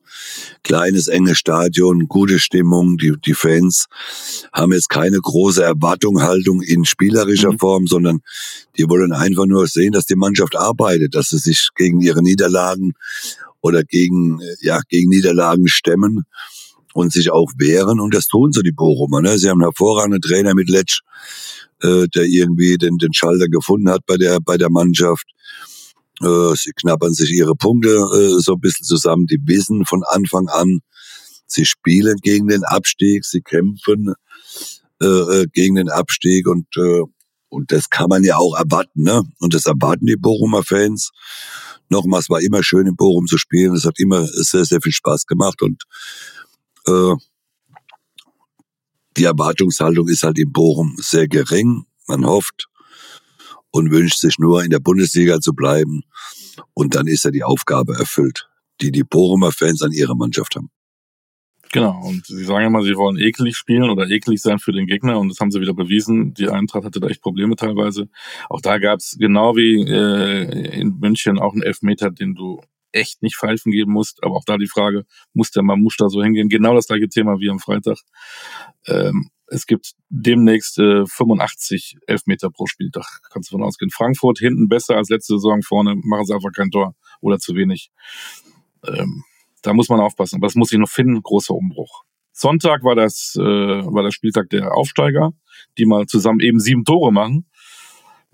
Kleines, 0.61 1.07
enges 1.07 1.37
Stadion, 1.37 2.07
gute 2.09 2.37
Stimmung, 2.37 2.97
die, 2.97 3.13
die 3.25 3.33
Fans 3.33 3.85
haben 4.51 4.73
jetzt 4.73 4.89
keine 4.89 5.19
große 5.19 5.63
Erwartungshaltung 5.63 6.61
in 6.61 6.83
spielerischer 6.83 7.53
mhm. 7.53 7.59
Form, 7.59 7.87
sondern 7.87 8.19
die 8.77 8.89
wollen 8.89 9.13
einfach 9.13 9.45
nur 9.45 9.65
sehen, 9.67 9.93
dass 9.93 10.05
die 10.05 10.17
Mannschaft 10.17 10.57
arbeitet, 10.57 11.15
dass 11.15 11.29
sie 11.29 11.37
sich 11.37 11.69
gegen 11.75 12.01
ihre 12.01 12.21
Niederlagen 12.21 12.93
oder 13.61 13.83
gegen, 13.85 14.41
ja, 14.59 14.81
gegen 14.89 15.09
Niederlagen 15.09 15.69
stemmen 15.69 16.25
und 16.93 17.13
sich 17.13 17.31
auch 17.31 17.49
wehren. 17.57 18.01
Und 18.01 18.13
das 18.13 18.27
tun 18.27 18.51
sie, 18.51 18.63
die 18.63 18.73
Bochumer. 18.73 19.21
Ne? 19.21 19.37
Sie 19.39 19.49
haben 19.49 19.61
einen 19.61 19.71
hervorragenden 19.71 20.21
Trainer 20.21 20.55
mit 20.55 20.69
Letsch, 20.69 21.01
äh, 21.83 22.07
der 22.07 22.23
irgendwie 22.23 22.77
den, 22.77 22.97
den 22.97 23.13
Schalter 23.13 23.47
gefunden 23.47 23.89
hat 23.89 24.01
bei 24.05 24.17
der, 24.17 24.39
bei 24.39 24.57
der 24.57 24.69
Mannschaft. 24.69 25.25
Äh, 26.21 26.55
sie 26.55 26.71
knabbern 26.71 27.13
sich 27.13 27.31
ihre 27.31 27.55
Punkte 27.55 27.89
äh, 27.89 28.39
so 28.39 28.53
ein 28.53 28.61
bisschen 28.61 28.85
zusammen. 28.85 29.27
Die 29.27 29.39
wissen 29.45 29.85
von 29.85 30.03
Anfang 30.07 30.47
an, 30.47 30.79
sie 31.45 31.65
spielen 31.65 32.17
gegen 32.21 32.47
den 32.47 32.63
Abstieg, 32.63 33.25
sie 33.25 33.41
kämpfen 33.41 34.13
äh, 35.01 35.05
äh, 35.05 35.47
gegen 35.51 35.75
den 35.75 35.89
Abstieg 35.89 36.47
und 36.47 36.67
äh, 36.77 37.03
und 37.49 37.71
das 37.71 37.91
kann 37.91 38.09
man 38.09 38.23
ja 38.23 38.37
auch 38.37 38.57
erwarten, 38.57 39.03
ne? 39.03 39.21
Und 39.39 39.53
das 39.53 39.67
erwarten 39.67 40.07
die 40.07 40.15
Bochumer 40.15 40.63
Fans. 40.63 41.11
Nochmals 41.87 42.27
war 42.31 42.41
immer 42.41 42.63
schön 42.63 42.87
in 42.87 42.95
Bochum 42.95 43.27
zu 43.27 43.37
spielen. 43.37 43.75
Es 43.75 43.85
hat 43.85 43.99
immer 43.99 44.25
sehr, 44.25 44.65
sehr 44.65 44.81
viel 44.81 44.91
Spaß 44.91 45.27
gemacht 45.27 45.61
und 45.61 45.83
äh, 46.87 47.13
die 49.17 49.25
Erwartungshaltung 49.25 50.07
ist 50.07 50.23
halt 50.23 50.39
in 50.39 50.51
Bochum 50.51 50.95
sehr 50.99 51.27
gering. 51.27 51.85
Man 52.07 52.25
hofft, 52.25 52.67
und 53.73 53.91
wünscht 53.91 54.19
sich 54.19 54.37
nur 54.37 54.63
in 54.63 54.69
der 54.69 54.79
Bundesliga 54.79 55.41
zu 55.41 55.53
bleiben. 55.53 56.03
Und 56.73 56.95
dann 56.95 57.07
ist 57.07 57.25
ja 57.25 57.31
die 57.31 57.43
Aufgabe 57.43 57.95
erfüllt, 57.95 58.47
die 58.81 58.91
die 58.91 59.03
Bochumer 59.03 59.51
Fans 59.51 59.81
an 59.81 59.91
ihrer 59.91 60.15
Mannschaft 60.15 60.55
haben. 60.55 60.69
Genau, 61.71 61.99
und 62.05 62.23
sie 62.27 62.43
sagen 62.43 62.67
immer, 62.67 62.83
sie 62.83 62.95
wollen 62.95 63.17
eklig 63.17 63.57
spielen 63.57 63.89
oder 63.89 64.07
eklig 64.07 64.39
sein 64.39 64.59
für 64.59 64.71
den 64.71 64.85
Gegner 64.85 65.19
und 65.19 65.29
das 65.29 65.39
haben 65.39 65.49
sie 65.49 65.59
wieder 65.59 65.73
bewiesen. 65.73 66.35
Die 66.35 66.47
Eintracht 66.49 66.85
hatte 66.85 66.99
da 66.99 67.07
echt 67.07 67.23
Probleme 67.23 67.55
teilweise. 67.55 68.09
Auch 68.47 68.61
da 68.61 68.77
gab 68.77 68.99
es 68.99 69.17
genau 69.19 69.55
wie 69.55 69.81
äh, 69.81 70.79
in 70.79 70.99
München 70.99 71.39
auch 71.39 71.53
einen 71.53 71.63
Elfmeter, 71.63 72.11
den 72.11 72.35
du 72.35 72.61
echt 72.91 73.23
nicht 73.23 73.37
pfeifen 73.37 73.71
geben 73.71 73.91
musst. 73.91 74.23
Aber 74.23 74.35
auch 74.35 74.45
da 74.45 74.57
die 74.57 74.67
Frage, 74.67 75.05
muss 75.33 75.49
der 75.49 75.63
Mamusch 75.63 75.97
da 75.97 76.09
so 76.09 76.23
hingehen? 76.23 76.47
Genau 76.47 76.75
das 76.75 76.85
gleiche 76.85 77.09
Thema 77.09 77.39
wie 77.39 77.49
am 77.49 77.59
Freitag. 77.59 77.97
Ähm, 78.87 79.29
es 79.47 79.67
gibt 79.67 79.93
demnächst 80.09 80.79
äh, 80.79 81.05
85 81.05 81.97
Elfmeter 82.07 82.49
pro 82.49 82.65
Spieltag, 82.65 83.05
kannst 83.31 83.51
du 83.51 83.57
von 83.57 83.63
ausgehen. 83.63 83.91
Frankfurt 83.91 84.39
hinten 84.39 84.67
besser 84.67 84.95
als 84.95 85.09
letzte 85.09 85.35
Saison, 85.35 85.61
vorne 85.61 85.95
machen 85.95 86.25
sie 86.25 86.33
einfach 86.33 86.51
kein 86.55 86.71
Tor 86.71 86.95
oder 87.21 87.39
zu 87.39 87.55
wenig. 87.55 87.91
Ähm, 88.85 89.23
da 89.61 89.73
muss 89.73 89.89
man 89.89 89.99
aufpassen. 89.99 90.37
Aber 90.37 90.47
das 90.47 90.55
muss 90.55 90.71
ich 90.71 90.79
noch 90.79 90.89
finden, 90.89 91.21
großer 91.21 91.53
Umbruch. 91.53 92.03
Sonntag 92.31 92.83
war 92.83 92.95
das, 92.95 93.35
äh, 93.39 93.41
war 93.41 94.03
der 94.03 94.11
Spieltag 94.11 94.49
der 94.49 94.73
Aufsteiger, 94.73 95.31
die 95.77 95.85
mal 95.85 96.05
zusammen 96.05 96.39
eben 96.39 96.59
sieben 96.59 96.83
Tore 96.83 97.11
machen. 97.13 97.45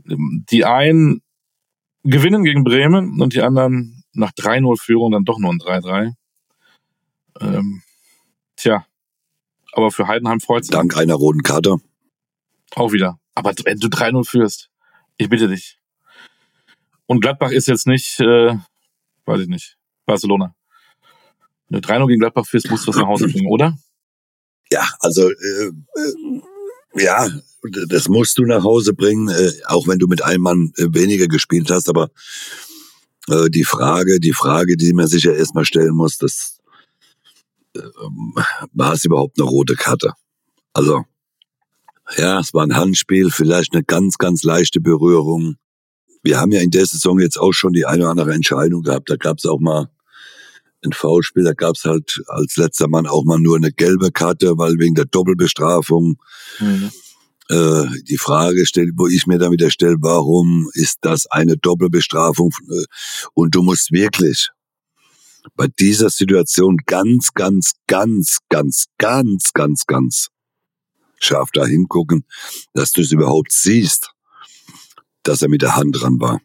Ähm, 0.09 0.45
die 0.49 0.65
einen 0.65 1.21
gewinnen 2.03 2.43
gegen 2.43 2.63
Bremen 2.63 3.21
und 3.21 3.33
die 3.33 3.41
anderen 3.41 4.03
nach 4.13 4.31
3-0 4.31 4.81
Führung 4.81 5.11
dann 5.11 5.25
doch 5.25 5.37
nur 5.37 5.51
ein 5.51 5.59
3-3. 5.59 6.13
Ähm, 7.41 7.81
tja, 8.55 8.85
aber 9.73 9.91
für 9.91 10.07
Heidenheim 10.07 10.39
freut 10.39 10.63
es. 10.63 10.69
Dank 10.69 10.97
einer 10.97 11.15
roten 11.15 11.43
Karte. 11.43 11.77
Auch 12.75 12.91
wieder. 12.91 13.19
Aber 13.35 13.53
wenn 13.65 13.79
du 13.79 13.87
3-0 13.87 14.27
führst, 14.27 14.69
ich 15.17 15.29
bitte 15.29 15.47
dich. 15.47 15.79
Und 17.05 17.21
Gladbach 17.21 17.51
ist 17.51 17.67
jetzt 17.67 17.87
nicht, 17.87 18.19
äh, 18.19 18.55
weiß 19.25 19.41
ich 19.41 19.47
nicht, 19.47 19.77
Barcelona. 20.05 20.55
Wenn 21.67 21.81
du 21.81 21.87
3-0 21.87 22.07
gegen 22.07 22.19
Gladbach 22.19 22.45
führst, 22.45 22.69
musst 22.69 22.85
du 22.85 22.89
was 22.89 22.97
nach 22.97 23.07
Hause 23.07 23.27
bringen, 23.27 23.49
oder? 23.49 23.77
Ja, 24.71 24.87
also 24.99 25.29
äh, 25.29 25.65
äh, 25.67 26.41
ja, 26.95 27.27
das 27.87 28.07
musst 28.07 28.37
du 28.37 28.43
nach 28.43 28.63
Hause 28.63 28.93
bringen, 28.93 29.29
äh, 29.29 29.51
auch 29.65 29.87
wenn 29.87 29.99
du 29.99 30.07
mit 30.07 30.23
einem 30.23 30.43
Mann 30.43 30.73
äh, 30.77 30.85
weniger 30.89 31.27
gespielt 31.27 31.69
hast. 31.71 31.89
Aber 31.89 32.11
äh, 33.27 33.49
die 33.49 33.63
Frage, 33.63 34.19
die 34.19 34.33
Frage, 34.33 34.77
die 34.77 34.93
man 34.93 35.07
sich 35.07 35.23
ja 35.23 35.31
erstmal 35.31 35.65
stellen 35.65 35.95
muss, 35.95 36.17
das 36.17 36.58
war 38.73 38.93
es 38.93 39.05
überhaupt 39.05 39.39
eine 39.39 39.49
rote 39.49 39.75
Karte? 39.75 40.13
Also, 40.73 41.03
ja, 42.17 42.39
es 42.39 42.53
war 42.53 42.63
ein 42.63 42.75
Handspiel, 42.75 43.29
vielleicht 43.29 43.73
eine 43.73 43.83
ganz, 43.83 44.17
ganz 44.17 44.43
leichte 44.43 44.81
Berührung. 44.81 45.55
Wir 46.23 46.39
haben 46.39 46.51
ja 46.51 46.61
in 46.61 46.71
der 46.71 46.85
Saison 46.85 47.19
jetzt 47.19 47.39
auch 47.39 47.53
schon 47.53 47.73
die 47.73 47.85
eine 47.85 48.03
oder 48.03 48.11
andere 48.11 48.33
Entscheidung 48.33 48.81
gehabt. 48.81 49.09
Da 49.09 49.15
gab 49.15 49.37
es 49.37 49.45
auch 49.45 49.59
mal 49.59 49.89
ein 50.83 50.93
Foulspiel, 50.93 51.43
da 51.43 51.53
gab 51.53 51.75
es 51.75 51.83
halt 51.83 52.21
als 52.27 52.55
letzter 52.55 52.87
Mann 52.87 53.05
auch 53.05 53.23
mal 53.25 53.39
nur 53.39 53.57
eine 53.57 53.71
gelbe 53.71 54.11
Karte, 54.11 54.57
weil 54.57 54.79
wegen 54.79 54.95
der 54.95 55.05
Doppelbestrafung. 55.05 56.17
Mhm. 56.59 56.91
Äh, 57.49 57.85
die 58.07 58.17
Frage 58.17 58.65
stellt, 58.65 58.91
wo 58.95 59.07
ich 59.07 59.25
mir 59.25 59.39
damit 59.39 59.63
stelle, 59.71 59.97
warum 59.99 60.69
ist 60.73 60.99
das 61.01 61.25
eine 61.27 61.57
Doppelbestrafung? 61.57 62.51
Äh, 62.69 62.85
und 63.33 63.55
du 63.55 63.63
musst 63.63 63.91
wirklich, 63.91 64.49
bei 65.55 65.67
dieser 65.67 66.09
Situation 66.09 66.77
ganz, 66.85 67.33
ganz, 67.33 67.71
ganz, 67.87 68.37
ganz, 68.49 68.85
ganz, 68.97 69.53
ganz, 69.53 69.85
ganz 69.85 70.29
scharf 71.19 71.49
da 71.53 71.65
hingucken, 71.65 72.25
dass 72.73 72.91
du 72.91 73.01
es 73.01 73.11
überhaupt 73.11 73.51
siehst, 73.51 74.11
dass 75.23 75.41
er 75.41 75.49
mit 75.49 75.61
der 75.61 75.75
Hand 75.75 76.01
dran 76.01 76.19
war. 76.19 76.41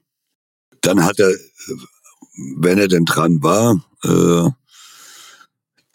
Dann 0.80 1.04
hat 1.04 1.18
er, 1.20 1.32
wenn 2.56 2.78
er 2.78 2.88
denn 2.88 3.04
dran 3.04 3.42
war, 3.42 3.84
äh, 4.02 4.50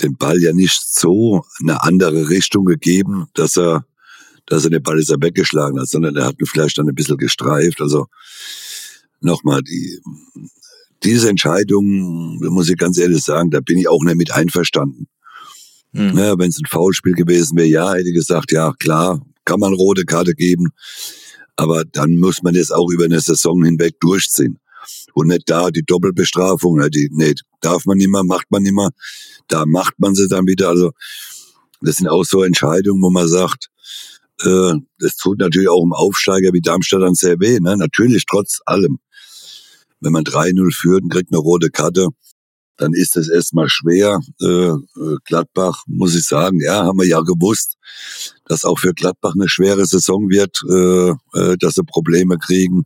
den 0.01 0.15
Ball 0.15 0.39
ja 0.41 0.53
nicht 0.53 0.81
so 0.81 1.43
eine 1.59 1.83
andere 1.83 2.29
Richtung 2.29 2.65
gegeben, 2.65 3.27
dass 3.33 3.57
er, 3.57 3.85
dass 4.45 4.63
er 4.63 4.69
den 4.69 4.81
Ball 4.83 4.99
ist 4.99 5.09
er 5.09 5.21
weggeschlagen 5.21 5.79
hat, 5.79 5.89
sondern 5.89 6.15
er 6.15 6.25
hat 6.25 6.39
ihn 6.39 6.45
vielleicht 6.45 6.77
dann 6.77 6.87
ein 6.87 6.95
bisschen 6.95 7.17
gestreift. 7.17 7.81
Also 7.81 8.07
nochmal, 9.19 9.61
die, 9.61 10.01
diese 11.03 11.29
Entscheidung, 11.29 12.37
muss 12.49 12.69
ich 12.69 12.77
ganz 12.77 12.97
ehrlich 12.97 13.23
sagen, 13.23 13.51
da 13.51 13.61
bin 13.61 13.77
ich 13.77 13.87
auch 13.87 14.03
nicht 14.03 14.17
mit 14.17 14.31
einverstanden. 14.31 15.07
Mhm. 15.91 16.17
Ja, 16.17 16.37
Wenn 16.37 16.49
es 16.49 16.59
ein 16.59 16.67
Foulspiel 16.69 17.13
gewesen 17.13 17.57
wäre, 17.57 17.67
ja, 17.67 17.93
hätte 17.93 18.09
ich 18.09 18.15
gesagt, 18.15 18.51
ja, 18.51 18.73
klar, 18.79 19.21
kann 19.45 19.59
man 19.59 19.73
rote 19.73 20.05
Karte 20.05 20.33
geben. 20.35 20.69
Aber 21.55 21.83
dann 21.83 22.17
muss 22.17 22.43
man 22.43 22.53
das 22.53 22.71
auch 22.71 22.89
über 22.91 23.05
eine 23.05 23.19
Saison 23.19 23.63
hinweg 23.63 23.99
durchziehen. 23.99 24.59
Und 25.13 25.27
nicht 25.27 25.49
da 25.49 25.71
die 25.71 25.83
Doppelbestrafung, 25.83 26.77
ne, 26.77 26.89
die, 26.89 27.09
nee, 27.11 27.33
darf 27.61 27.85
man 27.85 27.97
nicht 27.97 28.09
mehr, 28.09 28.23
macht 28.23 28.49
man 28.49 28.63
nicht 28.63 28.75
mehr. 28.75 28.91
Da 29.47 29.65
macht 29.65 29.95
man 29.97 30.15
sie 30.15 30.27
dann 30.27 30.47
wieder. 30.47 30.69
Also, 30.69 30.91
das 31.81 31.95
sind 31.95 32.07
auch 32.07 32.23
so 32.23 32.43
Entscheidungen, 32.43 33.01
wo 33.01 33.09
man 33.09 33.27
sagt, 33.27 33.69
äh, 34.43 34.73
das 34.99 35.15
tut 35.17 35.39
natürlich 35.39 35.69
auch 35.69 35.83
im 35.83 35.93
Aufsteiger 35.93 36.51
wie 36.53 36.61
Darmstadt 36.61 37.01
dann 37.01 37.15
sehr 37.15 37.39
weh, 37.39 37.59
ne? 37.59 37.75
Natürlich 37.75 38.25
trotz 38.29 38.59
allem 38.65 38.99
wenn 40.01 40.11
man 40.11 40.23
3-0 40.23 40.73
führt 40.73 41.03
und 41.03 41.09
kriegt 41.09 41.31
eine 41.31 41.39
rote 41.39 41.69
Karte, 41.69 42.07
dann 42.79 42.93
ist 42.93 43.17
es 43.17 43.29
erstmal 43.29 43.67
schwer. 43.69 44.19
Äh, 44.41 44.45
äh, 44.45 45.17
Gladbach, 45.25 45.83
muss 45.87 46.15
ich 46.15 46.25
sagen, 46.25 46.59
ja, 46.61 46.85
haben 46.85 46.99
wir 46.99 47.07
ja 47.07 47.19
gewusst, 47.21 47.75
dass 48.45 48.65
auch 48.65 48.79
für 48.79 48.93
Gladbach 48.93 49.33
eine 49.35 49.49
schwere 49.49 49.85
Saison 49.85 50.29
wird, 50.29 50.57
äh, 50.69 51.09
äh, 51.39 51.57
dass 51.57 51.75
sie 51.75 51.83
Probleme 51.83 52.37
kriegen. 52.37 52.83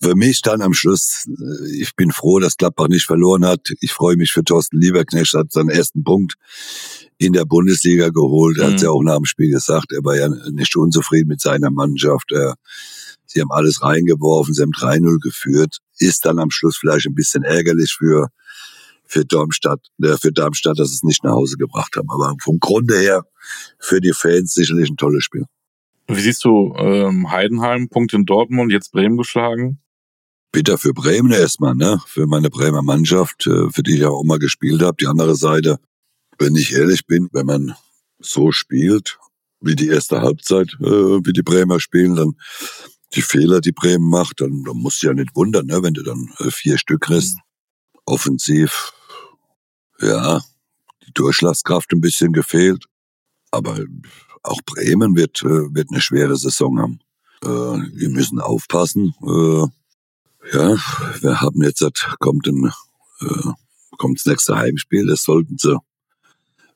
Für 0.00 0.14
mich 0.16 0.40
dann 0.40 0.62
am 0.62 0.72
Schluss, 0.72 1.26
äh, 1.28 1.80
ich 1.80 1.94
bin 1.94 2.10
froh, 2.10 2.40
dass 2.40 2.56
Gladbach 2.56 2.88
nicht 2.88 3.06
verloren 3.06 3.46
hat. 3.46 3.60
Ich 3.80 3.92
freue 3.92 4.16
mich 4.16 4.32
für 4.32 4.42
Thorsten 4.42 4.80
Lieberknecht, 4.80 5.34
hat 5.34 5.52
seinen 5.52 5.70
ersten 5.70 6.02
Punkt 6.02 6.34
in 7.18 7.32
der 7.32 7.44
Bundesliga 7.44 8.08
geholt. 8.08 8.58
Er 8.58 8.68
mhm. 8.68 8.72
hat 8.72 8.82
ja 8.82 8.90
auch 8.90 9.02
nach 9.02 9.16
dem 9.16 9.26
Spiel 9.26 9.50
gesagt, 9.50 9.92
er 9.92 10.04
war 10.04 10.16
ja 10.16 10.28
nicht 10.50 10.74
unzufrieden 10.76 11.28
mit 11.28 11.40
seiner 11.40 11.70
Mannschaft. 11.70 12.32
Er 12.32 12.56
Sie 13.26 13.40
haben 13.40 13.50
alles 13.50 13.82
reingeworfen, 13.82 14.54
sie 14.54 14.62
haben 14.62 14.72
3-0 14.72 15.18
geführt. 15.20 15.78
Ist 15.98 16.24
dann 16.24 16.38
am 16.38 16.50
Schluss 16.50 16.76
vielleicht 16.76 17.06
ein 17.06 17.14
bisschen 17.14 17.42
ärgerlich 17.42 17.94
für, 17.96 18.28
für 19.06 19.24
Darmstadt, 19.24 19.80
äh, 20.02 20.16
für 20.16 20.32
Darmstadt, 20.32 20.78
dass 20.78 20.88
sie 20.88 20.96
es 20.96 21.02
nicht 21.02 21.24
nach 21.24 21.32
Hause 21.32 21.56
gebracht 21.56 21.96
haben. 21.96 22.10
Aber 22.10 22.34
vom 22.42 22.58
Grunde 22.58 22.98
her 22.98 23.24
für 23.78 24.00
die 24.00 24.12
Fans 24.12 24.54
sicherlich 24.54 24.90
ein 24.90 24.96
tolles 24.96 25.24
Spiel. 25.24 25.44
Wie 26.08 26.20
siehst 26.20 26.44
du 26.44 26.74
ähm, 26.76 27.30
Heidenheim, 27.30 27.88
Punkt 27.88 28.12
in 28.12 28.26
Dortmund, 28.26 28.70
jetzt 28.70 28.92
Bremen 28.92 29.16
geschlagen? 29.16 29.80
Bitter 30.52 30.78
für 30.78 30.94
Bremen 30.94 31.32
erstmal, 31.32 31.74
ne? 31.74 32.00
Für 32.06 32.26
meine 32.26 32.48
Bremer 32.48 32.82
Mannschaft, 32.82 33.46
äh, 33.46 33.70
für 33.70 33.82
die 33.82 33.96
ich 33.96 34.04
auch 34.04 34.22
immer 34.22 34.38
gespielt 34.38 34.82
habe. 34.82 34.96
Die 34.98 35.06
andere 35.06 35.34
Seite, 35.34 35.78
wenn 36.38 36.54
ich 36.54 36.72
ehrlich 36.72 37.06
bin, 37.06 37.28
wenn 37.32 37.46
man 37.46 37.74
so 38.20 38.52
spielt, 38.52 39.18
wie 39.60 39.74
die 39.74 39.88
erste 39.88 40.22
Halbzeit, 40.22 40.68
äh, 40.80 40.84
wie 40.86 41.32
die 41.32 41.42
Bremer 41.42 41.80
spielen, 41.80 42.14
dann 42.14 42.36
die 43.16 43.22
Fehler, 43.22 43.60
die 43.60 43.72
Bremen 43.72 44.08
macht, 44.08 44.40
dann, 44.40 44.62
dann 44.64 44.76
musst 44.76 45.02
du 45.02 45.08
ja 45.08 45.14
nicht 45.14 45.34
wundern, 45.34 45.66
ne, 45.66 45.82
wenn 45.82 45.94
du 45.94 46.02
dann 46.02 46.32
äh, 46.38 46.50
vier 46.50 46.78
Stück 46.78 47.02
kriegst. 47.02 47.36
Offensiv, 48.04 48.92
ja, 50.00 50.40
die 51.06 51.12
Durchschlagskraft 51.14 51.92
ein 51.92 52.00
bisschen 52.00 52.32
gefehlt. 52.32 52.84
Aber 53.50 53.78
auch 54.42 54.60
Bremen 54.64 55.16
wird, 55.16 55.42
äh, 55.42 55.74
wird 55.74 55.88
eine 55.90 56.00
schwere 56.00 56.36
Saison 56.36 56.78
haben. 56.78 57.00
Äh, 57.42 57.48
wir 57.48 58.10
müssen 58.10 58.40
aufpassen. 58.40 59.14
Äh, 59.22 59.66
Ja, 60.52 60.76
wir 61.20 61.40
haben 61.40 61.62
jetzt, 61.64 61.84
kommt 62.20 62.46
ein, 62.46 62.70
äh, 63.20 63.50
kommt 63.98 64.18
das 64.18 64.26
nächste 64.26 64.56
Heimspiel, 64.56 65.06
das 65.06 65.24
sollten 65.24 65.58
sie, 65.58 65.76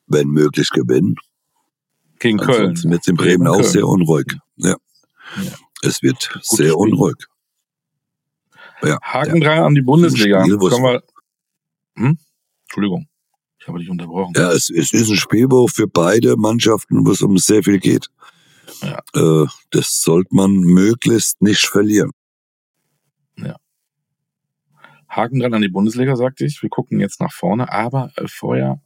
wenn 0.09 0.29
möglich, 0.29 0.71
gewinnen. 0.71 1.15
Gegen 2.19 2.39
Köln. 2.39 2.71
Ansonsten 2.71 2.93
es 2.93 3.07
in 3.07 3.17
Bremen 3.17 3.47
auch 3.47 3.63
sehr 3.63 3.87
unruhig. 3.87 4.37
Ja. 4.57 4.77
ja. 5.41 5.53
Es 5.83 6.03
wird 6.03 6.31
Gut 6.33 6.45
sehr 6.45 6.57
Spiel. 6.71 6.73
unruhig. 6.73 7.17
Ja, 8.83 8.99
Haken 9.03 9.43
ja. 9.43 9.67
an 9.67 9.75
die 9.75 9.83
Bundesliga. 9.83 10.43
Spiel, 10.43 10.59
wir, 10.59 11.03
hm? 11.97 12.19
Entschuldigung, 12.65 13.09
ich 13.59 13.69
habe 13.69 13.79
dich 13.79 13.91
unterbrochen. 13.91 14.33
Ja, 14.37 14.53
es, 14.53 14.71
es 14.71 14.93
ist 14.93 15.11
ein 15.11 15.17
Spiel, 15.17 15.47
wo 15.51 15.67
für 15.67 15.87
beide 15.87 16.37
Mannschaften, 16.37 17.05
wo 17.05 17.11
es 17.11 17.21
um 17.23 17.37
sehr 17.37 17.63
viel 17.63 17.79
geht. 17.79 18.09
Ja. 18.83 19.01
Äh, 19.15 19.47
das 19.71 20.01
sollte 20.01 20.35
man 20.35 20.53
möglichst 20.53 21.43
nicht 21.43 21.67
verlieren. 21.67 22.11
Ja. 23.37 23.57
Haken 25.09 25.41
dran 25.41 25.55
an 25.55 25.63
die 25.63 25.69
Bundesliga, 25.69 26.17
sagte 26.17 26.45
ich. 26.45 26.63
Wir 26.63 26.71
gucken 26.71 27.01
jetzt 27.01 27.21
nach 27.21 27.33
vorne, 27.33 27.71
aber 27.71 28.13
äh, 28.17 28.29
vorher 28.29 28.81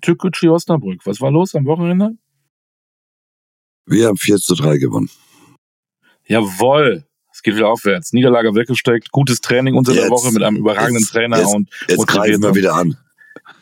Türkgücü 0.00 0.48
Osnabrück. 0.48 1.04
Was 1.04 1.20
war 1.20 1.30
los 1.30 1.54
am 1.54 1.64
Wochenende? 1.66 2.16
Wir 3.86 4.08
haben 4.08 4.16
4 4.16 4.36
zu 4.36 4.54
3 4.54 4.78
gewonnen. 4.78 5.10
Jawoll. 6.32 7.04
Es 7.32 7.42
geht 7.42 7.56
wieder 7.56 7.68
aufwärts. 7.68 8.12
Niederlage 8.12 8.54
weggesteckt, 8.54 9.10
gutes 9.10 9.40
Training 9.40 9.74
unter 9.74 9.94
der 9.94 10.10
Woche 10.10 10.32
mit 10.32 10.42
einem 10.42 10.56
überragenden 10.56 11.02
jetzt, 11.02 11.12
Trainer 11.12 11.38
jetzt, 11.38 11.54
und 11.54 11.70
jetzt 11.88 12.06
greifen 12.06 12.42
wir 12.42 12.54
wieder 12.54 12.74
an. 12.74 12.96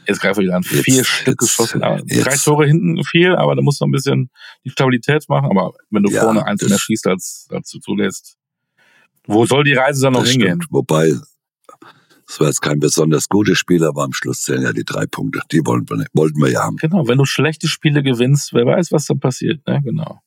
Jetzt 0.06 0.20
greifen 0.20 0.38
wir 0.38 0.44
wieder 0.44 0.56
an. 0.56 0.64
Jetzt, 0.68 0.84
Vier 0.84 1.04
Stück 1.04 1.38
geschossen. 1.38 1.80
Drei 1.80 2.36
Tore 2.36 2.66
hinten 2.66 3.02
viel, 3.04 3.36
aber 3.36 3.54
da 3.54 3.62
musst 3.62 3.80
du 3.80 3.84
ein 3.84 3.92
bisschen 3.92 4.30
die 4.64 4.70
Stabilität 4.70 5.28
machen. 5.28 5.50
Aber 5.50 5.72
wenn 5.90 6.02
du 6.02 6.10
ja, 6.10 6.22
vorne 6.22 6.44
eins 6.44 6.68
mehr 6.68 6.78
schießt, 6.78 7.06
als, 7.06 7.46
als 7.50 7.70
du 7.70 7.78
zulässt, 7.78 8.36
wo 9.26 9.46
soll 9.46 9.64
die 9.64 9.74
Reise 9.74 10.02
dann 10.02 10.14
noch 10.14 10.26
hingehen? 10.26 10.62
Stimmt. 10.62 10.66
Wobei, 10.70 11.12
es 12.28 12.40
war 12.40 12.48
jetzt 12.48 12.62
kein 12.62 12.80
besonders 12.80 13.28
gutes 13.28 13.58
Spiel, 13.58 13.84
aber 13.84 14.02
am 14.02 14.12
Schluss 14.12 14.42
zählen 14.42 14.62
ja 14.62 14.72
die 14.72 14.84
drei 14.84 15.06
Punkte. 15.06 15.40
Die 15.52 15.64
wollten 15.64 15.88
wir, 15.88 16.06
wollten 16.12 16.40
wir 16.40 16.50
ja 16.50 16.64
haben. 16.64 16.76
Genau, 16.76 17.06
wenn 17.06 17.18
du 17.18 17.24
schlechte 17.24 17.68
Spiele 17.68 18.02
gewinnst, 18.02 18.52
wer 18.52 18.66
weiß, 18.66 18.92
was 18.92 19.06
dann 19.06 19.20
passiert. 19.20 19.66
Ne? 19.66 19.80
Genau. 19.84 20.20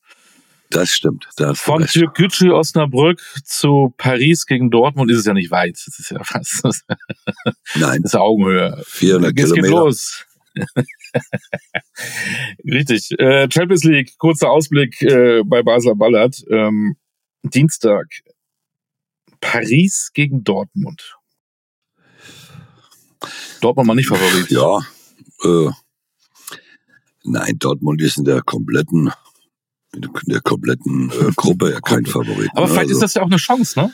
Das 0.74 0.90
stimmt. 0.90 1.28
Da 1.38 1.54
Von 1.54 1.86
Türkgücü 1.86 2.52
Osnabrück 2.52 3.22
zu 3.46 3.94
Paris 3.98 4.46
gegen 4.46 4.72
Dortmund 4.72 5.12
ist 5.12 5.20
es 5.20 5.26
ja 5.26 5.34
nicht 5.34 5.52
weit. 5.52 5.76
Das 5.86 6.00
ist 6.00 6.12
ja 6.12 6.24
fast. 6.24 6.64
Nein. 7.76 8.02
Das 8.02 8.14
ist 8.14 8.16
Augenhöhe. 8.16 8.82
400 8.86 9.38
Jetzt 9.38 9.54
Kilometer. 9.54 9.62
geht 9.62 9.72
los. 9.72 10.26
Richtig. 12.66 13.12
Äh, 13.20 13.48
Champions 13.52 13.84
League, 13.84 14.18
kurzer 14.18 14.50
Ausblick 14.50 15.02
äh, 15.02 15.44
bei 15.46 15.62
Basler 15.62 15.96
Ballard. 15.96 16.44
Ähm, 16.50 16.96
Dienstag. 17.44 18.08
Paris 19.42 20.12
gegen 20.14 20.44
Dortmund. 20.44 21.18
Dortmund 23.62 23.88
mal 23.88 23.96
nicht 23.96 24.08
Favorit. 24.08 24.50
Ja. 24.50 24.80
Äh, 25.44 25.72
nein, 27.24 27.58
Dortmund 27.60 28.02
ist 28.02 28.18
in 28.18 28.24
der 28.24 28.42
kompletten 28.42 29.12
der 29.94 30.42
kompletten 30.42 31.12
äh, 31.12 31.32
Gruppe 31.36 31.72
ja 31.72 31.82
kein 31.82 32.06
Favorit. 32.06 32.50
Aber 32.56 32.68
vielleicht 32.68 32.90
also, 32.90 32.94
ist 32.94 33.02
das 33.02 33.14
ja 33.16 33.22
auch 33.22 33.28
eine 33.28 33.38
Chance, 33.38 33.80
ne? 33.80 33.94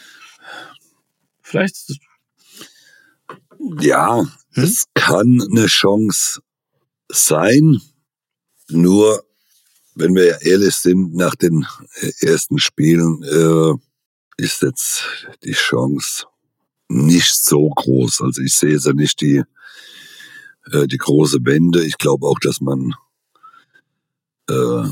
Vielleicht. 1.42 2.00
Ja, 3.80 4.20
hm? 4.20 4.64
es 4.64 4.86
kann 4.94 5.42
eine 5.52 5.68
Chance 5.68 6.42
sein. 7.10 7.82
Nur, 8.70 9.24
wenn 9.96 10.14
wir 10.16 10.26
ja 10.26 10.38
ehrlich 10.42 10.76
sind, 10.76 11.16
nach 11.16 11.36
den 11.36 11.66
äh, 11.96 12.12
ersten 12.28 12.60
Spielen 12.60 13.24
äh, 13.24 13.74
ist 14.38 14.62
jetzt 14.62 15.06
die 15.44 15.54
Chance 15.54 16.26
nicht 16.88 17.34
so 17.34 17.70
groß. 17.70 18.22
Also 18.22 18.42
ich 18.42 18.56
sehe 18.56 18.78
ja 18.78 18.94
nicht 18.94 19.22
die, 19.22 19.44
äh, 20.72 20.88
die 20.88 20.98
große 20.98 21.40
Wende. 21.44 21.84
Ich 21.84 21.98
glaube 21.98 22.28
auch, 22.28 22.40
dass 22.40 22.62
man 22.62 22.94
äh, 24.50 24.90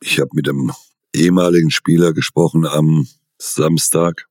ich 0.00 0.20
habe 0.20 0.30
mit 0.34 0.48
einem 0.48 0.72
ehemaligen 1.14 1.70
Spieler 1.70 2.12
gesprochen 2.12 2.66
am 2.66 3.06
Samstag, 3.38 4.26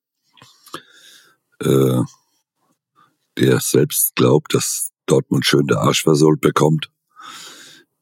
äh, 1.60 2.02
der 3.38 3.60
selbst 3.60 4.16
glaubt, 4.16 4.54
dass 4.54 4.92
Dortmund 5.06 5.46
schön 5.46 5.68
der 5.68 5.80
Arsch 5.80 6.04
versohlt 6.04 6.42
bekommt 6.42 6.90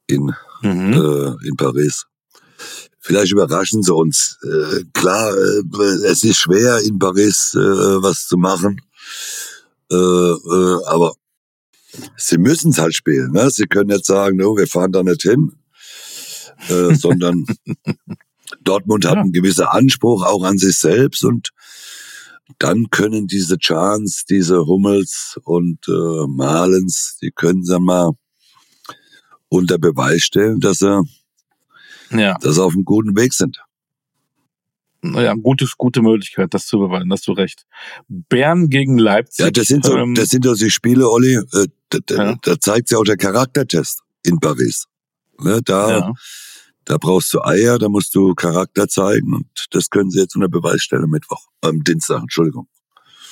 in, 0.06 0.34
mhm. 0.62 0.92
äh, 0.92 1.48
in 1.48 1.56
Paris. 1.56 2.06
Vielleicht 3.00 3.32
überraschen 3.32 3.82
sie 3.82 3.94
uns. 3.94 4.38
Äh, 4.42 4.84
klar, 4.92 5.34
äh, 5.34 5.62
es 6.06 6.24
ist 6.24 6.38
schwer 6.38 6.78
in 6.80 6.98
Paris 6.98 7.52
äh, 7.54 7.58
was 7.58 8.26
zu 8.26 8.36
machen, 8.36 8.80
äh, 9.90 9.94
aber 9.94 11.14
sie 12.16 12.38
müssen 12.38 12.70
es 12.70 12.78
halt 12.78 12.94
spielen. 12.94 13.32
Ne? 13.32 13.50
Sie 13.50 13.66
können 13.66 13.90
jetzt 13.90 14.06
sagen, 14.06 14.36
no, 14.36 14.56
wir 14.56 14.66
fahren 14.66 14.92
da 14.92 15.02
nicht 15.02 15.22
hin 15.22 15.52
äh, 16.68 16.94
sondern 16.94 17.46
Dortmund 18.62 19.04
hat 19.04 19.14
ja. 19.14 19.20
einen 19.20 19.32
gewissen 19.32 19.66
Anspruch 19.66 20.24
auch 20.24 20.44
an 20.44 20.58
sich 20.58 20.76
selbst 20.76 21.24
und 21.24 21.50
dann 22.58 22.90
können 22.90 23.26
diese 23.26 23.58
Chance, 23.58 24.24
diese 24.28 24.66
Hummels 24.66 25.38
und 25.44 25.88
äh, 25.88 26.26
Malens, 26.28 27.18
die 27.22 27.30
können 27.30 27.64
dann 27.64 27.82
mal 27.82 28.12
unter 29.48 29.78
Beweis 29.78 30.22
stellen, 30.22 30.60
dass 30.60 30.78
sie, 30.78 31.02
ja. 32.10 32.36
dass 32.38 32.56
sie 32.56 32.62
auf 32.62 32.74
einem 32.74 32.84
guten 32.84 33.16
Weg 33.16 33.32
sind. 33.32 33.60
Naja, 35.00 35.34
gute, 35.34 35.66
gute 35.76 36.00
Möglichkeit, 36.00 36.54
das 36.54 36.66
zu 36.66 36.78
beweisen, 36.78 37.12
hast 37.12 37.26
du 37.28 37.32
recht. 37.32 37.66
Bern 38.08 38.70
gegen 38.70 38.96
Leipzig. 38.96 39.44
Ja, 39.44 39.50
das 39.50 39.66
sind 39.66 39.84
so, 39.84 39.96
ähm, 39.96 40.14
das 40.14 40.30
sind 40.30 40.46
doch 40.46 40.56
die 40.56 40.70
Spiele, 40.70 41.10
Olli, 41.10 41.34
äh, 41.34 41.68
da, 41.90 41.98
da, 42.06 42.14
ja. 42.14 42.34
da 42.40 42.58
zeigt 42.58 42.88
sich 42.88 42.96
auch 42.96 43.04
der 43.04 43.18
Charaktertest 43.18 44.00
in 44.22 44.40
Paris. 44.40 44.86
Ne, 45.38 45.60
da, 45.62 45.90
ja. 45.90 46.12
Da 46.84 46.98
brauchst 46.98 47.32
du 47.32 47.42
Eier, 47.42 47.78
da 47.78 47.88
musst 47.88 48.14
du 48.14 48.34
Charakter 48.34 48.88
zeigen 48.88 49.34
und 49.34 49.46
das 49.70 49.90
können 49.90 50.10
sie 50.10 50.20
jetzt 50.20 50.34
unter 50.36 50.48
Beweis 50.48 50.82
stellen 50.82 51.08
Mittwoch, 51.10 51.46
am 51.60 51.76
ähm, 51.76 51.84
Dienstag, 51.84 52.22
Entschuldigung. 52.22 52.68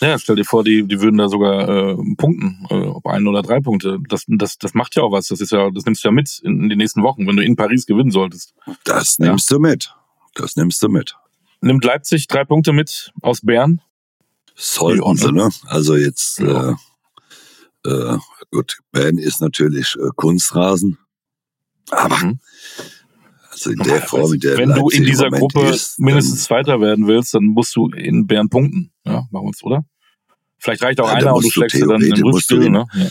Ja, 0.00 0.18
stell 0.18 0.34
dir 0.34 0.44
vor, 0.44 0.64
die, 0.64 0.82
die 0.82 1.00
würden 1.00 1.18
da 1.18 1.28
sogar 1.28 1.68
äh, 1.68 1.96
punkten, 2.16 2.66
äh, 2.70 2.74
ob 2.74 3.06
ein 3.06 3.26
oder 3.28 3.40
drei 3.40 3.60
Punkte. 3.60 3.98
Das, 4.08 4.24
das, 4.26 4.58
das 4.58 4.74
macht 4.74 4.96
ja 4.96 5.04
auch 5.04 5.12
was. 5.12 5.28
Das 5.28 5.40
ist 5.40 5.52
ja, 5.52 5.70
das 5.70 5.84
nimmst 5.84 6.02
du 6.02 6.08
ja 6.08 6.12
mit 6.12 6.40
in, 6.42 6.64
in 6.64 6.68
die 6.68 6.76
nächsten 6.76 7.04
Wochen, 7.04 7.24
wenn 7.28 7.36
du 7.36 7.44
in 7.44 7.54
Paris 7.54 7.86
gewinnen 7.86 8.10
solltest. 8.10 8.52
Das 8.82 9.20
nimmst 9.20 9.48
ja. 9.48 9.56
du 9.56 9.60
mit. 9.60 9.94
Das 10.34 10.56
nimmst 10.56 10.82
du 10.82 10.88
mit. 10.88 11.16
Nimmt 11.60 11.84
Leipzig 11.84 12.26
drei 12.26 12.44
Punkte 12.44 12.72
mit 12.72 13.12
aus 13.22 13.42
Bern? 13.42 13.80
Sollten 14.56 15.16
sie, 15.16 15.30
ne? 15.30 15.50
Also 15.66 15.94
jetzt, 15.94 16.40
ja. 16.40 16.76
äh, 17.86 17.88
äh, 17.88 18.18
gut, 18.50 18.78
Bern 18.90 19.18
ist 19.18 19.40
natürlich 19.40 19.94
äh, 19.94 20.08
Kunstrasen. 20.16 20.98
Aber 21.90 22.16
mhm. 22.16 22.40
In 23.66 23.78
der 23.78 24.02
Form, 24.02 24.32
in 24.32 24.40
der 24.40 24.58
Wenn 24.58 24.68
Leipzig 24.70 24.82
du 24.82 24.96
in 24.96 25.04
dieser 25.04 25.30
Gruppe 25.30 25.66
ist, 25.68 25.98
mindestens 25.98 26.44
Zweiter 26.44 26.80
werden 26.80 27.06
willst, 27.06 27.34
dann 27.34 27.44
musst 27.44 27.74
du 27.76 27.88
in 27.88 28.26
Bern 28.26 28.48
punkten. 28.48 28.92
Ja, 29.04 29.26
machen 29.30 29.46
wir 29.46 29.50
es, 29.50 29.62
oder? 29.62 29.84
Vielleicht 30.58 30.82
reicht 30.82 31.00
auch 31.00 31.08
ja, 31.08 31.14
einer 31.14 31.34
und 31.34 31.44
du 31.44 31.50
schlägst 31.50 31.80
du 31.80 31.86
dann 31.86 32.02
im 32.02 32.22
Rückspiel, 32.22 32.70
ne? 32.70 32.86
Ja. 32.94 33.08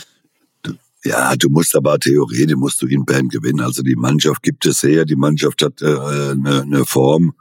Du, 0.62 0.72
ja, 1.04 1.36
du 1.36 1.50
musst 1.50 1.76
aber 1.76 1.98
theoretisch 1.98 2.56
musst 2.56 2.80
du 2.80 2.86
in 2.86 3.04
Bern 3.04 3.28
gewinnen. 3.28 3.60
Also 3.60 3.82
die 3.82 3.96
Mannschaft 3.96 4.42
gibt 4.42 4.64
es 4.66 4.82
her, 4.82 5.04
die 5.04 5.16
Mannschaft 5.16 5.62
hat 5.62 5.82
äh, 5.82 5.86
eine, 5.86 6.62
eine 6.62 6.86
Form 6.86 7.34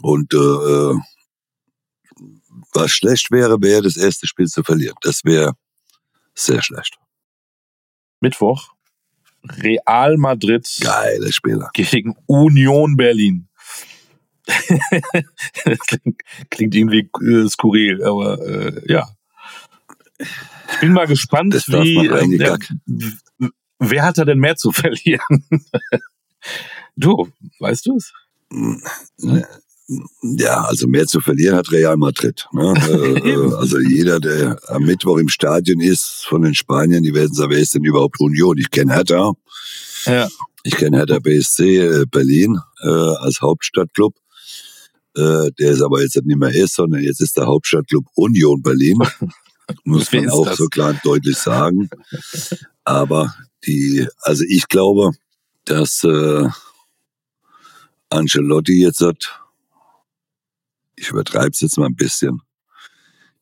und 0.00 0.32
äh, 0.32 0.94
was 2.72 2.90
schlecht 2.90 3.30
wäre, 3.30 3.60
wäre 3.60 3.82
das 3.82 3.96
erste 3.96 4.26
Spiel 4.26 4.46
zu 4.46 4.62
verlieren. 4.62 4.96
Das 5.02 5.24
wäre 5.24 5.52
sehr 6.34 6.62
schlecht. 6.62 6.96
Mittwoch 8.20 8.73
Real 9.62 10.16
Madrid 10.16 10.66
Geile 10.80 11.32
Spieler. 11.32 11.70
gegen 11.74 12.16
Union 12.26 12.96
Berlin. 12.96 13.48
klingt, 15.86 16.20
klingt, 16.50 16.74
irgendwie 16.74 17.08
äh, 17.22 17.48
skurril, 17.48 18.04
aber 18.04 18.40
äh, 18.46 18.92
ja. 18.92 19.08
Ich 20.18 20.80
bin 20.80 20.92
mal 20.92 21.06
gespannt, 21.06 21.54
wie 21.54 22.06
äh, 22.06 22.38
der, 22.38 22.58
wer 23.78 24.02
hat 24.02 24.18
da 24.18 24.24
denn 24.24 24.38
mehr 24.38 24.56
zu 24.56 24.70
verlieren? 24.72 25.44
du, 26.96 27.32
weißt 27.58 27.86
du 27.86 27.96
es? 27.96 28.12
Hm? 28.50 28.82
Ja, 30.22 30.62
also 30.64 30.86
mehr 30.86 31.06
zu 31.06 31.20
verlieren 31.20 31.56
hat 31.56 31.70
Real 31.70 31.96
Madrid. 31.96 32.46
Ne? 32.52 32.74
Äh, 32.88 33.30
äh, 33.30 33.54
also 33.54 33.78
jeder, 33.78 34.18
der 34.18 34.58
am 34.68 34.84
Mittwoch 34.84 35.18
im 35.18 35.28
Stadion 35.28 35.80
ist 35.80 36.24
von 36.26 36.42
den 36.42 36.54
Spaniern, 36.54 37.02
die 37.02 37.14
werden 37.14 37.34
sagen, 37.34 37.50
wer 37.50 37.58
ist 37.58 37.74
denn 37.74 37.84
überhaupt 37.84 38.18
Union? 38.20 38.56
Ich 38.58 38.70
kenne 38.70 38.94
Hertha. 38.94 39.32
Ja. 40.06 40.28
Ich 40.62 40.76
kenne 40.76 40.98
Hertha 40.98 41.18
BSC 41.18 41.78
äh, 41.78 42.04
Berlin 42.10 42.58
äh, 42.82 42.88
als 42.88 43.40
Hauptstadtclub. 43.42 44.14
Äh, 45.16 45.50
der 45.58 45.72
ist 45.72 45.82
aber 45.82 46.02
jetzt 46.02 46.16
nicht 46.16 46.38
mehr 46.38 46.54
ist, 46.54 46.74
sondern 46.74 47.02
jetzt 47.02 47.20
ist 47.20 47.36
der 47.36 47.46
Hauptstadtclub 47.46 48.06
Union 48.14 48.62
Berlin. 48.62 48.98
Muss 49.84 50.12
man 50.12 50.30
auch 50.30 50.46
das? 50.46 50.56
so 50.56 50.66
klar 50.66 50.90
und 50.90 51.00
deutlich 51.04 51.36
sagen. 51.36 51.88
Aber 52.84 53.34
die, 53.66 54.06
also 54.22 54.44
ich 54.48 54.68
glaube, 54.68 55.12
dass 55.64 56.04
äh, 56.04 56.48
Ancelotti 58.10 58.80
jetzt 58.80 59.00
hat, 59.00 59.43
ich 60.96 61.10
übertreibe 61.10 61.50
es 61.50 61.60
jetzt 61.60 61.78
mal 61.78 61.86
ein 61.86 61.96
bisschen, 61.96 62.40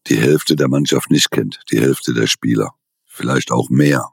die 0.09 0.19
Hälfte 0.19 0.57
der 0.57 0.69
Mannschaft 0.69 1.11
nicht 1.11 1.31
kennt, 1.31 1.61
die 1.71 1.81
Hälfte 1.81 2.13
der 2.13 2.27
Spieler, 2.27 2.71
vielleicht 3.07 3.53
auch 3.53 3.71
mehr. 3.71 4.09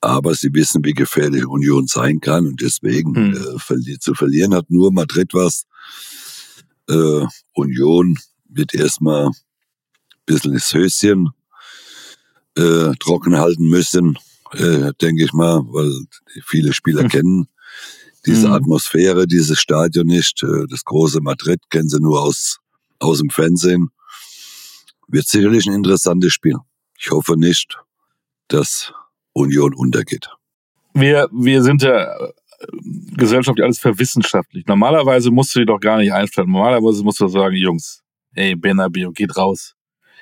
Aber 0.00 0.34
sie 0.34 0.52
wissen, 0.54 0.82
wie 0.84 0.94
gefährlich 0.94 1.46
Union 1.46 1.86
sein 1.86 2.20
kann 2.20 2.46
und 2.46 2.60
deswegen 2.62 3.14
hm. 3.14 3.36
äh, 3.36 3.58
verli 3.58 3.98
zu 3.98 4.14
verlieren 4.14 4.54
hat 4.54 4.70
nur 4.70 4.92
Madrid 4.92 5.34
was. 5.34 5.66
Äh, 6.88 7.26
Union 7.52 8.18
wird 8.48 8.74
erstmal 8.74 9.26
ein 9.26 9.32
bisschen 10.24 10.54
das 10.54 10.72
Höschen 10.72 11.30
äh, 12.56 12.92
trocken 12.98 13.36
halten 13.36 13.68
müssen, 13.68 14.18
äh, 14.52 14.92
denke 15.00 15.24
ich 15.24 15.32
mal, 15.34 15.60
weil 15.66 15.92
viele 16.46 16.72
Spieler 16.72 17.02
hm. 17.02 17.08
kennen 17.10 17.48
diese 18.26 18.48
hm. 18.48 18.54
Atmosphäre, 18.54 19.26
dieses 19.26 19.58
Stadion 19.58 20.06
nicht. 20.06 20.42
Äh, 20.42 20.66
das 20.68 20.84
große 20.84 21.20
Madrid 21.20 21.60
kennen 21.70 21.88
sie 21.88 22.00
nur 22.00 22.22
aus, 22.22 22.58
aus 22.98 23.18
dem 23.18 23.30
Fernsehen. 23.30 23.88
Wird 25.08 25.26
sicherlich 25.26 25.66
ein 25.66 25.74
interessantes 25.74 26.32
Spiel. 26.32 26.56
Ich 26.98 27.10
hoffe 27.10 27.36
nicht, 27.36 27.78
dass 28.48 28.92
Union 29.32 29.74
untergeht. 29.74 30.28
Wir, 30.94 31.28
wir 31.32 31.62
sind 31.62 31.82
ja 31.82 32.04
äh, 32.04 32.32
gesellschaftlich 33.16 33.64
alles 33.64 33.78
verwissenschaftlich. 33.78 34.66
Normalerweise 34.66 35.30
musst 35.30 35.54
du 35.54 35.60
die 35.60 35.66
doch 35.66 35.80
gar 35.80 35.98
nicht 35.98 36.12
einstellen. 36.12 36.50
Normalerweise 36.50 37.02
musst 37.02 37.20
du 37.20 37.28
sagen, 37.28 37.56
Jungs, 37.56 38.02
ey, 38.34 38.54
Benabio, 38.54 39.12
geht 39.12 39.36
raus. 39.36 39.74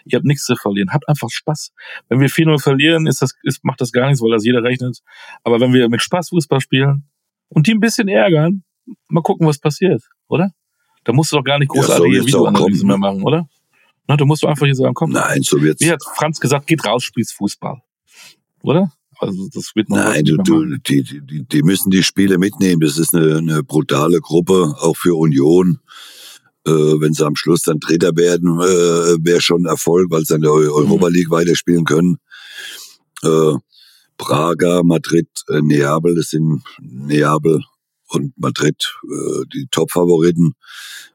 Ihr 0.05 0.17
habt 0.17 0.27
nichts 0.27 0.45
zu 0.45 0.55
verlieren. 0.57 0.93
Habt 0.93 1.09
einfach 1.09 1.29
Spaß. 1.29 1.73
Wenn 2.09 2.21
wir 2.21 2.31
4-0 2.31 2.63
verlieren, 2.63 3.07
ist 3.07 3.21
das, 3.21 3.35
ist, 3.43 3.65
macht 3.65 3.81
das 3.81 3.93
gar 3.93 4.07
nichts, 4.07 4.23
weil 4.23 4.31
das 4.31 4.45
jeder 4.45 4.63
rechnet. 4.63 5.01
Aber 5.43 5.61
wenn 5.61 5.73
wir 5.73 5.89
mit 5.89 6.01
Spaß 6.01 6.31
Fußball 6.31 6.61
spielen 6.61 7.09
und 7.49 7.67
die 7.67 7.73
ein 7.73 7.81
bisschen 7.81 8.09
ärgern, 8.09 8.63
mal 9.09 9.23
gucken, 9.23 9.47
was 9.47 9.59
passiert, 9.59 10.03
oder? 10.29 10.51
Da 11.05 11.13
musst 11.13 11.33
du 11.33 11.37
doch 11.37 11.45
gar 11.45 11.59
nicht 11.59 11.71
großartige 11.71 12.17
ja, 12.17 12.23
so 12.23 12.27
Videoanalyse 12.27 12.87
mehr 12.87 12.99
machen, 12.99 13.23
oder? 13.23 13.49
Na, 14.07 14.17
du 14.17 14.25
musst 14.25 14.45
einfach 14.45 14.67
hier 14.67 14.75
sagen, 14.75 14.95
komm. 14.95 15.11
Nein, 15.11 15.43
so 15.43 15.61
wird's. 15.61 15.83
Wie 15.83 15.91
hat 15.91 16.03
Franz 16.17 16.41
gesagt, 16.41 16.67
geht 16.67 16.85
raus, 16.85 17.05
spielst 17.05 17.35
Fußball. 17.35 17.81
Oder? 18.63 18.93
Also 19.21 19.49
das 19.53 19.73
wird 19.75 19.89
noch 19.89 19.97
Nein, 19.97 20.25
du, 20.25 20.37
du, 20.37 20.77
die, 20.79 21.03
die, 21.03 21.45
die 21.45 21.63
müssen 21.63 21.91
die 21.91 22.03
Spiele 22.03 22.39
mitnehmen. 22.39 22.81
Das 22.81 22.99
ist 22.99 23.15
eine, 23.15 23.39
eine 23.39 23.63
brutale 23.63 24.21
Gruppe, 24.21 24.75
auch 24.81 24.97
für 24.97 25.15
Union. 25.15 25.81
Äh, 26.67 26.71
wenn 26.71 27.13
sie 27.13 27.27
am 27.27 27.37
Schluss 27.37 27.63
dann 27.63 27.81
Dritter 27.81 28.17
werden, 28.17 28.61
äh, 28.61 29.25
wäre 29.25 29.41
schon 29.41 29.67
Erfolg, 29.67 30.11
weil 30.11 30.25
sie 30.25 30.37
in 30.37 30.43
der 30.43 30.53
Europa 30.53 31.09
mhm. 31.09 31.15
League 31.15 31.29
mhm. 31.29 31.33
weiterspielen 31.33 31.85
können. 31.85 32.19
Äh, 33.23 33.55
Praga, 34.19 34.83
Madrid, 34.83 35.29
äh, 35.49 35.61
Neapel, 35.63 36.15
das 36.15 36.31
sind 36.31 36.63
Neapel 36.81 37.63
und 38.09 38.37
Madrid 38.37 38.77
äh, 39.05 39.45
die 39.55 39.69
Top-Favoriten. 39.71 40.55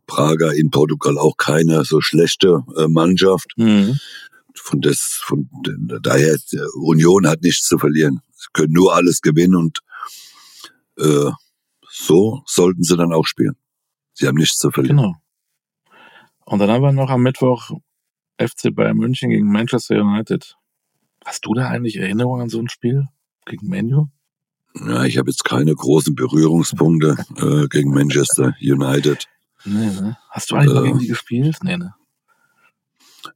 Praga 0.08 0.52
in 0.52 0.70
Portugal 0.70 1.18
auch 1.18 1.38
keine 1.38 1.84
so 1.86 2.02
schlechte 2.02 2.64
äh, 2.78 2.88
Mannschaft. 2.88 3.52
Mhm. 3.58 4.00
Von 4.56 4.82
das, 4.82 5.22
von 5.24 5.50
daher 6.02 6.38
Union 6.76 7.28
hat 7.28 7.42
nichts 7.42 7.68
zu 7.68 7.78
verlieren. 7.78 8.22
Sie 8.34 8.48
können 8.54 8.74
nur 8.74 8.96
alles 8.96 9.22
gewinnen 9.22 9.56
und 9.56 9.80
äh, 10.98 11.32
so 11.90 12.44
sollten 12.46 12.84
sie 12.84 12.96
dann 12.96 13.14
auch 13.14 13.26
spielen. 13.26 13.56
Sie 14.14 14.28
haben 14.28 14.38
nichts 14.38 14.58
zu 14.58 14.72
verlieren. 14.72 14.98
Genau. 14.98 15.16
Und 16.46 16.60
dann 16.60 16.70
haben 16.70 16.84
wir 16.84 16.92
noch 16.92 17.10
am 17.10 17.24
Mittwoch 17.24 17.72
FC 18.38 18.74
Bayern 18.74 18.98
München 18.98 19.30
gegen 19.30 19.52
Manchester 19.52 19.96
United. 20.02 20.56
Hast 21.26 21.46
du 21.46 21.54
da 21.54 21.70
eigentlich 21.70 21.98
Erinnerungen 21.98 22.44
an 22.44 22.50
so 22.50 22.60
ein 22.60 22.70
Spiel 22.70 23.08
gegen 23.46 23.68
Menu? 23.68 24.08
Ja, 24.76 25.04
ich 25.04 25.18
habe 25.18 25.30
jetzt 25.30 25.46
keine 25.46 25.74
großen 25.74 26.16
Berührungspunkte 26.16 27.18
äh, 27.38 27.68
gegen 27.68 27.92
Manchester 27.94 28.56
United. 28.62 29.28
Nee, 29.66 29.88
ne? 29.88 30.18
Hast 30.30 30.52
du 30.52 30.56
eigentlich 30.56 30.78
äh, 30.78 30.84
gegen 30.84 31.00
die 31.00 31.08
gespielt? 31.08 31.58
Nee, 31.64 31.78
ne? 31.78 31.94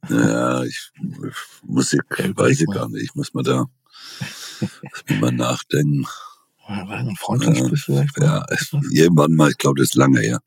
Ja, 0.10 0.64
ich 0.64 0.92
muss 1.64 1.94
ich, 1.94 2.02
ja, 2.18 2.36
weiß 2.36 2.62
ich 2.62 2.68
gar 2.68 2.90
nicht. 2.90 3.04
Ich 3.04 3.16
muss 3.16 3.34
mal 3.34 3.44
da 3.44 3.66
mal 5.20 5.32
nachdenken. 5.32 6.06
War 6.68 6.98
ein 6.98 7.16
äh, 7.42 7.76
vielleicht? 7.78 8.20
Ja, 8.20 8.46
irgendwann 8.92 9.34
mal, 9.34 9.52
ich 9.52 9.58
glaube, 9.58 9.80
das 9.80 9.90
ist 9.90 9.96
lange 9.96 10.20
her. 10.20 10.40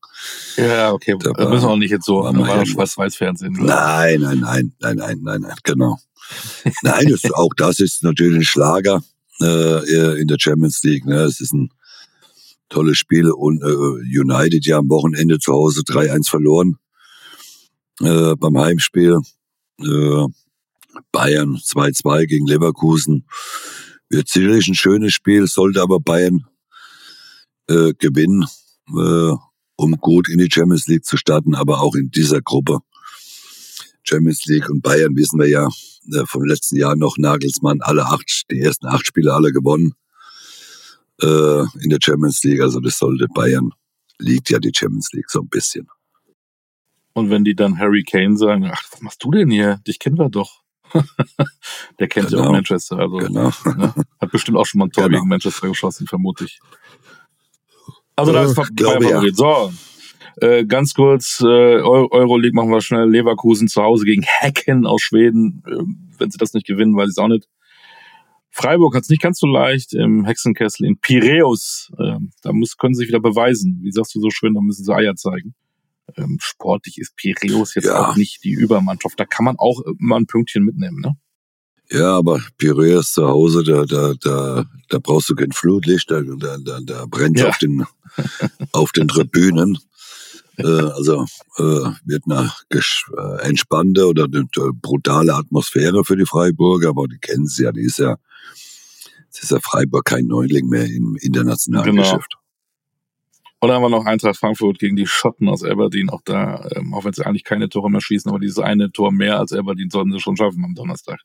Ja, 0.56 0.92
okay. 0.92 1.14
Da, 1.18 1.32
da 1.32 1.48
müssen 1.48 1.64
wir 1.64 1.70
auch 1.70 1.76
nicht 1.76 1.92
jetzt 1.92 2.04
so, 2.04 2.24
war 2.24 2.36
war 2.36 2.66
Schwarz-Weiß-Fernsehen. 2.66 3.54
Nein, 3.54 4.20
nein, 4.20 4.40
nein, 4.40 4.72
nein, 4.80 4.96
nein, 4.96 5.18
nein, 5.22 5.40
nein, 5.40 5.54
genau. 5.62 5.96
nein, 6.82 7.06
das, 7.08 7.30
auch 7.32 7.52
das 7.56 7.80
ist 7.80 8.02
natürlich 8.02 8.36
ein 8.36 8.44
Schlager 8.44 9.02
äh, 9.40 10.20
in 10.20 10.28
der 10.28 10.36
Champions 10.38 10.82
League. 10.82 11.06
Ne? 11.06 11.20
Es 11.22 11.40
ist 11.40 11.54
ein 11.54 11.70
tolles 12.68 12.98
Spiel 12.98 13.30
und 13.30 13.62
äh, 13.62 14.18
United 14.20 14.66
ja 14.66 14.78
am 14.78 14.90
Wochenende 14.90 15.38
zu 15.38 15.54
Hause 15.54 15.80
3-1 15.80 16.28
verloren 16.28 16.76
äh, 18.00 18.34
beim 18.36 18.58
Heimspiel. 18.58 19.20
Äh, 19.80 20.26
Bayern 21.12 21.56
2-2 21.56 22.26
gegen 22.26 22.46
Leverkusen. 22.46 23.26
Wird 24.10 24.28
sicherlich 24.28 24.66
ein 24.68 24.74
schönes 24.74 25.14
Spiel, 25.14 25.46
sollte 25.46 25.80
aber 25.80 26.00
Bayern 26.00 26.44
äh, 27.68 27.94
gewinnen, 27.94 28.44
äh, 28.88 29.34
um 29.76 29.92
gut 29.98 30.28
in 30.28 30.38
die 30.38 30.50
Champions 30.50 30.88
League 30.88 31.04
zu 31.04 31.16
starten, 31.16 31.54
aber 31.54 31.80
auch 31.80 31.94
in 31.94 32.10
dieser 32.10 32.42
Gruppe. 32.42 32.80
Champions 34.02 34.44
League 34.46 34.68
und 34.68 34.82
Bayern 34.82 35.14
wissen 35.14 35.38
wir 35.38 35.48
ja 35.48 35.68
äh, 36.12 36.26
vom 36.26 36.44
letzten 36.44 36.76
Jahr 36.76 36.96
noch 36.96 37.16
Nagelsmann 37.18 37.80
alle 37.80 38.04
acht, 38.06 38.44
die 38.50 38.60
ersten 38.60 38.86
acht 38.86 39.06
Spiele 39.06 39.32
alle 39.32 39.52
gewonnen 39.52 39.94
äh, 41.22 41.62
in 41.80 41.90
der 41.90 41.98
Champions 42.02 42.42
League. 42.42 42.60
Also 42.60 42.80
das 42.80 42.98
sollte 42.98 43.28
Bayern, 43.28 43.70
liegt 44.18 44.50
ja 44.50 44.58
die 44.58 44.72
Champions 44.74 45.12
League 45.12 45.30
so 45.30 45.40
ein 45.40 45.48
bisschen. 45.48 45.86
Und 47.12 47.30
wenn 47.30 47.44
die 47.44 47.54
dann 47.54 47.78
Harry 47.78 48.02
Kane 48.02 48.36
sagen, 48.36 48.68
ach, 48.72 48.82
was 48.90 49.00
machst 49.02 49.22
du 49.22 49.30
denn 49.30 49.50
hier? 49.50 49.80
Dich 49.86 49.98
kennen 49.98 50.18
wir 50.18 50.30
doch. 50.30 50.62
Der 51.98 52.08
kennt 52.08 52.28
genau. 52.28 52.42
ja 52.42 52.48
auch. 52.48 52.52
Manchester. 52.52 52.98
Also, 52.98 53.16
genau. 53.16 53.50
ne? 53.64 53.94
Hat 54.20 54.30
bestimmt 54.30 54.56
auch 54.58 54.66
schon 54.66 54.78
mal 54.78 54.86
ein 54.86 54.92
Tor 54.92 55.04
genau. 55.04 55.18
gegen 55.18 55.28
Manchester 55.28 55.68
geschossen, 55.68 56.06
vermute 56.06 56.44
ich. 56.44 56.60
Also 58.16 58.32
da 58.32 58.44
ist 58.44 58.58
äh, 58.58 58.62
Bayern 58.74 59.24
ja. 59.24 59.32
So, 59.32 59.72
äh, 60.40 60.64
ganz 60.64 60.94
kurz, 60.94 61.40
äh, 61.40 61.46
Euroleague 61.46 62.54
machen 62.54 62.70
wir 62.70 62.80
schnell. 62.80 63.08
Leverkusen 63.08 63.68
zu 63.68 63.82
Hause 63.82 64.04
gegen 64.04 64.22
Hecken 64.22 64.86
aus 64.86 65.02
Schweden. 65.02 65.62
Äh, 65.66 65.82
wenn 66.18 66.30
sie 66.30 66.38
das 66.38 66.54
nicht 66.54 66.66
gewinnen, 66.66 66.96
weiß 66.96 67.08
ich 67.08 67.12
es 67.12 67.18
auch 67.18 67.28
nicht. 67.28 67.48
Freiburg 68.50 68.94
hat 68.94 69.04
es 69.04 69.08
nicht 69.08 69.22
ganz 69.22 69.38
so 69.38 69.46
leicht 69.46 69.94
im 69.94 70.24
Hexenkessel 70.24 70.86
in 70.86 70.98
Piräus. 70.98 71.92
Ähm, 71.98 72.32
da 72.42 72.52
muss, 72.52 72.76
können 72.76 72.94
sie 72.94 73.00
sich 73.00 73.08
wieder 73.08 73.20
beweisen. 73.20 73.78
Wie 73.82 73.92
sagst 73.92 74.14
du 74.14 74.20
so 74.20 74.30
schön, 74.30 74.54
da 74.54 74.60
müssen 74.60 74.84
sie 74.84 74.94
Eier 74.94 75.14
zeigen. 75.14 75.54
Ähm, 76.16 76.38
sportlich 76.40 76.98
ist 76.98 77.16
Piräus 77.16 77.74
jetzt 77.74 77.86
ja. 77.86 78.10
auch 78.10 78.16
nicht 78.16 78.44
die 78.44 78.52
Übermannschaft. 78.52 79.18
Da 79.18 79.24
kann 79.24 79.44
man 79.44 79.56
auch 79.58 79.80
mal 79.98 80.16
ein 80.16 80.26
Pünktchen 80.26 80.64
mitnehmen, 80.64 81.00
ne? 81.00 81.16
Ja, 81.92 82.16
aber 82.16 82.40
Piräus 82.56 83.12
zu 83.12 83.26
Hause, 83.26 83.64
da, 83.64 83.84
da, 83.84 84.14
da, 84.20 84.64
da 84.88 84.98
brauchst 85.00 85.28
du 85.28 85.34
kein 85.34 85.50
Flutlicht, 85.50 86.08
da, 86.10 86.20
da, 86.20 86.56
da, 86.58 86.78
da 86.80 87.06
brennt 87.06 87.40
ja. 87.40 87.48
auf 87.48 87.58
den, 87.58 87.84
auf 88.72 88.92
den 88.92 89.08
Tribünen. 89.08 89.78
Äh, 90.56 90.66
also 90.66 91.24
äh, 91.56 91.90
wird 92.04 92.24
eine 92.28 92.52
äh, 92.70 93.48
entspannte 93.48 94.06
oder 94.06 94.24
eine 94.24 94.46
brutale 94.74 95.34
Atmosphäre 95.34 96.04
für 96.04 96.18
die 96.18 96.26
Freiburger, 96.26 96.90
aber 96.90 97.08
die 97.08 97.18
kennen 97.18 97.46
sie 97.46 97.62
ja, 97.62 97.72
die 97.72 97.80
ist 97.80 97.98
ja 97.98 98.16
es 99.32 99.44
ist 99.44 99.52
ja 99.52 99.58
Freiburg 99.62 100.04
kein 100.04 100.26
Neuling 100.26 100.68
mehr 100.68 100.84
im 100.84 101.16
internationalen 101.20 101.96
genau. 101.96 102.02
Geschäft. 102.02 102.36
Und 103.60 103.68
dann 103.68 103.76
haben 103.76 103.82
wir 103.82 103.90
noch 103.90 104.06
Eintracht 104.06 104.38
Frankfurt 104.38 104.78
gegen 104.78 104.96
die 104.96 105.06
Schotten 105.06 105.48
aus 105.48 105.62
Aberdeen. 105.62 106.08
Auch 106.08 106.22
da, 106.24 106.66
ähm, 106.74 106.94
auch 106.94 107.04
wenn 107.04 107.12
sie 107.12 107.26
eigentlich 107.26 107.44
keine 107.44 107.68
Tore 107.68 107.90
mehr 107.90 108.00
schießen, 108.00 108.30
aber 108.30 108.40
dieses 108.40 108.58
eine 108.58 108.90
Tor 108.90 109.12
mehr 109.12 109.38
als 109.38 109.52
Aberdeen 109.52 109.90
sollten 109.90 110.12
sie 110.12 110.20
schon 110.20 110.36
schaffen 110.36 110.64
am 110.64 110.74
Donnerstag. 110.74 111.20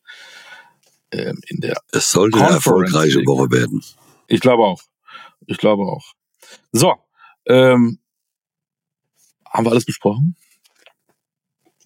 Ähm, 1.11 1.39
in 1.47 1.61
der 1.61 1.77
es 1.93 2.11
sollte 2.11 2.39
eine 2.39 2.55
erfolgreiche 2.55 3.19
Woche 3.25 3.49
werden. 3.51 3.81
Ich 4.27 4.41
glaube 4.41 4.63
auch. 4.63 4.81
Ich 5.45 5.57
glaube 5.57 5.83
auch. 5.83 6.13
So, 6.73 6.95
ähm, 7.45 7.99
haben 9.49 9.65
wir 9.65 9.71
alles 9.71 9.85
besprochen? 9.85 10.35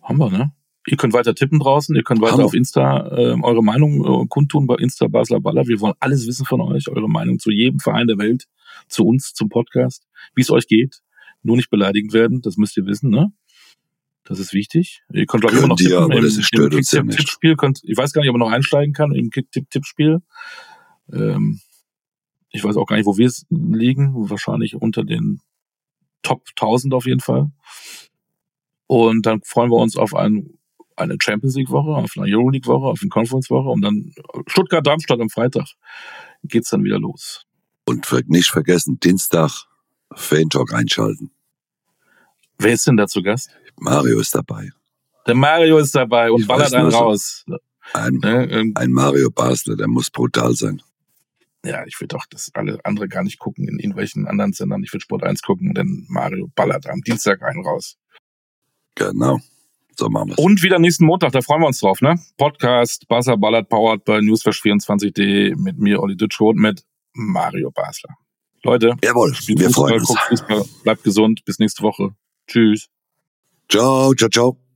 Haben 0.01 0.17
wir, 0.17 0.31
ne? 0.31 0.51
Ihr 0.87 0.97
könnt 0.97 1.13
weiter 1.13 1.35
tippen 1.35 1.59
draußen, 1.59 1.95
ihr 1.95 2.03
könnt 2.03 2.21
weiter 2.21 2.37
Hallo. 2.37 2.45
auf 2.45 2.53
Insta 2.53 3.07
äh, 3.15 3.35
eure 3.41 3.63
Meinung 3.63 4.23
äh, 4.23 4.27
kundtun 4.27 4.65
bei 4.65 4.75
Insta 4.75 5.07
Basler 5.07 5.39
Baller. 5.39 5.67
Wir 5.67 5.79
wollen 5.81 5.93
alles 5.99 6.25
wissen 6.25 6.45
von 6.45 6.61
euch, 6.61 6.87
eure 6.87 7.09
Meinung 7.09 7.37
zu 7.39 7.51
jedem 7.51 7.79
Verein 7.79 8.07
der 8.07 8.17
Welt, 8.17 8.45
zu 8.87 9.05
uns, 9.05 9.33
zum 9.33 9.49
Podcast, 9.49 10.07
wie 10.35 10.41
es 10.41 10.49
euch 10.49 10.67
geht. 10.67 11.01
Nur 11.43 11.57
nicht 11.57 11.69
beleidigend 11.69 12.13
werden, 12.13 12.41
das 12.41 12.57
müsst 12.57 12.77
ihr 12.77 12.85
wissen, 12.85 13.09
ne? 13.09 13.31
Das 14.23 14.39
ist 14.39 14.53
wichtig. 14.53 15.01
Ihr 15.11 15.25
könnt 15.25 15.41
glaube 15.41 15.55
ich 15.55 15.59
immer 15.59 15.69
noch 15.69 15.77
tippen 15.77 15.95
aber 15.95 16.17
im, 16.17 16.23
das 16.23 16.35
stört 16.43 16.73
im 16.73 16.79
uns 16.79 16.91
ja 16.91 17.01
Tippspiel. 17.01 17.55
Könnt, 17.55 17.81
ich 17.83 17.97
weiß 17.97 18.13
gar 18.13 18.21
nicht, 18.21 18.29
ob 18.29 18.37
man 18.37 18.47
noch 18.47 18.53
einsteigen 18.53 18.93
kann 18.93 19.11
im 19.11 19.31
Kick-Tipp-Tippspiel. 19.31 20.21
Ähm, 21.11 21.59
ich 22.51 22.63
weiß 22.63 22.77
auch 22.77 22.85
gar 22.85 22.95
nicht, 22.95 23.05
wo 23.05 23.17
wir 23.17 23.31
liegen. 23.49 24.29
Wahrscheinlich 24.29 24.75
unter 24.75 25.03
den 25.03 25.41
Top 26.21 26.43
1000 26.49 26.93
auf 26.93 27.05
jeden 27.05 27.21
Fall. 27.21 27.49
Und 28.85 29.25
dann 29.25 29.41
freuen 29.43 29.71
wir 29.71 29.77
uns 29.77 29.97
auf 29.97 30.13
ein 30.13 30.58
eine 30.99 31.17
Champions 31.19 31.55
League 31.55 31.69
Woche, 31.69 31.91
auf 31.91 32.11
eine 32.17 32.25
Euroleague 32.33 32.67
Woche, 32.67 32.87
auf 32.87 32.99
eine 33.01 33.09
Conference 33.09 33.49
Woche 33.49 33.69
und 33.69 33.81
dann 33.81 34.13
Stuttgart-Darmstadt 34.47 35.19
am 35.19 35.29
Freitag 35.29 35.67
geht's 36.43 36.69
dann 36.69 36.83
wieder 36.83 36.99
los. 36.99 37.45
Und 37.85 38.05
nicht 38.29 38.49
vergessen, 38.49 38.99
Dienstag 38.99 39.65
Fan 40.13 40.49
Talk 40.49 40.73
einschalten. 40.73 41.31
Wer 42.57 42.73
ist 42.73 42.85
denn 42.87 42.97
da 42.97 43.07
zu 43.07 43.23
Gast? 43.23 43.49
Mario 43.77 44.19
ist 44.19 44.35
dabei. 44.35 44.69
Der 45.25 45.35
Mario 45.35 45.77
ist 45.77 45.95
dabei 45.95 46.31
und 46.31 46.41
ich 46.41 46.47
ballert 46.47 46.73
einen 46.73 46.89
raus. 46.89 47.45
Ein, 47.93 48.15
ne? 48.15 48.71
ein 48.75 48.91
Mario 48.91 49.31
Basler, 49.31 49.75
der 49.75 49.87
muss 49.87 50.09
brutal 50.09 50.53
sein. 50.53 50.81
Ja, 51.65 51.85
ich 51.85 51.99
würde 51.99 52.15
doch 52.15 52.25
das 52.29 52.51
alle 52.53 52.79
andere 52.83 53.07
gar 53.07 53.23
nicht 53.23 53.39
gucken 53.39 53.67
in 53.67 53.79
irgendwelchen 53.79 54.27
anderen 54.27 54.53
Sendern. 54.53 54.83
Ich 54.83 54.93
würde 54.93 55.03
Sport 55.03 55.23
1 55.23 55.41
gucken, 55.41 55.73
denn 55.73 56.05
Mario 56.07 56.49
ballert 56.55 56.87
am 56.87 57.01
Dienstag 57.01 57.41
einen 57.41 57.65
raus. 57.65 57.97
Genau. 58.95 59.39
So 59.99 60.09
machen 60.09 60.29
wir's. 60.29 60.37
Und 60.37 60.63
wieder 60.63 60.79
nächsten 60.79 61.05
Montag, 61.05 61.33
da 61.33 61.41
freuen 61.41 61.61
wir 61.61 61.67
uns 61.67 61.79
drauf, 61.79 62.01
ne? 62.01 62.15
Podcast 62.37 63.05
Basler 63.09 63.35
ballert 63.35 63.67
powered 63.67 64.05
bei 64.05 64.19
newsflash24.de 64.19 65.55
mit 65.55 65.77
mir, 65.77 66.01
Olli 66.01 66.15
Dütschko 66.15 66.51
und 66.51 66.57
mit 66.57 66.85
Mario 67.13 67.69
Basler. 67.69 68.15
Leute, 68.63 68.95
Jawohl, 69.03 69.31
wir 69.31 69.65
Fußball, 69.65 69.89
freuen 69.89 69.99
uns. 69.99 70.19
Fußball, 70.29 70.63
bleibt 70.83 71.03
gesund, 71.03 71.43
bis 71.43 71.59
nächste 71.59 71.83
Woche. 71.83 72.15
Tschüss. 72.47 72.87
Ciao, 73.67 74.13
ciao, 74.13 74.29
ciao. 74.29 74.68